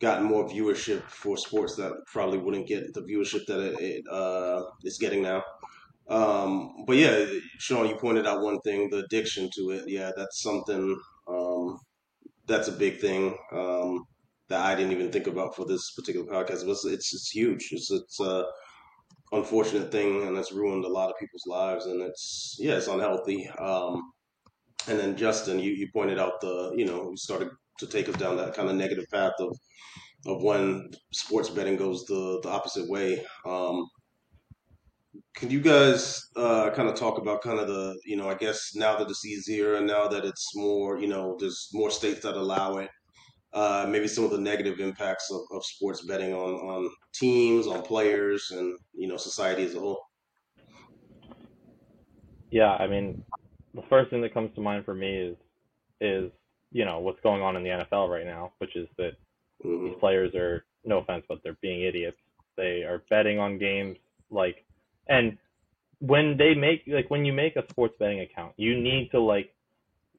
gotten 0.00 0.24
more 0.24 0.48
viewership 0.48 1.02
for 1.08 1.36
sports 1.36 1.76
that 1.76 1.92
probably 2.06 2.38
wouldn't 2.38 2.68
get 2.68 2.92
the 2.94 3.02
viewership 3.02 3.44
that 3.46 3.60
it, 3.60 3.80
it 3.80 4.04
uh, 4.10 4.62
is 4.84 4.98
getting 4.98 5.22
now. 5.22 5.42
Um, 6.08 6.84
but 6.86 6.96
yeah, 6.96 7.24
Sean, 7.58 7.88
you 7.88 7.96
pointed 7.96 8.26
out 8.26 8.42
one 8.42 8.60
thing, 8.60 8.90
the 8.90 9.04
addiction 9.04 9.50
to 9.56 9.70
it. 9.70 9.88
Yeah, 9.88 10.12
that's 10.16 10.42
something 10.42 10.98
um, 11.28 11.78
that's 12.46 12.68
a 12.68 12.72
big 12.72 13.00
thing 13.00 13.36
um, 13.52 14.06
that 14.48 14.60
I 14.60 14.74
didn't 14.74 14.92
even 14.92 15.10
think 15.10 15.26
about 15.26 15.54
for 15.56 15.64
this 15.66 15.92
particular 15.92 16.26
podcast. 16.26 16.68
It's 16.68 16.84
it's, 16.84 17.14
it's 17.14 17.30
huge. 17.30 17.68
It's 17.72 17.90
it's 17.90 18.20
uh, 18.20 18.44
unfortunate 19.32 19.90
thing 19.90 20.26
and 20.26 20.36
it's 20.36 20.52
ruined 20.52 20.84
a 20.84 20.88
lot 20.88 21.10
of 21.10 21.16
people's 21.18 21.46
lives 21.46 21.86
and 21.86 22.00
it's 22.02 22.56
yeah 22.60 22.76
it's 22.76 22.86
unhealthy 22.86 23.48
um 23.58 24.00
and 24.88 24.98
then 24.98 25.16
justin 25.16 25.58
you, 25.58 25.72
you 25.72 25.88
pointed 25.92 26.18
out 26.18 26.40
the 26.40 26.72
you 26.76 26.84
know 26.84 27.10
you 27.10 27.16
started 27.16 27.50
to 27.78 27.86
take 27.86 28.08
us 28.08 28.16
down 28.16 28.36
that 28.36 28.54
kind 28.54 28.68
of 28.68 28.76
negative 28.76 29.06
path 29.12 29.32
of 29.40 29.56
of 30.26 30.42
when 30.42 30.90
sports 31.12 31.50
betting 31.50 31.76
goes 31.76 32.04
the 32.06 32.40
the 32.42 32.48
opposite 32.48 32.88
way 32.88 33.24
um 33.46 33.86
can 35.36 35.50
you 35.50 35.60
guys 35.60 36.20
uh 36.36 36.70
kind 36.70 36.88
of 36.88 36.94
talk 36.94 37.18
about 37.18 37.42
kind 37.42 37.58
of 37.58 37.68
the 37.68 37.98
you 38.04 38.16
know 38.16 38.28
i 38.28 38.34
guess 38.34 38.74
now 38.74 38.96
that 38.96 39.08
it's 39.10 39.24
easier 39.24 39.74
and 39.74 39.86
now 39.86 40.08
that 40.08 40.24
it's 40.24 40.50
more 40.54 40.98
you 40.98 41.06
know 41.06 41.36
there's 41.38 41.68
more 41.72 41.90
states 41.90 42.20
that 42.22 42.36
allow 42.36 42.76
it 42.78 42.90
uh, 43.54 43.86
maybe 43.88 44.08
some 44.08 44.24
of 44.24 44.30
the 44.30 44.38
negative 44.38 44.80
impacts 44.80 45.30
of, 45.30 45.42
of 45.52 45.64
sports 45.64 46.04
betting 46.06 46.34
on, 46.34 46.54
on 46.54 46.90
teams, 47.14 47.66
on 47.66 47.82
players, 47.82 48.50
and 48.50 48.78
you 48.94 49.08
know 49.08 49.16
society 49.16 49.64
as 49.64 49.74
a 49.74 49.80
whole. 49.80 50.00
Yeah, 52.50 52.72
I 52.72 52.86
mean, 52.86 53.22
the 53.74 53.82
first 53.88 54.10
thing 54.10 54.22
that 54.22 54.34
comes 54.34 54.54
to 54.54 54.60
mind 54.60 54.84
for 54.84 54.94
me 54.94 55.16
is 55.16 55.36
is 56.00 56.30
you 56.72 56.84
know 56.84 57.00
what's 57.00 57.20
going 57.22 57.42
on 57.42 57.56
in 57.56 57.62
the 57.62 57.70
NFL 57.70 58.08
right 58.08 58.26
now, 58.26 58.52
which 58.58 58.76
is 58.76 58.88
that 58.98 59.12
hmm 59.62 59.88
these 59.88 59.94
players 60.00 60.34
are 60.34 60.64
no 60.84 60.98
offense, 60.98 61.24
but 61.28 61.38
they're 61.42 61.58
being 61.62 61.82
idiots. 61.82 62.18
They 62.56 62.82
are 62.82 63.02
betting 63.10 63.38
on 63.38 63.58
games 63.58 63.98
like, 64.30 64.64
and 65.08 65.38
when 66.00 66.36
they 66.36 66.54
make 66.54 66.82
like 66.86 67.10
when 67.10 67.24
you 67.24 67.32
make 67.32 67.56
a 67.56 67.64
sports 67.70 67.94
betting 67.98 68.20
account, 68.20 68.52
you 68.56 68.80
need 68.80 69.10
to 69.12 69.20
like 69.20 69.54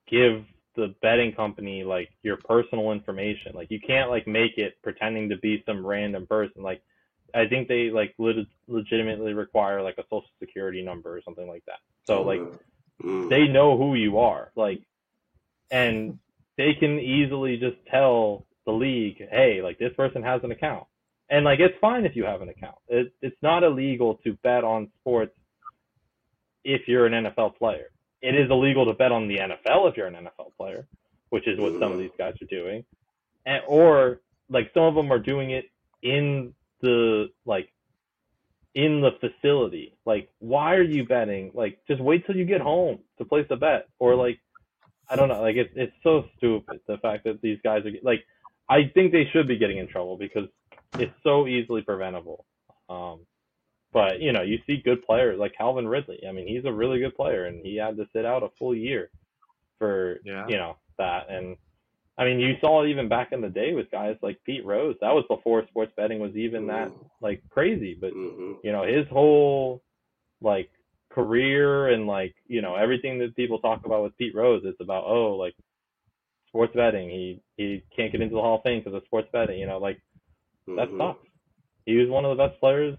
give 0.08 0.45
the 0.76 0.94
betting 1.02 1.34
company 1.34 1.84
like 1.84 2.10
your 2.24 2.38
personal 2.38 2.92
information. 2.92 3.54
Like 3.56 3.72
you 3.72 3.80
can't 3.80 4.10
like 4.10 4.28
make 4.28 4.58
it 4.58 4.82
pretending 4.84 5.30
to 5.30 5.38
be 5.38 5.64
some 5.66 5.86
random 5.86 6.28
person. 6.28 6.64
Like 6.64 6.82
I 7.34 7.48
think 7.48 7.68
they 7.68 7.90
like 7.90 8.16
legitimately 8.68 9.34
require 9.34 9.82
like 9.82 9.98
a 9.98 10.04
social 10.04 10.30
security 10.40 10.82
number 10.82 11.16
or 11.16 11.22
something 11.22 11.48
like 11.48 11.66
that. 11.66 11.80
So 12.06 12.24
like 12.24 12.42
Mm. 13.04 13.30
they 13.30 13.48
know 13.48 13.78
who 13.78 13.96
you 13.96 14.20
are, 14.20 14.52
like, 14.56 14.82
and 15.70 16.18
they 16.58 16.74
can 16.74 17.00
easily 17.00 17.58
just 17.58 17.76
tell 17.92 18.46
the 18.66 18.72
league, 18.72 19.18
hey, 19.30 19.62
like 19.62 19.78
this 19.78 19.94
person 19.96 20.24
has 20.24 20.42
an 20.44 20.52
account, 20.52 20.86
and 21.30 21.44
like 21.44 21.60
it's 21.60 21.78
fine 21.82 22.06
if 22.06 22.16
you 22.16 22.24
have 22.24 22.42
an 22.42 22.50
account. 22.50 22.78
It, 22.88 23.14
it's 23.22 23.36
not 23.42 23.64
illegal 23.64 24.16
to 24.24 24.34
bet 24.44 24.64
on 24.64 24.90
sports 25.02 25.36
if 26.64 26.88
you're 26.88 27.06
an 27.06 27.26
NFL 27.26 27.58
player. 27.58 27.90
It 28.26 28.36
is 28.36 28.50
illegal 28.50 28.86
to 28.86 28.94
bet 28.94 29.12
on 29.12 29.28
the 29.28 29.38
NFL 29.38 29.90
if 29.90 29.98
you're 29.98 30.08
an 30.08 30.16
NFL 30.16 30.56
player, 30.58 30.88
which 31.30 31.48
is 31.48 31.60
what 31.60 31.74
some 31.80 31.92
of 31.92 32.00
these 32.00 32.10
guys 32.18 32.34
are 32.42 32.48
doing, 32.48 32.84
and 33.46 33.62
or 33.68 34.22
like 34.50 34.72
some 34.74 34.84
of 34.84 34.96
them 34.96 35.12
are 35.12 35.20
doing 35.20 35.52
it 35.52 35.66
in 36.02 36.54
the 36.82 37.28
like 37.46 37.70
in 38.74 39.02
the 39.02 39.12
facility. 39.20 39.96
Like, 40.06 40.30
why 40.40 40.74
are 40.74 40.84
you 40.84 41.06
betting? 41.06 41.52
Like, 41.54 41.80
just 41.88 42.02
wait 42.02 42.26
till 42.26 42.36
you 42.36 42.46
get 42.46 42.62
home 42.62 43.00
to 43.20 43.26
place 43.26 43.46
a 43.52 43.56
bet, 43.56 43.88
or 44.00 44.16
like, 44.16 44.40
I 45.08 45.16
don't 45.16 45.30
know. 45.30 45.42
Like, 45.42 45.56
it's 45.56 45.72
it's 45.76 45.96
so 46.02 46.26
stupid 46.38 46.80
the 46.88 46.98
fact 46.98 47.26
that 47.26 47.42
these 47.44 47.60
guys 47.64 47.86
are 47.86 47.92
like, 48.02 48.26
I 48.68 48.92
think 48.94 49.12
they 49.12 49.30
should 49.32 49.48
be 49.48 49.58
getting 49.58 49.78
in 49.78 49.88
trouble 49.88 50.18
because 50.18 50.48
it's 50.98 51.14
so 51.24 51.48
easily 51.48 51.84
preventable. 51.84 52.44
Um, 52.90 53.22
but 53.96 54.20
you 54.20 54.34
know, 54.34 54.42
you 54.42 54.60
see 54.68 54.82
good 54.84 55.06
players 55.06 55.40
like 55.40 55.58
Calvin 55.58 55.88
Ridley. 55.88 56.20
I 56.28 56.34
mean, 56.34 56.46
he's 56.46 56.66
a 56.66 56.72
really 56.72 57.00
good 57.00 57.16
player, 57.16 57.46
and 57.46 57.66
he 57.66 57.78
had 57.78 57.96
to 57.96 58.06
sit 58.12 58.26
out 58.26 58.44
a 58.44 58.50
full 58.60 58.76
year 58.76 59.10
for 59.80 60.20
Yeah. 60.26 60.46
you 60.50 60.58
know 60.58 60.76
that. 60.98 61.30
And 61.30 61.56
I 62.18 62.26
mean, 62.26 62.42
you 62.42 62.56
saw 62.60 62.84
it 62.84 62.90
even 62.90 63.08
back 63.08 63.32
in 63.32 63.40
the 63.40 63.48
day 63.48 63.74
with 63.74 63.90
guys 63.92 64.18
like 64.22 64.44
Pete 64.44 64.66
Rose. 64.66 64.98
That 65.00 65.14
was 65.16 65.24
before 65.30 65.66
sports 65.70 65.94
betting 65.96 66.20
was 66.20 66.36
even 66.36 66.68
that 66.68 66.92
like 67.22 67.42
crazy. 67.50 67.98
But 68.00 68.12
hmm 68.12 68.56
you 68.66 68.74
know, 68.74 68.84
his 68.84 69.08
whole 69.10 69.82
like 70.42 70.70
career 71.10 71.88
and 71.88 72.06
like 72.06 72.36
you 72.48 72.62
know 72.62 72.76
everything 72.76 73.18
that 73.20 73.34
people 73.38 73.60
talk 73.60 73.86
about 73.86 74.04
with 74.04 74.18
Pete 74.18 74.36
Rose, 74.36 74.64
it's 74.66 74.82
about 74.82 75.06
oh 75.06 75.38
like 75.38 75.56
sports 76.50 76.74
betting. 76.76 77.10
He 77.10 77.40
he 77.56 77.82
can't 77.96 78.12
get 78.12 78.20
into 78.20 78.36
the 78.36 78.42
Hall 78.42 78.58
of 78.58 78.64
Fame 78.64 78.82
because 78.82 78.94
of 78.94 79.04
sports 79.06 79.30
betting. 79.32 79.58
You 79.58 79.68
know, 79.68 79.78
like 79.78 80.02
that 80.76 80.90
Mhm. 80.90 80.98
sucks. 80.98 81.26
He 81.86 81.96
was 81.96 82.10
one 82.10 82.26
of 82.26 82.36
the 82.36 82.46
best 82.46 82.60
players 82.60 82.98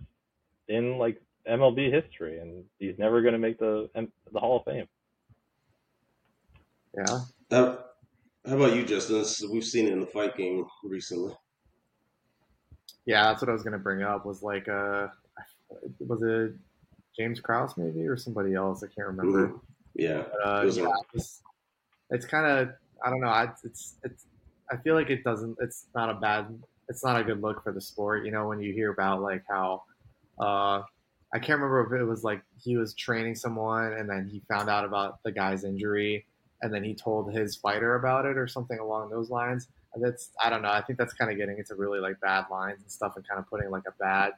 in 0.69 0.99
like 0.99 1.21
MLB 1.49 1.91
history, 1.93 2.39
and 2.39 2.65
he's 2.79 2.99
never 2.99 3.23
going 3.23 3.33
to 3.35 3.39
make 3.39 3.59
the 3.59 3.89
the 4.33 4.41
Hall 4.41 4.59
of 4.59 4.65
Fame. 4.65 4.87
Yeah. 6.97 7.19
How, 7.51 7.79
how 8.47 8.57
about 8.57 8.75
you, 8.75 8.85
Justin? 8.85 9.25
We've 9.51 9.65
seen 9.65 9.87
it 9.87 9.93
in 9.93 10.01
the 10.01 10.07
fight 10.07 10.37
game 10.37 10.65
recently. 10.83 11.35
Yeah, 13.05 13.25
that's 13.25 13.41
what 13.43 13.49
I 13.51 13.53
was 13.53 13.63
gonna 13.63 13.79
bring 13.79 14.03
up. 14.03 14.27
Was 14.27 14.43
like, 14.43 14.69
uh, 14.69 15.09
was 16.01 16.23
it 16.23 16.55
James 17.17 17.39
Krause 17.41 17.77
maybe 17.77 18.01
or 18.07 18.17
somebody 18.17 18.55
else? 18.55 18.83
I 18.83 18.89
can't 18.89 19.07
remember. 19.09 19.49
Mhm. 19.49 19.61
Yeah. 19.95 20.25
But, 20.33 20.41
uh, 20.49 20.63
Those 20.63 20.79
yeah, 20.79 20.87
are- 20.87 20.95
it's, 21.15 21.43
it's 22.11 22.27
kind 22.27 22.47
of 22.47 22.75
I 23.05 23.11
don't 23.11 23.21
know. 23.21 23.29
I, 23.29 23.49
it's 23.63 23.97
it's 24.03 24.27
I 24.73 24.77
feel 24.79 24.95
like 24.97 25.11
it 25.11 25.23
doesn't. 25.23 25.57
It's 25.61 25.87
not 25.95 26.11
a 26.11 26.15
bad. 26.15 26.59
It's 26.89 27.05
not 27.05 27.21
a 27.21 27.23
good 27.25 27.41
look 27.43 27.63
for 27.63 27.73
the 27.73 27.81
sport. 27.81 28.25
You 28.25 28.33
know, 28.33 28.49
when 28.49 28.61
you 28.61 28.73
hear 28.73 28.91
about 28.91 29.21
like 29.23 29.45
how, 29.49 29.85
uh, 30.41 30.83
I 31.35 31.39
can't 31.39 31.61
remember 31.61 31.87
if 31.95 32.01
it 32.01 32.05
was 32.05 32.25
like 32.25 32.43
he 32.63 32.77
was 32.77 32.95
training 32.95 33.35
someone 33.35 33.93
and 33.93 34.09
then 34.09 34.29
he 34.31 34.41
found 34.49 34.69
out 34.71 34.85
about 34.85 35.23
the 35.23 35.33
guy's 35.33 35.65
injury 35.65 36.25
and 36.63 36.73
then 36.73 36.83
he 36.85 36.95
told 36.95 37.33
his 37.33 37.57
fighter 37.57 37.95
about 37.97 38.25
it 38.27 38.37
or 38.39 38.47
something 38.47 38.79
along 38.79 39.11
those 39.11 39.29
lines. 39.31 39.69
And 39.95 40.05
that's 40.05 40.31
I 40.43 40.51
don't 40.51 40.63
know. 40.63 40.71
I 40.71 40.83
think 40.83 40.99
that's 40.99 41.13
kind 41.15 41.31
of 41.31 41.37
getting 41.37 41.59
into 41.59 41.75
really 41.75 42.01
like 42.01 42.21
bad 42.21 42.47
lines 42.51 42.83
and 42.83 42.91
stuff 42.91 43.15
and 43.17 43.27
kind 43.27 43.39
of 43.39 43.49
putting 43.49 43.71
like 43.71 43.85
a 43.89 43.93
bad 43.99 44.33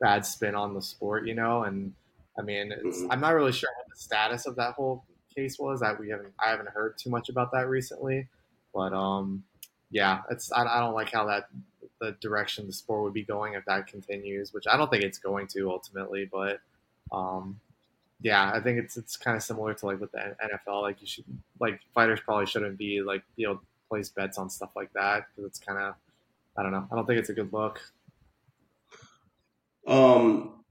bad 0.00 0.24
spin 0.26 0.54
on 0.54 0.74
the 0.74 0.82
sport. 0.82 1.26
You 1.26 1.34
know, 1.34 1.64
and 1.64 1.92
I 2.38 2.42
mean, 2.42 2.72
it's, 2.72 3.02
Mhm. 3.02 3.08
I'm 3.10 3.20
not 3.20 3.34
really 3.34 3.52
sure 3.52 3.70
what 3.76 3.88
the 3.88 3.96
status 3.96 4.46
of 4.46 4.56
that 4.56 4.74
whole 4.74 5.04
case 5.34 5.58
was. 5.58 5.82
I 5.82 5.92
we 5.94 6.10
haven't 6.10 6.32
I 6.38 6.50
haven't 6.50 6.68
heard 6.68 6.96
too 6.98 7.10
much 7.10 7.28
about 7.28 7.52
that 7.52 7.68
recently, 7.68 8.28
but 8.72 8.92
um, 8.92 9.44
yeah, 9.90 10.22
it's 10.30 10.50
I, 10.52 10.64
I 10.64 10.80
don't 10.80 10.94
like 10.94 11.12
how 11.12 11.26
that 11.26 11.48
the 12.00 12.16
direction 12.20 12.66
the 12.66 12.72
sport 12.72 13.02
would 13.02 13.14
be 13.14 13.24
going 13.24 13.54
if 13.54 13.64
that 13.66 13.86
continues, 13.86 14.52
which 14.52 14.64
I 14.70 14.76
don't 14.76 14.90
think 14.90 15.04
it's 15.04 15.18
going 15.18 15.46
to 15.48 15.70
ultimately, 15.70 16.28
but 16.30 16.60
um, 17.12 17.60
yeah, 18.20 18.50
I 18.52 18.60
think 18.60 18.78
it's 18.78 18.96
it's 18.96 19.16
kind 19.16 19.36
of 19.36 19.42
similar 19.42 19.74
to 19.74 19.86
like 19.86 20.00
with 20.00 20.12
the 20.12 20.36
NFL. 20.42 20.82
Like 20.82 21.00
you 21.00 21.06
should 21.06 21.24
like 21.60 21.80
fighters 21.94 22.20
probably 22.20 22.46
shouldn't 22.46 22.78
be 22.78 23.02
like 23.02 23.22
able 23.38 23.56
to 23.56 23.60
place 23.88 24.08
bets 24.08 24.38
on 24.38 24.50
stuff 24.50 24.70
like 24.74 24.92
that 24.94 25.26
because 25.28 25.48
it's 25.48 25.58
kind 25.58 25.78
of 25.78 25.94
I 26.56 26.62
don't 26.62 26.72
know. 26.72 26.86
I 26.90 26.94
don't 26.94 27.06
think 27.06 27.18
it's 27.18 27.30
a 27.30 27.34
good 27.34 27.52
look. 27.52 27.80
Um, 29.86 30.64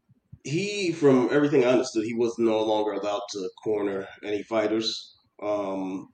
he, 0.44 0.92
from 0.92 1.30
everything 1.32 1.64
I 1.64 1.70
understood, 1.70 2.06
he 2.06 2.14
was 2.14 2.38
no 2.40 2.62
longer 2.64 2.94
allowed 2.94 3.22
to 3.32 3.50
corner 3.64 4.08
any 4.24 4.44
fighters. 4.44 5.16
Um, 5.42 6.10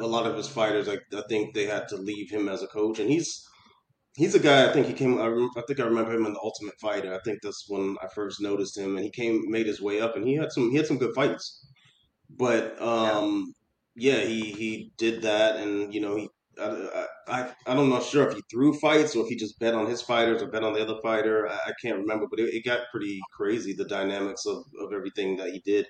a 0.00 0.06
lot 0.06 0.26
of 0.26 0.36
his 0.36 0.48
fighters, 0.48 0.88
I, 0.88 0.98
I 1.16 1.22
think 1.28 1.54
they 1.54 1.66
had 1.66 1.88
to 1.88 1.96
leave 1.96 2.30
him 2.30 2.48
as 2.48 2.62
a 2.62 2.66
coach, 2.66 2.98
and 2.98 3.08
he's 3.08 3.48
he's 4.16 4.34
a 4.34 4.38
guy. 4.40 4.68
I 4.68 4.72
think 4.72 4.86
he 4.86 4.92
came. 4.92 5.18
I, 5.20 5.26
rem- 5.26 5.50
I 5.56 5.62
think 5.66 5.80
I 5.80 5.84
remember 5.84 6.12
him 6.12 6.26
in 6.26 6.32
the 6.32 6.40
Ultimate 6.40 6.78
Fighter. 6.80 7.14
I 7.14 7.18
think 7.24 7.40
that's 7.42 7.66
when 7.68 7.96
I 8.02 8.08
first 8.08 8.40
noticed 8.40 8.76
him, 8.78 8.96
and 8.96 9.04
he 9.04 9.10
came, 9.10 9.50
made 9.50 9.66
his 9.66 9.80
way 9.82 10.00
up, 10.00 10.16
and 10.16 10.26
he 10.26 10.34
had 10.34 10.52
some 10.52 10.70
he 10.70 10.76
had 10.76 10.86
some 10.86 10.98
good 10.98 11.14
fights. 11.14 11.66
But 12.30 12.80
um, 12.80 13.54
yeah, 13.96 14.20
he 14.20 14.52
he 14.52 14.92
did 14.96 15.22
that, 15.22 15.56
and 15.56 15.92
you 15.94 16.00
know 16.00 16.16
he. 16.16 16.28
I, 16.56 17.06
I, 17.26 17.52
I 17.66 17.74
don't 17.74 17.90
know 17.90 18.00
sure 18.00 18.28
if 18.28 18.34
he 18.36 18.42
threw 18.48 18.74
fights 18.78 19.16
or 19.16 19.24
if 19.24 19.28
he 19.28 19.34
just 19.34 19.58
bet 19.58 19.74
on 19.74 19.88
his 19.88 20.00
fighters 20.00 20.40
or 20.40 20.46
bet 20.46 20.62
on 20.62 20.72
the 20.72 20.82
other 20.82 21.00
fighter. 21.02 21.48
I, 21.48 21.54
I 21.54 21.72
can't 21.82 21.98
remember, 21.98 22.26
but 22.30 22.38
it, 22.38 22.54
it 22.54 22.64
got 22.64 22.86
pretty 22.92 23.20
crazy 23.32 23.72
the 23.72 23.84
dynamics 23.84 24.46
of, 24.46 24.64
of 24.80 24.92
everything 24.92 25.36
that 25.38 25.50
he 25.50 25.58
did. 25.64 25.88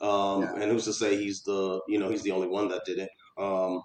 Um, 0.00 0.42
Yeah. 0.42 0.54
And 0.54 0.70
who's 0.70 0.84
to 0.84 0.92
say 0.92 1.16
he's 1.16 1.42
the 1.42 1.80
you 1.88 1.98
know 1.98 2.08
he's 2.10 2.22
the 2.22 2.32
only 2.32 2.48
one 2.48 2.68
that 2.68 2.82
did 2.86 2.98
it? 2.98 3.10
Um, 3.38 3.82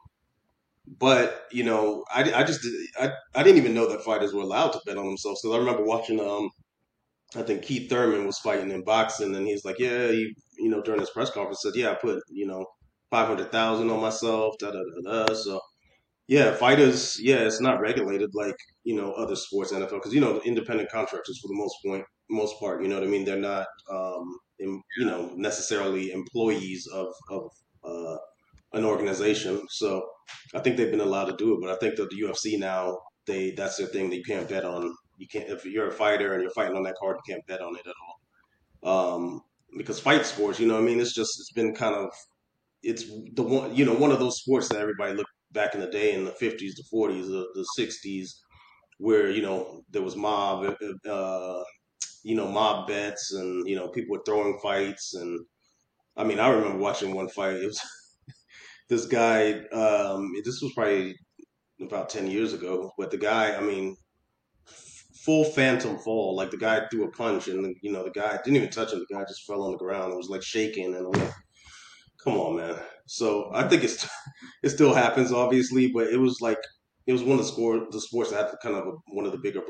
but 0.87 1.45
you 1.51 1.63
know, 1.63 2.05
I, 2.13 2.31
I 2.33 2.43
just 2.43 2.65
I, 2.99 3.11
I 3.33 3.43
didn't 3.43 3.57
even 3.57 3.73
know 3.73 3.89
that 3.89 4.03
fighters 4.03 4.33
were 4.33 4.41
allowed 4.41 4.71
to 4.71 4.81
bet 4.85 4.97
on 4.97 5.05
themselves 5.05 5.41
because 5.41 5.55
I 5.55 5.59
remember 5.59 5.83
watching 5.83 6.19
um 6.19 6.49
I 7.35 7.43
think 7.43 7.63
Keith 7.63 7.89
Thurman 7.89 8.25
was 8.25 8.39
fighting 8.39 8.71
in 8.71 8.83
boxing 8.83 9.35
and 9.35 9.47
he's 9.47 9.65
like 9.65 9.79
yeah 9.79 10.07
he 10.09 10.33
you 10.57 10.69
know 10.69 10.81
during 10.81 10.99
his 11.01 11.09
press 11.09 11.31
conference 11.31 11.61
said 11.63 11.75
yeah 11.75 11.91
I 11.91 11.95
put 11.95 12.21
you 12.29 12.47
know 12.47 12.65
five 13.11 13.27
hundred 13.27 13.51
thousand 13.51 13.89
on 13.89 14.01
myself 14.01 14.55
da 14.59 14.71
da 14.71 14.79
da 15.03 15.25
da. 15.25 15.33
So 15.33 15.59
yeah 16.27 16.53
fighters 16.55 17.19
yeah 17.21 17.37
it's 17.37 17.61
not 17.61 17.81
regulated 17.81 18.31
like 18.33 18.55
you 18.83 18.95
know 18.95 19.13
other 19.13 19.35
sports 19.35 19.71
NFL 19.71 19.89
because 19.91 20.13
you 20.13 20.21
know 20.21 20.41
independent 20.41 20.89
contractors 20.91 21.39
for 21.41 21.47
the 21.47 21.55
most 21.55 21.75
point 21.85 22.05
most 22.29 22.59
part 22.59 22.81
you 22.81 22.87
know 22.87 22.95
what 22.95 23.03
I 23.03 23.07
mean? 23.07 23.25
They're 23.25 23.37
not 23.37 23.67
um 23.91 24.37
you 24.59 24.81
know 24.99 25.31
necessarily 25.35 26.11
employees 26.11 26.87
of 26.87 27.07
of 27.29 27.49
uh, 27.83 28.17
an 28.73 28.83
organization. 28.85 29.61
So 29.69 30.07
I 30.53 30.59
think 30.59 30.77
they've 30.77 30.91
been 30.91 31.01
allowed 31.01 31.25
to 31.25 31.35
do 31.35 31.53
it, 31.53 31.61
but 31.61 31.69
I 31.69 31.75
think 31.77 31.95
that 31.95 32.09
the 32.09 32.21
UFC 32.21 32.57
now 32.59 32.99
they 33.25 33.51
that's 33.51 33.77
their 33.77 33.87
thing. 33.87 34.09
They 34.09 34.21
can't 34.21 34.47
bet 34.47 34.65
on 34.65 34.95
you 35.17 35.27
can't 35.27 35.49
if 35.49 35.65
you're 35.65 35.87
a 35.87 35.91
fighter 35.91 36.33
and 36.33 36.41
you're 36.41 36.51
fighting 36.51 36.75
on 36.75 36.83
that 36.83 36.95
card, 36.99 37.17
you 37.25 37.33
can't 37.33 37.45
bet 37.47 37.61
on 37.61 37.75
it 37.75 37.85
at 37.87 37.93
all. 38.03 39.15
Um, 39.15 39.41
because 39.77 39.99
fight 39.99 40.25
sports, 40.25 40.59
you 40.59 40.67
know, 40.67 40.77
I 40.77 40.81
mean, 40.81 40.99
it's 40.99 41.13
just 41.13 41.39
it's 41.39 41.51
been 41.51 41.73
kind 41.73 41.95
of 41.95 42.09
it's 42.83 43.05
the 43.33 43.43
one 43.43 43.75
you 43.75 43.85
know 43.85 43.93
one 43.93 44.11
of 44.11 44.19
those 44.19 44.39
sports 44.39 44.69
that 44.69 44.79
everybody 44.79 45.13
looked 45.13 45.31
back 45.51 45.73
in 45.73 45.81
the 45.81 45.87
day 45.87 46.13
in 46.13 46.25
the 46.25 46.31
50s, 46.31 46.75
the 46.75 46.83
40s, 46.93 47.27
the, 47.27 47.47
the 47.55 47.65
60s, 47.79 48.29
where 48.99 49.29
you 49.29 49.41
know 49.41 49.81
there 49.89 50.01
was 50.01 50.15
mob, 50.15 50.75
uh, 51.09 51.63
you 52.23 52.35
know, 52.35 52.47
mob 52.47 52.87
bets, 52.87 53.33
and 53.33 53.67
you 53.67 53.75
know 53.75 53.87
people 53.89 54.15
were 54.15 54.23
throwing 54.25 54.59
fights, 54.59 55.13
and 55.15 55.39
I 56.15 56.23
mean, 56.23 56.39
I 56.39 56.49
remember 56.49 56.77
watching 56.77 57.13
one 57.13 57.29
fight. 57.29 57.55
It 57.55 57.65
was 57.65 57.81
this 58.89 59.05
guy. 59.05 59.61
Um, 59.71 60.31
this 60.43 60.61
was 60.61 60.73
probably 60.73 61.15
about 61.81 62.09
10 62.09 62.27
years 62.27 62.53
ago, 62.53 62.91
but 62.97 63.11
the 63.11 63.17
guy, 63.17 63.55
I 63.55 63.61
mean, 63.61 63.97
full 65.25 65.43
phantom 65.43 65.97
fall. 65.97 66.35
Like 66.35 66.51
the 66.51 66.57
guy 66.57 66.87
threw 66.87 67.05
a 67.05 67.11
punch, 67.11 67.47
and 67.47 67.75
you 67.81 67.91
know 67.91 68.03
the 68.03 68.11
guy 68.11 68.39
didn't 68.43 68.57
even 68.57 68.69
touch 68.69 68.93
him. 68.93 68.99
The 69.07 69.15
guy 69.15 69.23
just 69.23 69.45
fell 69.45 69.63
on 69.63 69.71
the 69.71 69.77
ground. 69.77 70.13
It 70.13 70.17
was 70.17 70.29
like 70.29 70.43
shaking, 70.43 70.95
and 70.95 71.07
I'm 71.07 71.11
like, 71.11 71.33
come 72.23 72.33
on, 72.37 72.57
man. 72.57 72.79
So 73.07 73.51
I 73.53 73.67
think 73.67 73.83
it's 73.83 74.07
it 74.63 74.69
still 74.69 74.93
happens, 74.93 75.31
obviously, 75.31 75.91
but 75.91 76.07
it 76.07 76.17
was 76.17 76.39
like 76.41 76.59
it 77.07 77.13
was 77.13 77.23
one 77.23 77.39
of 77.39 77.45
the 77.45 77.51
score 77.51 77.87
the 77.91 78.01
sports 78.01 78.31
that 78.31 78.47
had 78.47 78.55
kind 78.61 78.75
of 78.75 78.87
a, 78.87 78.91
one 79.13 79.25
of 79.25 79.31
the 79.31 79.37
bigger 79.37 79.61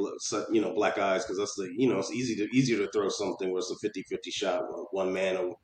you 0.52 0.62
know 0.62 0.74
black 0.74 0.98
eyes 0.98 1.24
because 1.24 1.38
that's 1.38 1.56
the 1.56 1.70
you 1.76 1.88
know 1.90 2.00
it's 2.00 2.12
easy 2.12 2.36
to 2.36 2.56
easier 2.56 2.78
to 2.78 2.90
throw 2.92 3.10
something 3.10 3.52
where 3.52 3.60
it's 3.60 3.72
a 3.72 3.88
50-50 3.88 4.32
shot 4.32 4.64
one 4.92 5.12
man 5.12 5.38
or 5.38 5.56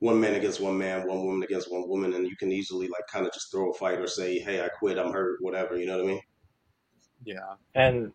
one 0.00 0.20
man 0.20 0.34
against 0.34 0.60
one 0.60 0.76
man 0.76 1.06
one 1.06 1.24
woman 1.24 1.42
against 1.42 1.70
one 1.70 1.88
woman 1.88 2.14
and 2.14 2.26
you 2.26 2.36
can 2.36 2.52
easily 2.52 2.88
like 2.88 3.06
kind 3.12 3.26
of 3.26 3.32
just 3.32 3.50
throw 3.50 3.70
a 3.70 3.74
fight 3.74 3.98
or 3.98 4.06
say 4.06 4.38
hey 4.38 4.62
i 4.62 4.68
quit 4.68 4.98
i'm 4.98 5.12
hurt 5.12 5.38
whatever 5.40 5.76
you 5.76 5.86
know 5.86 5.98
what 5.98 6.04
i 6.04 6.08
mean 6.08 6.20
Yeah. 7.24 7.54
and 7.74 8.12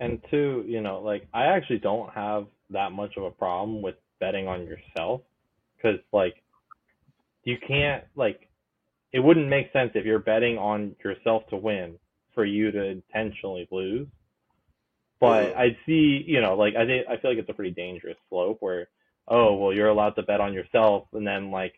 and 0.00 0.20
two, 0.30 0.64
you 0.66 0.80
know, 0.80 1.00
like 1.00 1.28
I 1.32 1.44
actually 1.46 1.78
don't 1.78 2.10
have 2.14 2.46
that 2.70 2.90
much 2.92 3.16
of 3.16 3.24
a 3.24 3.30
problem 3.30 3.82
with 3.82 3.96
betting 4.18 4.48
on 4.48 4.66
yourself 4.66 5.20
because 5.76 6.00
like 6.12 6.34
you 7.44 7.56
can't 7.66 8.04
like 8.16 8.48
it 9.12 9.20
wouldn't 9.20 9.48
make 9.48 9.72
sense 9.72 9.90
if 9.94 10.04
you're 10.06 10.18
betting 10.18 10.56
on 10.56 10.96
yourself 11.04 11.42
to 11.50 11.56
win 11.56 11.96
for 12.34 12.44
you 12.44 12.70
to 12.70 12.82
intentionally 12.82 13.68
lose. 13.70 14.08
But 15.20 15.48
mm-hmm. 15.48 15.58
I 15.58 15.76
see, 15.84 16.24
you 16.26 16.40
know, 16.40 16.54
like 16.56 16.74
I 16.76 16.86
think 16.86 17.06
I 17.08 17.20
feel 17.20 17.32
like 17.32 17.38
it's 17.38 17.50
a 17.50 17.54
pretty 17.54 17.72
dangerous 17.72 18.16
slope 18.30 18.58
where, 18.60 18.88
oh, 19.30 19.54
well, 19.54 19.72
you're 19.72 19.88
allowed 19.88 20.16
to 20.16 20.22
bet 20.22 20.40
on 20.40 20.52
yourself, 20.52 21.06
and 21.12 21.26
then 21.26 21.50
like, 21.50 21.74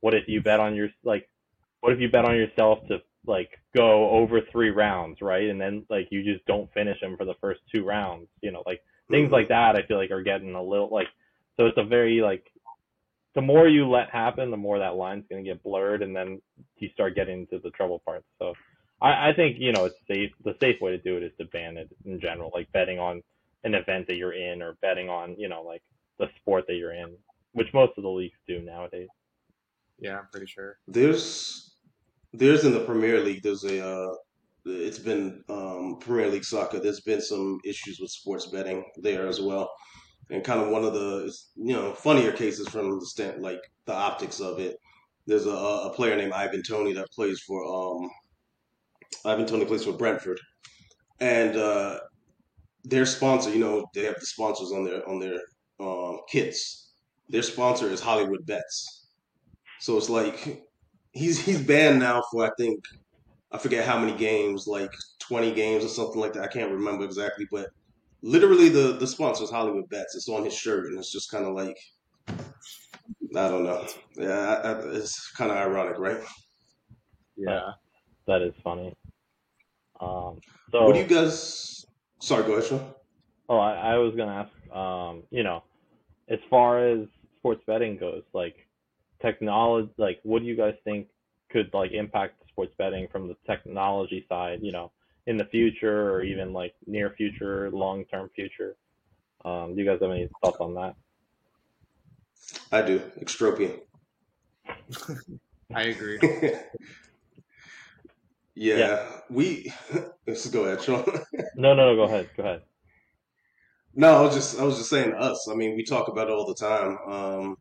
what 0.00 0.14
if 0.14 0.24
you 0.26 0.42
bet 0.42 0.60
on 0.60 0.74
your 0.74 0.88
like, 1.04 1.28
what 1.80 1.92
if 1.92 2.00
you 2.00 2.10
bet 2.10 2.24
on 2.24 2.36
yourself 2.36 2.80
to 2.88 2.98
like 3.26 3.50
go 3.74 4.10
over 4.10 4.40
three 4.52 4.70
rounds, 4.70 5.20
right? 5.20 5.48
And 5.48 5.60
then 5.60 5.86
like 5.88 6.08
you 6.10 6.22
just 6.22 6.44
don't 6.46 6.72
finish 6.72 7.00
them 7.00 7.16
for 7.16 7.24
the 7.24 7.34
first 7.40 7.60
two 7.74 7.84
rounds, 7.84 8.28
you 8.40 8.50
know, 8.52 8.62
like 8.66 8.82
things 9.10 9.26
mm-hmm. 9.26 9.34
like 9.34 9.48
that. 9.48 9.76
I 9.76 9.86
feel 9.86 9.96
like 9.96 10.10
are 10.10 10.22
getting 10.22 10.54
a 10.54 10.62
little 10.62 10.88
like, 10.90 11.08
so 11.56 11.66
it's 11.66 11.78
a 11.78 11.84
very 11.84 12.20
like, 12.20 12.44
the 13.34 13.42
more 13.42 13.68
you 13.68 13.88
let 13.88 14.10
happen, 14.10 14.50
the 14.50 14.56
more 14.56 14.78
that 14.78 14.96
line's 14.96 15.24
gonna 15.30 15.42
get 15.42 15.62
blurred, 15.62 16.02
and 16.02 16.14
then 16.14 16.40
you 16.78 16.88
start 16.90 17.14
getting 17.14 17.40
into 17.40 17.58
the 17.62 17.70
trouble 17.70 18.00
parts. 18.04 18.24
So 18.38 18.54
I, 19.00 19.30
I 19.30 19.32
think 19.34 19.56
you 19.58 19.72
know 19.72 19.84
it's 19.84 19.98
safe. 20.08 20.30
The 20.44 20.56
safe 20.60 20.80
way 20.80 20.92
to 20.92 20.98
do 20.98 21.16
it 21.16 21.22
is 21.22 21.32
to 21.38 21.44
ban 21.46 21.76
it 21.76 21.90
in 22.04 22.20
general, 22.20 22.50
like 22.54 22.72
betting 22.72 22.98
on 22.98 23.22
an 23.64 23.74
event 23.74 24.06
that 24.06 24.16
you're 24.16 24.32
in 24.32 24.62
or 24.62 24.76
betting 24.80 25.08
on 25.08 25.36
you 25.38 25.48
know 25.48 25.62
like 25.62 25.82
the 26.18 26.28
sport 26.40 26.64
that 26.68 26.74
you're 26.74 26.94
in, 26.94 27.16
which 27.52 27.68
most 27.74 27.92
of 27.96 28.02
the 28.02 28.08
leagues 28.08 28.38
do 28.46 28.60
nowadays. 28.62 29.08
Yeah, 29.98 30.18
I'm 30.18 30.28
pretty 30.30 30.46
sure. 30.46 30.78
There's 30.86 31.74
there's 32.32 32.64
in 32.64 32.72
the 32.72 32.80
Premier 32.80 33.20
League. 33.20 33.42
There's 33.42 33.64
a 33.64 33.86
uh, 33.86 34.14
it's 34.64 34.98
been 34.98 35.42
um, 35.48 35.98
Premier 36.00 36.28
League 36.28 36.44
soccer. 36.44 36.78
There's 36.78 37.00
been 37.00 37.20
some 37.20 37.60
issues 37.64 37.98
with 38.00 38.10
sports 38.10 38.46
betting 38.46 38.84
there 38.96 39.26
as 39.26 39.40
well, 39.40 39.70
and 40.30 40.44
kind 40.44 40.60
of 40.60 40.68
one 40.68 40.84
of 40.84 40.92
the 40.92 41.32
you 41.54 41.74
know 41.74 41.92
funnier 41.92 42.32
cases 42.32 42.68
from 42.68 42.98
the 42.98 43.06
stand 43.06 43.42
like 43.42 43.60
the 43.86 43.94
optics 43.94 44.40
of 44.40 44.58
it. 44.58 44.76
There's 45.26 45.46
a, 45.46 45.50
a 45.50 45.92
player 45.94 46.16
named 46.16 46.32
Ivan 46.32 46.62
Toney 46.62 46.92
that 46.94 47.10
plays 47.10 47.40
for 47.40 47.64
um, 47.64 48.10
Ivan 49.24 49.46
Toney 49.46 49.64
plays 49.64 49.84
for 49.84 49.92
Brentford, 49.92 50.40
and 51.20 51.56
uh, 51.56 52.00
their 52.84 53.06
sponsor, 53.06 53.50
you 53.50 53.58
know, 53.58 53.86
they 53.94 54.04
have 54.04 54.20
the 54.20 54.26
sponsors 54.26 54.72
on 54.72 54.84
their 54.84 55.08
on 55.08 55.18
their 55.18 55.40
uh, 55.80 56.16
kits. 56.28 56.92
Their 57.28 57.42
sponsor 57.42 57.88
is 57.88 58.00
Hollywood 58.00 58.46
Bets, 58.46 59.08
so 59.80 59.96
it's 59.96 60.08
like 60.08 60.64
he's 61.12 61.44
he's 61.44 61.60
banned 61.60 61.98
now 61.98 62.22
for 62.30 62.46
I 62.46 62.50
think 62.56 62.84
I 63.50 63.58
forget 63.58 63.86
how 63.86 63.98
many 63.98 64.16
games, 64.16 64.66
like 64.66 64.92
twenty 65.18 65.52
games 65.52 65.84
or 65.84 65.88
something 65.88 66.20
like 66.20 66.34
that. 66.34 66.44
I 66.44 66.48
can't 66.48 66.70
remember 66.70 67.04
exactly, 67.04 67.46
but 67.50 67.70
literally 68.22 68.68
the 68.68 68.96
the 68.96 69.06
sponsor 69.06 69.44
is 69.44 69.50
Hollywood 69.50 69.88
Bets. 69.88 70.14
It's 70.14 70.28
on 70.28 70.44
his 70.44 70.54
shirt, 70.54 70.86
and 70.86 70.98
it's 70.98 71.10
just 71.10 71.30
kind 71.30 71.44
of 71.44 71.54
like 71.54 71.76
I 72.28 73.48
don't 73.48 73.64
know. 73.64 73.86
Yeah, 74.16 74.38
I, 74.38 74.70
I, 74.70 74.78
it's 74.94 75.30
kind 75.32 75.50
of 75.50 75.56
ironic, 75.56 75.98
right? 75.98 76.20
Yeah. 77.36 77.72
That 78.26 78.42
is 78.42 78.54
funny. 78.64 78.94
Um, 80.00 80.40
so 80.70 80.84
What 80.84 80.94
do 80.94 81.00
you 81.00 81.06
guys? 81.06 81.84
Sorry, 82.20 82.44
go 82.44 82.54
ahead, 82.54 82.68
Sean. 82.68 82.94
Oh, 83.48 83.58
I, 83.58 83.94
I 83.94 83.98
was 83.98 84.14
gonna 84.16 84.32
ask, 84.48 84.76
um, 84.76 85.22
you 85.30 85.42
know, 85.44 85.62
as 86.28 86.38
far 86.50 86.84
as 86.86 87.06
sports 87.38 87.62
betting 87.66 87.96
goes, 87.96 88.22
like 88.32 88.56
technology, 89.22 89.90
like 89.98 90.18
what 90.24 90.40
do 90.40 90.46
you 90.46 90.56
guys 90.56 90.74
think 90.84 91.06
could 91.50 91.70
like 91.72 91.92
impact 91.92 92.42
sports 92.48 92.74
betting 92.76 93.06
from 93.12 93.28
the 93.28 93.36
technology 93.46 94.26
side, 94.28 94.58
you 94.62 94.72
know, 94.72 94.90
in 95.26 95.36
the 95.36 95.44
future 95.44 96.10
or 96.10 96.22
even 96.22 96.52
like 96.52 96.74
near 96.86 97.10
future, 97.16 97.70
long 97.70 98.04
term 98.06 98.28
future? 98.34 98.76
Um, 99.44 99.74
do 99.76 99.82
you 99.82 99.88
guys 99.88 99.98
have 100.02 100.10
any 100.10 100.28
thoughts 100.40 100.58
on 100.60 100.74
that? 100.74 100.96
I 102.72 102.82
do. 102.82 102.98
Extropian. 103.20 103.78
I 105.74 105.82
agree. 105.82 106.18
yeah, 108.54 108.76
Yeah. 108.76 109.06
we. 109.30 109.72
Let's 110.26 110.46
go 110.50 110.64
ahead, 110.64 110.82
Sean. 110.82 111.04
No, 111.54 111.74
no, 111.74 111.94
no, 111.94 111.96
go 111.96 112.02
ahead, 112.02 112.28
go 112.36 112.42
ahead. 112.42 112.62
No, 113.96 114.18
I 114.18 114.20
was 114.22 114.34
just 114.34 114.58
I 114.60 114.64
was 114.64 114.76
just 114.78 114.90
saying 114.90 115.14
us. 115.14 115.48
I 115.50 115.54
mean, 115.56 115.74
we 115.74 115.82
talk 115.84 116.06
about 116.08 116.28
it 116.28 116.32
all 116.32 116.46
the 116.46 116.54
time, 116.54 116.98
um, 117.08 117.56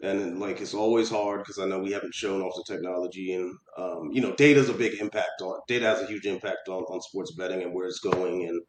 and 0.00 0.38
like 0.38 0.60
it's 0.60 0.74
always 0.74 1.10
hard 1.10 1.40
because 1.40 1.58
I 1.58 1.66
know 1.66 1.80
we 1.80 1.92
haven't 1.92 2.14
shown 2.14 2.40
off 2.40 2.54
the 2.56 2.72
technology, 2.72 3.32
and 3.34 3.56
um, 3.76 4.10
you 4.12 4.20
know, 4.20 4.34
data's 4.36 4.68
a 4.68 4.74
big 4.74 5.00
impact 5.00 5.40
on 5.42 5.60
data 5.66 5.86
has 5.86 6.00
a 6.02 6.06
huge 6.06 6.24
impact 6.26 6.68
on 6.68 6.82
on 6.84 7.00
sports 7.02 7.32
betting 7.36 7.62
and 7.62 7.74
where 7.74 7.86
it's 7.86 7.98
going, 7.98 8.46
and 8.46 8.62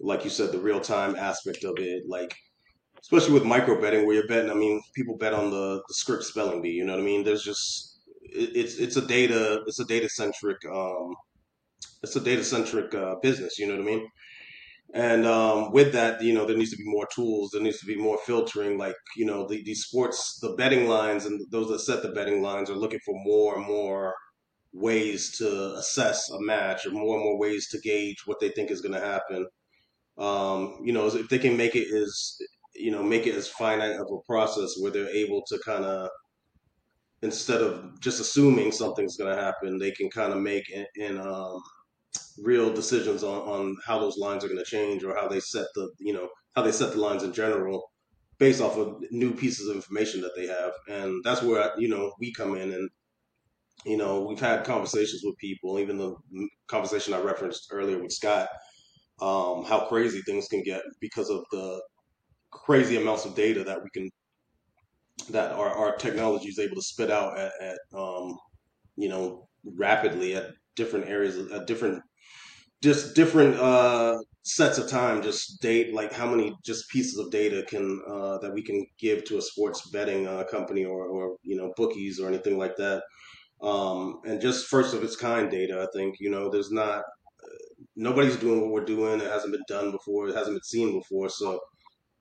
like 0.00 0.24
you 0.24 0.30
said, 0.30 0.52
the 0.52 0.58
real 0.60 0.80
time 0.80 1.16
aspect 1.16 1.64
of 1.64 1.74
it, 1.78 2.04
like 2.08 2.34
especially 3.02 3.34
with 3.34 3.44
micro 3.44 3.80
betting 3.80 4.06
where 4.06 4.16
you're 4.16 4.28
betting. 4.28 4.50
I 4.50 4.54
mean, 4.54 4.82
people 4.94 5.16
bet 5.18 5.34
on 5.34 5.50
the 5.50 5.82
the 5.88 5.94
Scripps 5.94 6.28
spelling 6.28 6.62
bee. 6.62 6.70
You 6.70 6.84
know 6.84 6.94
what 6.94 7.02
I 7.02 7.06
mean? 7.06 7.24
There's 7.24 7.44
just 7.44 8.00
it, 8.22 8.56
it's 8.56 8.76
it's 8.78 8.96
a 8.96 9.06
data 9.06 9.62
it's 9.66 9.80
a 9.80 9.86
data 9.86 10.08
centric 10.08 10.58
um, 10.72 11.14
it's 12.02 12.16
a 12.16 12.20
data 12.20 12.44
centric 12.44 12.94
uh, 12.94 13.16
business. 13.22 13.58
You 13.58 13.68
know 13.68 13.76
what 13.76 13.82
I 13.82 13.86
mean? 13.86 14.08
And 14.94 15.26
um, 15.26 15.72
with 15.72 15.92
that, 15.94 16.20
you 16.22 16.34
know, 16.34 16.44
there 16.44 16.56
needs 16.56 16.70
to 16.72 16.76
be 16.76 16.84
more 16.84 17.08
tools. 17.14 17.50
There 17.50 17.62
needs 17.62 17.80
to 17.80 17.86
be 17.86 17.96
more 17.96 18.18
filtering. 18.26 18.76
Like, 18.76 18.94
you 19.16 19.24
know, 19.24 19.48
the, 19.48 19.62
these 19.62 19.84
sports, 19.84 20.38
the 20.40 20.54
betting 20.54 20.86
lines, 20.86 21.24
and 21.24 21.40
those 21.50 21.68
that 21.68 21.80
set 21.80 22.02
the 22.02 22.10
betting 22.10 22.42
lines 22.42 22.68
are 22.68 22.76
looking 22.76 23.00
for 23.04 23.14
more 23.24 23.56
and 23.56 23.66
more 23.66 24.14
ways 24.74 25.36
to 25.38 25.74
assess 25.76 26.30
a 26.30 26.40
match, 26.40 26.86
or 26.86 26.90
more 26.90 27.16
and 27.16 27.24
more 27.24 27.38
ways 27.38 27.68
to 27.70 27.80
gauge 27.80 28.26
what 28.26 28.38
they 28.40 28.50
think 28.50 28.70
is 28.70 28.82
going 28.82 28.94
to 28.94 29.00
happen. 29.00 29.46
Um, 30.18 30.78
you 30.84 30.92
know, 30.92 31.06
if 31.06 31.28
they 31.28 31.38
can 31.38 31.56
make 31.56 31.74
it 31.74 31.88
as, 31.94 32.36
you 32.74 32.90
know, 32.90 33.02
make 33.02 33.26
it 33.26 33.34
as 33.34 33.48
finite 33.48 33.96
of 33.96 34.06
a 34.12 34.20
process 34.26 34.74
where 34.78 34.92
they're 34.92 35.08
able 35.08 35.42
to 35.48 35.58
kind 35.64 35.84
of, 35.84 36.10
instead 37.22 37.62
of 37.62 37.98
just 38.00 38.20
assuming 38.20 38.72
something's 38.72 39.16
going 39.16 39.34
to 39.34 39.42
happen, 39.42 39.78
they 39.78 39.90
can 39.92 40.10
kind 40.10 40.32
of 40.32 40.38
make 40.40 40.68
in, 40.70 40.86
in 40.96 41.18
um, 41.18 41.62
real 42.38 42.72
decisions 42.72 43.22
on, 43.22 43.40
on 43.42 43.76
how 43.86 43.98
those 43.98 44.18
lines 44.18 44.44
are 44.44 44.48
going 44.48 44.58
to 44.58 44.64
change 44.64 45.04
or 45.04 45.14
how 45.14 45.28
they 45.28 45.40
set 45.40 45.66
the 45.74 45.90
you 45.98 46.12
know 46.12 46.28
how 46.54 46.62
they 46.62 46.72
set 46.72 46.92
the 46.92 47.00
lines 47.00 47.22
in 47.22 47.32
general 47.32 47.90
based 48.38 48.60
off 48.60 48.76
of 48.76 49.02
new 49.10 49.32
pieces 49.32 49.68
of 49.68 49.76
information 49.76 50.20
that 50.20 50.34
they 50.34 50.46
have. 50.46 50.72
And 50.88 51.22
that's 51.24 51.42
where 51.42 51.72
you 51.78 51.88
know 51.88 52.12
we 52.18 52.32
come 52.32 52.56
in 52.56 52.72
and 52.72 52.90
you 53.84 53.96
know 53.96 54.22
we've 54.22 54.40
had 54.40 54.64
conversations 54.64 55.22
with 55.24 55.36
people 55.38 55.78
even 55.78 55.98
the 55.98 56.14
conversation 56.68 57.14
i 57.14 57.20
referenced 57.20 57.68
earlier 57.70 58.00
with 58.00 58.12
scott 58.12 58.48
um, 59.20 59.64
how 59.64 59.86
crazy 59.88 60.20
things 60.22 60.48
can 60.48 60.62
get 60.62 60.82
because 61.00 61.30
of 61.30 61.44
the 61.52 61.80
crazy 62.50 62.96
amounts 62.96 63.24
of 63.24 63.34
data 63.34 63.62
that 63.64 63.82
we 63.82 63.88
can 63.90 64.10
that 65.30 65.52
our, 65.52 65.68
our 65.68 65.96
technology 65.96 66.48
is 66.48 66.58
able 66.58 66.74
to 66.74 66.82
spit 66.82 67.10
out 67.10 67.38
at, 67.38 67.52
at 67.60 67.78
um, 67.94 68.36
you 68.96 69.08
know 69.08 69.48
rapidly 69.76 70.34
at 70.34 70.50
different 70.74 71.06
areas 71.08 71.36
at 71.52 71.66
different 71.66 72.02
just 72.82 73.14
different 73.14 73.56
uh, 73.56 74.18
sets 74.44 74.78
of 74.78 74.88
time 74.88 75.22
just 75.22 75.60
date 75.62 75.94
like 75.94 76.12
how 76.12 76.28
many 76.28 76.54
just 76.64 76.88
pieces 76.90 77.18
of 77.18 77.30
data 77.30 77.64
can 77.68 78.02
uh, 78.08 78.38
that 78.38 78.52
we 78.52 78.62
can 78.62 78.84
give 78.98 79.24
to 79.24 79.38
a 79.38 79.42
sports 79.42 79.88
betting 79.90 80.26
uh, 80.26 80.44
company 80.44 80.84
or, 80.84 81.06
or 81.06 81.36
you 81.42 81.56
know 81.56 81.72
bookies 81.76 82.20
or 82.20 82.28
anything 82.28 82.58
like 82.58 82.76
that. 82.76 83.02
Um, 83.62 84.20
and 84.26 84.40
just 84.40 84.66
first 84.66 84.94
of 84.94 85.04
its 85.04 85.16
kind 85.16 85.50
data 85.50 85.80
i 85.80 85.86
think 85.96 86.16
you 86.20 86.30
know 86.30 86.50
there's 86.50 86.72
not 86.72 87.04
nobody's 87.96 88.36
doing 88.36 88.60
what 88.60 88.70
we're 88.70 88.84
doing. 88.84 89.20
It 89.20 89.30
hasn't 89.30 89.52
been 89.52 89.64
done 89.68 89.90
before. 89.90 90.28
It 90.28 90.34
hasn't 90.36 90.56
been 90.56 90.62
seen 90.62 90.98
before. 90.98 91.28
So 91.28 91.60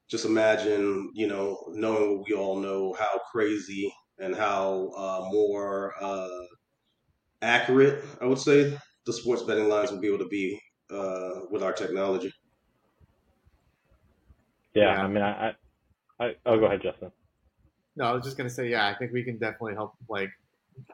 just 0.10 0.26
imagine 0.26 1.10
you 1.14 1.28
know 1.28 1.58
knowing 1.70 2.18
what 2.18 2.28
we 2.30 2.36
all 2.36 2.60
know 2.60 2.94
how 3.00 3.20
crazy 3.32 3.94
and 4.20 4.36
how 4.36 4.90
uh, 4.96 5.22
more 5.32 5.94
uh, 6.02 6.46
accurate 7.42 8.04
i 8.22 8.26
would 8.26 8.38
say 8.38 8.78
the 9.06 9.14
sports 9.14 9.44
betting 9.44 9.68
lines 9.68 9.92
will 9.92 10.00
be 10.00 10.08
able 10.08 10.20
to 10.20 10.28
be 10.28 10.60
uh, 10.92 11.42
with 11.50 11.64
our 11.64 11.74
technology. 11.74 12.32
Yeah, 14.74 14.96
Yeah. 14.96 15.04
I 15.04 15.08
mean, 15.08 15.24
I, 15.24 15.50
I, 15.50 16.26
I, 16.26 16.36
oh, 16.46 16.60
go 16.60 16.66
ahead, 16.66 16.82
Justin. 16.82 17.12
No, 17.96 18.06
I 18.06 18.14
was 18.14 18.24
just 18.24 18.38
gonna 18.38 18.50
say, 18.50 18.70
yeah, 18.70 18.88
I 18.88 18.94
think 18.96 19.12
we 19.12 19.24
can 19.24 19.38
definitely 19.38 19.74
help. 19.74 19.94
Like, 20.08 20.30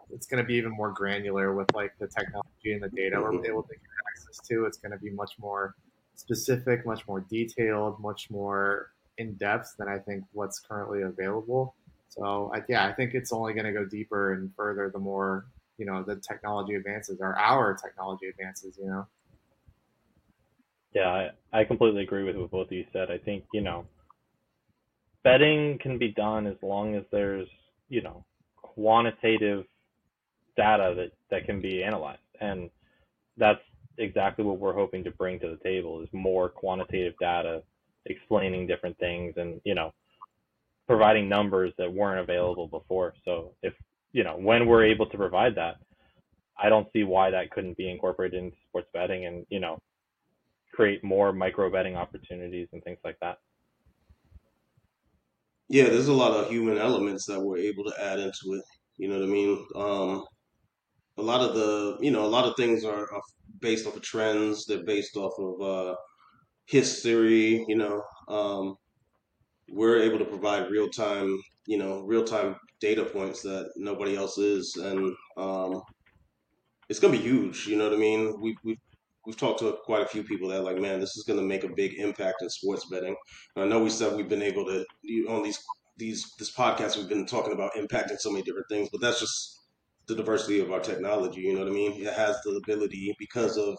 it's 0.10 0.26
gonna 0.26 0.43
be 0.43 0.55
even 0.55 0.72
more 0.72 0.91
granular 0.91 1.53
with 1.53 1.68
like 1.76 1.91
the 1.99 2.08
technology 2.08 2.74
and 2.74 2.82
the 2.82 2.89
data 2.89 3.22
we're 3.22 3.34
Mhm. 3.34 3.45
able 3.47 3.64
to 3.64 3.70
get 3.70 3.82
access 4.12 4.39
to. 4.47 4.66
It's 4.66 4.78
gonna 4.78 4.97
be 4.97 5.12
much 5.12 5.34
more 5.39 5.76
specific, 6.16 6.86
much 6.86 7.08
more 7.08 7.22
detailed, 7.22 7.99
much 7.99 8.32
more 8.32 8.91
in 9.20 9.36
depth 9.36 9.76
than 9.78 9.88
I 9.88 9.99
think 9.99 10.24
what's 10.32 10.60
currently 10.60 11.03
available. 11.03 11.76
So, 12.10 12.51
I, 12.55 12.64
yeah, 12.68 12.86
I 12.88 12.93
think 12.93 13.14
it's 13.14 13.32
only 13.32 13.53
gonna 13.53 13.74
go 13.74 13.86
deeper 13.86 14.34
and 14.34 14.53
further 14.55 14.89
the 14.89 14.99
more 14.99 15.45
you 15.78 15.86
know 15.86 16.03
the 16.03 16.15
technology 16.17 16.75
advances 16.75 17.17
or 17.21 17.38
our 17.38 17.75
technology 17.75 18.28
advances. 18.28 18.78
You 18.80 18.88
know. 18.88 19.07
Yeah, 20.93 21.30
I, 21.53 21.59
I 21.59 21.63
completely 21.63 22.01
agree 22.01 22.23
with 22.23 22.38
what 22.38 22.49
both 22.49 22.67
of 22.67 22.71
you 22.71 22.86
said. 22.91 23.11
I 23.11 23.19
think, 23.19 23.43
you 23.53 23.61
know, 23.61 23.86
betting 25.23 25.78
can 25.80 25.99
be 25.99 26.07
done 26.09 26.47
as 26.47 26.55
long 26.63 26.95
as 26.95 27.03
there's, 27.11 27.47
you 27.89 28.01
know, 28.01 28.25
quantitative 28.55 29.65
data 30.55 30.95
that, 30.95 31.11
that 31.30 31.45
can 31.45 31.61
be 31.61 31.84
analyzed. 31.84 32.21
And 32.41 32.71
that's 33.38 33.59
exactly 33.99 34.43
what 34.43 34.59
we're 34.59 34.73
hoping 34.73 35.03
to 35.03 35.11
bring 35.11 35.39
to 35.41 35.49
the 35.49 35.63
table 35.63 36.01
is 36.01 36.07
more 36.13 36.49
quantitative 36.49 37.13
data 37.19 37.61
explaining 38.05 38.65
different 38.65 38.97
things 38.97 39.34
and, 39.38 39.61
you 39.65 39.75
know, 39.75 39.93
providing 40.88 41.28
numbers 41.30 41.73
that 41.78 41.93
weren't 41.93 42.21
available 42.21 42.67
before. 42.67 43.13
So 43.25 43.51
if, 43.61 43.73
you 44.12 44.24
know, 44.24 44.38
when 44.38 44.68
we're 44.68 44.86
able 44.86 45.05
to 45.08 45.18
provide 45.18 45.55
that, 45.55 45.76
I 46.60 46.70
don't 46.70 46.88
see 46.91 47.03
why 47.03 47.30
that 47.32 47.51
couldn't 47.51 47.78
be 47.78 47.89
incorporated 47.89 48.43
into 48.43 48.58
sports 48.68 48.89
betting 48.93 49.26
and, 49.26 49.45
you 49.49 49.60
know, 49.60 49.78
create 50.74 51.03
more 51.03 51.32
micro 51.34 51.70
betting 51.70 51.95
opportunities 51.95 52.68
and 52.74 52.84
things 52.84 52.99
like 53.03 53.18
that. 53.22 53.38
Yeah, 55.70 55.86
there's 55.86 56.08
a 56.08 56.14
lot 56.14 56.32
of 56.32 56.49
human 56.49 56.78
elements 56.78 57.26
that 57.26 57.39
we're 57.39 57.58
able 57.58 57.84
to 57.86 57.93
add 58.01 58.20
into 58.20 58.53
it. 58.53 58.64
You 58.97 59.10
know 59.10 59.20
what 59.20 59.24
I 59.24 59.32
mean? 59.32 59.66
Um, 59.76 60.26
a 61.18 61.22
lot 61.22 61.41
of 61.41 61.55
the, 61.55 61.97
you 61.99 62.12
know, 62.12 62.26
a 62.26 62.28
lot 62.28 62.45
of 62.45 62.55
things 62.55 62.86
are, 62.86 63.12
are 63.12 63.22
based 63.60 63.86
off 63.86 63.95
of 63.95 64.01
trends. 64.01 64.66
They're 64.66 64.84
based 64.84 65.18
off 65.18 65.34
of 65.38 65.62
uh, 65.62 65.95
history. 66.66 67.66
You 67.68 67.76
know, 67.76 68.01
um, 68.28 68.76
we're 69.70 69.99
able 70.01 70.20
to 70.20 70.26
provide 70.26 70.70
real 70.72 70.89
time, 70.89 71.39
you 71.65 71.78
know, 71.78 72.01
real 72.01 72.24
time 72.24 72.55
data 72.80 73.05
points 73.05 73.41
that 73.41 73.72
nobody 73.76 74.15
else 74.15 74.38
is, 74.38 74.76
and 74.76 75.15
um, 75.38 75.82
it's 76.89 76.99
gonna 76.99 77.18
be 77.18 77.24
huge. 77.24 77.68
You 77.68 77.78
know 77.78 77.86
what 77.86 77.93
I 77.93 77.97
mean? 77.97 78.39
We 78.41 78.55
we 78.63 78.78
we've 79.26 79.38
talked 79.38 79.59
to 79.59 79.78
quite 79.84 80.03
a 80.03 80.07
few 80.07 80.24
people 80.24 80.47
that 80.49 80.63
like, 80.63 80.78
man, 80.80 80.99
this 80.99 81.18
is 81.18 81.24
going 81.24 81.39
to 81.39 81.45
make 81.45 81.65
a 81.65 81.70
big 81.70 81.95
impact 81.95 82.41
in 82.41 82.49
sports 82.49 82.86
betting. 82.89 83.15
And 83.55 83.65
I 83.65 83.68
know 83.68 83.84
we 83.84 83.89
said 83.89 84.15
we've 84.15 84.30
been 84.30 84.41
able 84.41 84.65
to 84.65 84.86
on 85.30 85.43
these 85.43 85.63
these 85.97 86.34
this 86.39 86.53
podcast 86.53 86.95
we've 86.95 87.09
been 87.09 87.26
talking 87.26 87.53
about 87.53 87.74
impacting 87.74 88.20
so 88.20 88.32
many 88.32 88.43
different 88.43 88.68
things, 88.70 88.89
but 88.91 89.01
that's 89.01 89.20
just 89.20 89.59
the 90.07 90.15
diversity 90.15 90.59
of 90.59 90.72
our 90.72 90.80
technology. 90.80 91.41
You 91.41 91.53
know 91.53 91.59
what 91.59 91.70
I 91.70 91.74
mean? 91.74 92.01
It 92.01 92.13
has 92.13 92.39
the 92.43 92.51
ability 92.63 93.13
because 93.20 93.57
of 93.57 93.78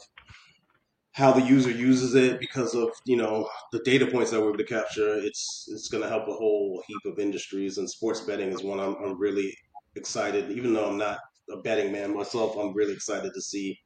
how 1.19 1.33
the 1.33 1.43
user 1.43 1.71
uses 1.71 2.15
it, 2.15 2.41
because 2.41 2.75
of 2.75 2.91
you 3.05 3.17
know 3.17 3.49
the 3.73 3.81
data 3.85 4.07
points 4.07 4.31
that 4.31 4.41
we're 4.41 4.49
able 4.51 4.59
to 4.59 4.65
capture. 4.65 5.15
It's 5.19 5.69
it's 5.73 5.89
going 5.89 6.03
to 6.03 6.09
help 6.09 6.29
a 6.29 6.33
whole 6.35 6.83
heap 6.87 7.03
of 7.07 7.19
industries, 7.19 7.79
and 7.79 7.91
sports 7.91 8.21
betting 8.23 8.51
is 8.51 8.63
one 8.65 8.81
I'm, 8.81 8.95
I'm 9.05 9.19
really 9.19 9.53
excited. 9.97 10.51
Even 10.53 10.75
though 10.75 10.89
I'm 10.89 10.99
not 10.99 11.21
a 11.51 11.59
betting 11.63 11.93
man 11.93 12.15
myself, 12.17 12.57
I'm 12.57 12.75
really 12.75 12.95
excited 12.95 13.33
to 13.35 13.43
see 13.43 13.79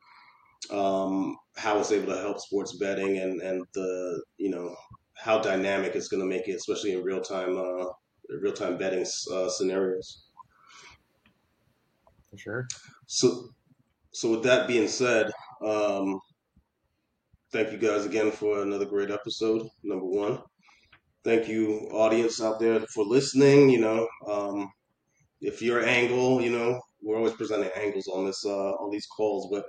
um, 0.71 1.37
how 1.57 1.79
it's 1.81 1.93
able 1.93 2.13
to 2.15 2.21
help 2.21 2.41
sports 2.41 2.77
betting 2.79 3.19
and 3.19 3.41
and 3.43 3.67
the 3.75 4.25
you 4.39 4.51
know 4.51 4.77
how 5.17 5.39
dynamic 5.41 5.95
it's 5.97 6.09
going 6.09 6.23
to 6.23 6.29
make 6.29 6.49
it, 6.49 6.55
especially 6.57 6.93
in 6.93 7.03
real 7.03 7.21
time 7.23 7.57
uh, 7.59 7.87
real 8.41 8.53
time 8.53 8.79
betting 8.79 9.07
uh, 9.33 9.49
scenarios. 9.49 10.29
For 12.31 12.37
sure. 12.39 12.69
So, 13.07 13.51
so 14.13 14.33
with 14.33 14.45
that 14.45 14.69
being 14.69 14.89
said, 14.89 15.33
um, 15.63 16.21
thank 17.53 17.71
you 17.71 17.79
guys 17.79 18.07
again 18.07 18.31
for 18.31 18.63
another 18.63 18.87
great 18.87 19.11
episode. 19.11 19.69
Number 19.85 20.07
one, 20.07 20.39
thank 21.23 21.49
you 21.49 21.89
audience 21.93 22.41
out 22.41 22.59
there 22.59 22.81
for 22.95 23.05
listening. 23.05 23.69
You 23.69 23.81
know, 23.81 24.09
um, 24.27 24.71
if 25.41 25.61
you're 25.61 25.85
angle, 25.85 26.41
you 26.41 26.51
know, 26.51 26.81
we're 27.03 27.19
always 27.19 27.35
presenting 27.35 27.71
angles 27.77 28.09
on 28.09 28.25
this 28.25 28.45
uh, 28.47 28.73
on 28.73 28.91
these 28.91 29.07
calls, 29.07 29.49
but 29.51 29.67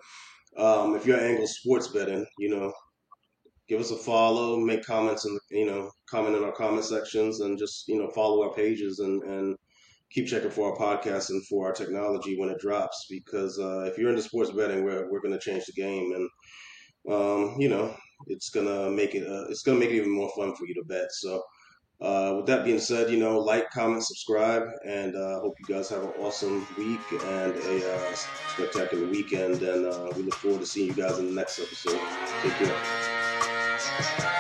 um, 0.62 0.96
if 0.96 1.06
you're 1.06 1.20
Angle 1.20 1.48
Sports 1.48 1.88
Betting, 1.88 2.26
you 2.38 2.50
know, 2.50 2.72
give 3.68 3.82
us 3.82 3.92
a 3.92 3.98
follow, 3.98 4.58
make 4.58 4.86
comments, 4.86 5.26
and 5.26 5.38
you 5.52 5.66
know, 5.66 5.90
comment 6.10 6.38
in 6.38 6.44
our 6.44 6.52
comment 6.54 6.86
sections, 6.86 7.42
and 7.42 7.58
just 7.58 7.88
you 7.88 7.98
know, 7.98 8.10
follow 8.12 8.44
our 8.44 8.54
pages 8.54 9.00
and 9.00 9.24
and 9.24 9.58
keep 10.12 10.28
checking 10.28 10.52
for 10.52 10.72
our 10.72 10.78
podcast 10.78 11.32
and 11.32 11.46
for 11.48 11.66
our 11.68 11.74
technology 11.74 12.40
when 12.40 12.50
it 12.50 12.60
drops. 12.60 13.08
Because 13.10 13.60
uh, 13.60 13.82
if 13.92 13.98
you're 13.98 14.10
into 14.10 14.22
sports 14.22 14.52
betting, 14.52 14.86
we're 14.86 15.12
we're 15.12 15.22
going 15.22 15.34
to 15.34 15.40
change 15.40 15.66
the 15.66 15.74
game, 15.74 16.14
and 16.14 16.30
um, 17.10 17.56
you 17.60 17.70
know, 17.70 17.96
it's 18.28 18.50
gonna 18.50 18.90
make 18.90 19.16
it 19.16 19.28
uh, 19.28 19.46
it's 19.50 19.64
gonna 19.64 19.80
make 19.80 19.90
it 19.90 19.98
even 19.98 20.12
more 20.12 20.32
fun 20.36 20.56
for 20.56 20.66
you 20.66 20.74
to 20.76 20.84
bet. 20.84 21.12
So. 21.12 21.44
Uh, 22.02 22.34
with 22.38 22.48
that 22.48 22.66
being 22.66 22.80
said, 22.80 23.10
you 23.10 23.18
know, 23.18 23.40
like, 23.40 23.70
comment, 23.70 24.04
subscribe, 24.04 24.64
and 24.86 25.16
uh, 25.16 25.40
hope 25.40 25.56
you 25.58 25.74
guys 25.74 25.88
have 25.88 26.04
an 26.04 26.12
awesome 26.20 26.68
week 26.78 27.00
and 27.12 27.56
a 27.56 27.96
uh, 27.96 28.14
spectacular 28.14 29.08
weekend. 29.08 29.62
And 29.62 29.86
uh, 29.86 30.12
we 30.14 30.24
look 30.24 30.34
forward 30.34 30.60
to 30.60 30.66
seeing 30.66 30.88
you 30.88 30.94
guys 30.94 31.20
in 31.20 31.28
the 31.28 31.34
next 31.34 31.60
episode. 31.60 32.02
Take 32.42 32.56
care. 32.56 34.40